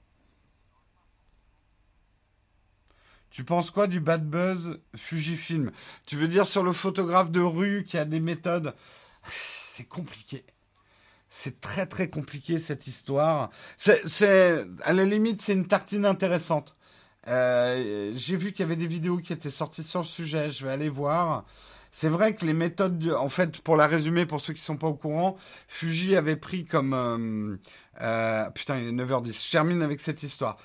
Tu 3.32 3.44
penses 3.44 3.72
quoi 3.72 3.88
du 3.88 4.00
bad 4.00 4.30
buzz 4.30 4.80
Fujifilm? 4.96 5.72
Tu 6.06 6.18
veux 6.18 6.28
dire 6.28 6.46
sur 6.46 6.62
le 6.64 6.72
photographe 6.72 7.32
de 7.32 7.42
rue 7.42 7.84
qui 7.84 7.98
a 7.98 8.06
des 8.06 8.20
méthodes? 8.20 8.76
C'est 9.28 9.90
compliqué. 9.90 10.46
C'est 11.38 11.60
très 11.60 11.86
très 11.86 12.10
compliqué 12.10 12.60
cette 12.60 12.88
histoire. 12.88 13.50
C'est, 13.78 14.66
à 14.84 14.94
la 14.94 15.04
limite, 15.04 15.42
c'est 15.42 15.52
une 15.52 15.68
tartine 15.68 16.06
intéressante. 16.06 16.78
Euh, 17.28 18.14
j'ai 18.16 18.38
vu 18.38 18.54
qu'il 18.54 18.62
y 18.62 18.64
avait 18.64 18.78
des 18.78 18.88
vidéos 18.88 19.18
qui 19.18 19.34
étaient 19.34 19.50
sorties 19.50 19.84
sur 19.84 20.00
le 20.00 20.06
sujet. 20.06 20.50
Je 20.50 20.66
vais 20.66 20.72
aller 20.72 20.88
voir. 20.88 21.44
C'est 21.92 22.08
vrai 22.08 22.36
que 22.36 22.46
les 22.46 22.54
méthodes, 22.54 23.14
en 23.20 23.28
fait, 23.28 23.60
pour 23.62 23.76
la 23.76 23.86
résumer, 23.86 24.26
pour 24.26 24.40
ceux 24.40 24.54
qui 24.54 24.62
sont 24.62 24.78
pas 24.78 24.88
au 24.88 24.94
courant, 24.94 25.36
Fuji 25.68 26.16
avait 26.16 26.38
pris 26.38 26.64
comme, 26.64 26.94
euh, 26.94 27.58
euh, 28.02 28.50
putain, 28.52 28.78
il 28.78 28.88
est 28.88 29.04
9h10. 29.04 29.46
Je 29.48 29.52
termine 29.52 29.84
avec 29.84 30.00
cette 30.00 30.24
histoire. 30.24 30.56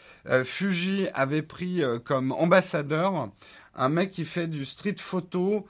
Fuji 0.44 1.08
avait 1.14 1.42
pris 1.42 1.82
comme 2.04 2.30
ambassadeur 2.30 3.30
un 3.74 3.88
mec 3.88 4.12
qui 4.12 4.24
fait 4.24 4.46
du 4.46 4.64
street 4.64 4.96
photo 4.98 5.66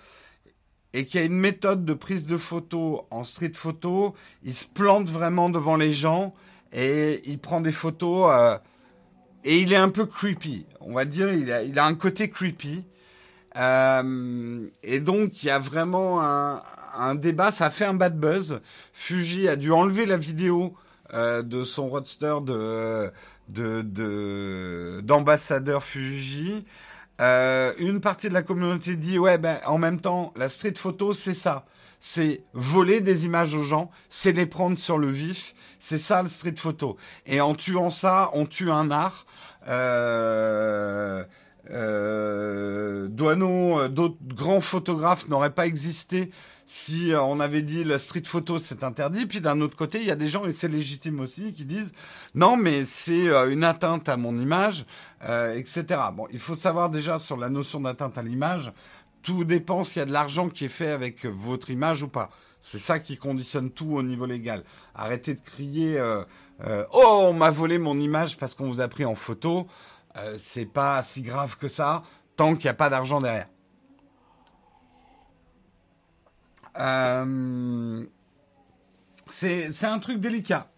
et 0.92 1.06
qui 1.06 1.18
a 1.18 1.22
une 1.22 1.38
méthode 1.38 1.84
de 1.84 1.94
prise 1.94 2.26
de 2.26 2.36
photo 2.36 3.06
en 3.10 3.24
street 3.24 3.52
photo, 3.54 4.14
il 4.42 4.54
se 4.54 4.66
plante 4.66 5.08
vraiment 5.08 5.48
devant 5.48 5.76
les 5.76 5.92
gens 5.92 6.34
et 6.72 7.22
il 7.24 7.38
prend 7.38 7.60
des 7.60 7.72
photos 7.72 8.30
euh, 8.32 8.58
et 9.44 9.60
il 9.60 9.72
est 9.72 9.76
un 9.76 9.88
peu 9.88 10.06
creepy. 10.06 10.66
On 10.80 10.94
va 10.94 11.04
dire, 11.04 11.32
il 11.32 11.50
a, 11.52 11.62
il 11.62 11.78
a 11.78 11.86
un 11.86 11.94
côté 11.94 12.28
creepy. 12.28 12.84
Euh, 13.56 14.66
et 14.82 15.00
donc, 15.00 15.42
il 15.42 15.46
y 15.46 15.50
a 15.50 15.58
vraiment 15.58 16.22
un, 16.22 16.62
un, 16.94 17.14
débat. 17.14 17.50
Ça 17.50 17.66
a 17.66 17.70
fait 17.70 17.84
un 17.84 17.94
bad 17.94 18.18
buzz. 18.18 18.60
Fuji 18.92 19.48
a 19.48 19.56
dû 19.56 19.72
enlever 19.72 20.06
la 20.06 20.16
vidéo 20.16 20.74
euh, 21.14 21.42
de 21.42 21.64
son 21.64 21.88
roadster 21.88 22.36
de 22.44 23.10
de 23.48 25.00
d'ambassadeur 25.02 25.82
Fuji. 25.82 26.64
Euh, 27.20 27.72
une 27.78 28.00
partie 28.00 28.28
de 28.28 28.34
la 28.34 28.42
communauté 28.42 28.96
dit 28.96 29.18
ouais 29.18 29.36
ben 29.36 29.58
en 29.66 29.76
même 29.76 30.00
temps 30.00 30.32
la 30.36 30.48
street 30.48 30.74
photo 30.76 31.12
c'est 31.12 31.34
ça, 31.34 31.66
c'est 32.00 32.44
voler 32.54 33.00
des 33.00 33.26
images 33.26 33.54
aux 33.54 33.62
gens, 33.62 33.90
c'est 34.08 34.32
les 34.32 34.46
prendre 34.46 34.78
sur 34.78 34.96
le 34.96 35.08
vif, 35.10 35.54
c'est 35.78 35.98
ça 35.98 36.22
le 36.22 36.28
street 36.28 36.54
photo. 36.56 36.96
Et 37.26 37.40
en 37.40 37.54
tuant 37.54 37.90
ça, 37.90 38.30
on 38.32 38.46
tue 38.46 38.70
un 38.70 38.90
art. 38.90 39.26
Euh, 39.68 41.22
euh, 41.70 43.06
Douaneau, 43.08 43.88
d'autres 43.88 44.16
grands 44.22 44.62
photographes 44.62 45.28
n'auraient 45.28 45.54
pas 45.54 45.66
existé 45.66 46.30
si 46.72 47.12
euh, 47.12 47.20
on 47.20 47.40
avait 47.40 47.62
dit 47.62 47.82
la 47.82 47.98
street 47.98 48.22
photo 48.26 48.60
c'est 48.60 48.84
interdit, 48.84 49.26
puis 49.26 49.40
d'un 49.40 49.60
autre 49.60 49.76
côté 49.76 49.98
il 49.98 50.06
y 50.06 50.10
a 50.12 50.14
des 50.14 50.28
gens 50.28 50.44
et 50.44 50.52
c'est 50.52 50.68
légitime 50.68 51.18
aussi 51.18 51.52
qui 51.52 51.64
disent 51.64 51.92
non 52.36 52.56
mais 52.56 52.84
c'est 52.84 53.28
euh, 53.28 53.50
une 53.50 53.64
atteinte 53.64 54.08
à 54.08 54.16
mon 54.16 54.38
image, 54.38 54.86
euh, 55.24 55.52
etc. 55.56 56.00
Bon, 56.14 56.28
il 56.30 56.38
faut 56.38 56.54
savoir 56.54 56.88
déjà 56.88 57.18
sur 57.18 57.36
la 57.36 57.48
notion 57.48 57.80
d'atteinte 57.80 58.18
à 58.18 58.22
l'image, 58.22 58.72
tout 59.20 59.42
dépend 59.42 59.82
s'il 59.82 59.98
y 59.98 60.02
a 60.02 60.04
de 60.04 60.12
l'argent 60.12 60.48
qui 60.48 60.66
est 60.66 60.68
fait 60.68 60.90
avec 60.90 61.24
votre 61.24 61.70
image 61.70 62.04
ou 62.04 62.08
pas. 62.08 62.30
C'est 62.60 62.78
ça 62.78 63.00
qui 63.00 63.16
conditionne 63.16 63.70
tout 63.70 63.92
au 63.96 64.04
niveau 64.04 64.26
légal. 64.26 64.62
Arrêtez 64.94 65.34
de 65.34 65.40
crier 65.40 66.00
oh 66.92 67.26
on 67.30 67.32
m'a 67.32 67.50
volé 67.50 67.78
mon 67.78 67.98
image 67.98 68.36
parce 68.36 68.54
qu'on 68.54 68.68
vous 68.68 68.80
a 68.80 68.86
pris 68.86 69.04
en 69.04 69.16
photo. 69.16 69.66
c'est 70.38 70.66
pas 70.66 71.02
si 71.02 71.22
grave 71.22 71.56
que 71.56 71.66
ça 71.66 72.02
tant 72.36 72.54
qu'il 72.54 72.66
n'y 72.66 72.70
a 72.70 72.74
pas 72.74 72.90
d'argent 72.90 73.20
derrière. 73.20 73.48
Euh, 76.78 78.04
c'est 79.28 79.84
un 79.84 79.98
truc 79.98 80.20
délicat. 80.20 80.68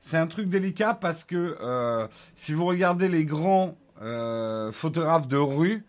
C'est 0.00 0.16
un 0.16 0.26
truc 0.26 0.48
délicat 0.48 0.94
parce 0.94 1.24
que 1.24 1.56
euh, 1.60 2.06
si 2.34 2.52
vous 2.52 2.64
regardez 2.64 3.08
les 3.08 3.24
grands 3.24 3.76
euh, 4.02 4.70
photographes 4.72 5.26
de 5.26 5.36
rue, 5.36 5.84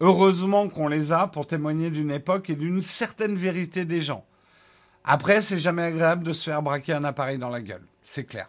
heureusement 0.00 0.68
qu'on 0.68 0.88
les 0.88 1.12
a 1.12 1.26
pour 1.26 1.46
témoigner 1.46 1.90
d'une 1.90 2.10
époque 2.10 2.48
et 2.50 2.56
d'une 2.56 2.80
certaine 2.80 3.36
vérité 3.36 3.84
des 3.84 4.00
gens. 4.00 4.24
Après, 5.04 5.40
c'est 5.40 5.58
jamais 5.58 5.82
agréable 5.82 6.24
de 6.24 6.32
se 6.32 6.50
faire 6.50 6.62
braquer 6.62 6.94
un 6.94 7.04
appareil 7.04 7.38
dans 7.38 7.48
la 7.48 7.60
gueule, 7.60 7.84
c'est 8.02 8.24
clair. 8.24 8.48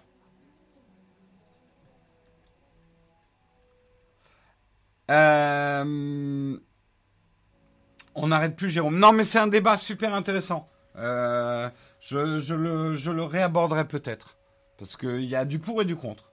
On 8.15 8.27
n'arrête 8.27 8.55
plus, 8.55 8.69
Jérôme. 8.69 8.97
Non, 8.97 9.13
mais 9.13 9.23
c'est 9.23 9.39
un 9.39 9.47
débat 9.47 9.77
super 9.77 10.13
intéressant. 10.13 10.67
Euh, 10.97 11.69
je, 11.99 12.53
le, 12.53 13.23
réaborderai 13.23 13.85
peut-être. 13.87 14.37
Parce 14.77 14.97
qu'il 14.97 15.25
y 15.25 15.35
a 15.35 15.45
du 15.45 15.59
pour 15.59 15.81
et 15.81 15.85
du 15.85 15.95
contre. 15.95 16.31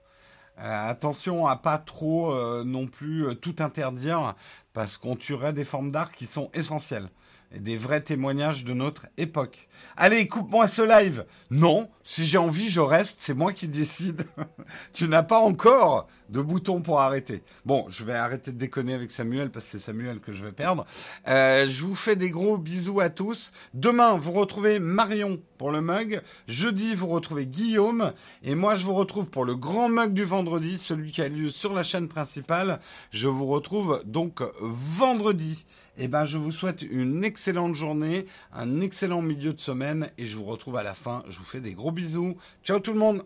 Euh, 0.59 0.89
attention 0.89 1.47
à 1.47 1.55
pas 1.55 1.77
trop 1.77 2.33
euh, 2.33 2.63
non 2.65 2.87
plus 2.87 3.35
tout 3.41 3.55
interdire, 3.59 4.35
parce 4.73 4.97
qu'on 4.97 5.15
tuerait 5.15 5.53
des 5.53 5.63
formes 5.65 5.91
d'art 5.91 6.11
qui 6.11 6.25
sont 6.25 6.49
essentielles 6.53 7.09
des 7.57 7.77
vrais 7.77 8.01
témoignages 8.01 8.63
de 8.63 8.73
notre 8.73 9.07
époque. 9.17 9.67
Allez, 9.97 10.27
coupe-moi 10.27 10.67
ce 10.67 10.81
live. 10.81 11.25
Non, 11.49 11.89
si 12.03 12.25
j'ai 12.25 12.37
envie, 12.37 12.69
je 12.69 12.79
reste, 12.79 13.17
c'est 13.19 13.33
moi 13.33 13.53
qui 13.53 13.67
décide. 13.67 14.25
tu 14.93 15.07
n'as 15.07 15.23
pas 15.23 15.39
encore 15.39 16.07
de 16.29 16.41
bouton 16.41 16.81
pour 16.81 16.99
arrêter. 16.99 17.43
Bon, 17.65 17.85
je 17.89 18.05
vais 18.05 18.13
arrêter 18.13 18.51
de 18.51 18.57
déconner 18.57 18.93
avec 18.93 19.11
Samuel 19.11 19.49
parce 19.49 19.65
que 19.65 19.71
c'est 19.71 19.79
Samuel 19.79 20.19
que 20.19 20.31
je 20.31 20.45
vais 20.45 20.51
perdre. 20.51 20.85
Euh, 21.27 21.67
je 21.67 21.83
vous 21.83 21.95
fais 21.95 22.15
des 22.15 22.29
gros 22.29 22.57
bisous 22.57 22.99
à 22.99 23.09
tous. 23.09 23.51
Demain, 23.73 24.13
vous 24.13 24.31
retrouvez 24.31 24.77
Marion 24.79 25.41
pour 25.57 25.71
le 25.71 25.81
mug. 25.81 26.21
Jeudi, 26.47 26.93
vous 26.93 27.07
retrouvez 27.07 27.47
Guillaume. 27.47 28.13
Et 28.43 28.53
moi, 28.53 28.75
je 28.75 28.85
vous 28.85 28.93
retrouve 28.93 29.27
pour 29.27 29.43
le 29.43 29.55
grand 29.55 29.89
mug 29.89 30.13
du 30.13 30.23
vendredi, 30.23 30.77
celui 30.77 31.11
qui 31.11 31.23
a 31.23 31.29
lieu 31.29 31.49
sur 31.49 31.73
la 31.73 31.83
chaîne 31.83 32.07
principale. 32.07 32.79
Je 33.09 33.27
vous 33.27 33.47
retrouve 33.47 34.03
donc 34.05 34.43
vendredi. 34.61 35.65
Eh 36.01 36.07
ben, 36.07 36.23
je 36.25 36.37
vous 36.37 36.53
souhaite 36.53 36.81
une 36.81 37.25
excellente 37.25 37.75
journée, 37.75 38.25
un 38.53 38.79
excellent 38.79 39.21
milieu 39.21 39.51
de 39.51 39.59
semaine 39.59 40.09
et 40.17 40.27
je 40.27 40.37
vous 40.37 40.45
retrouve 40.45 40.77
à 40.77 40.83
la 40.83 40.93
fin. 40.93 41.23
Je 41.27 41.37
vous 41.37 41.43
fais 41.43 41.59
des 41.59 41.73
gros 41.73 41.91
bisous. 41.91 42.37
Ciao 42.63 42.79
tout 42.79 42.93
le 42.93 42.99
monde 42.99 43.25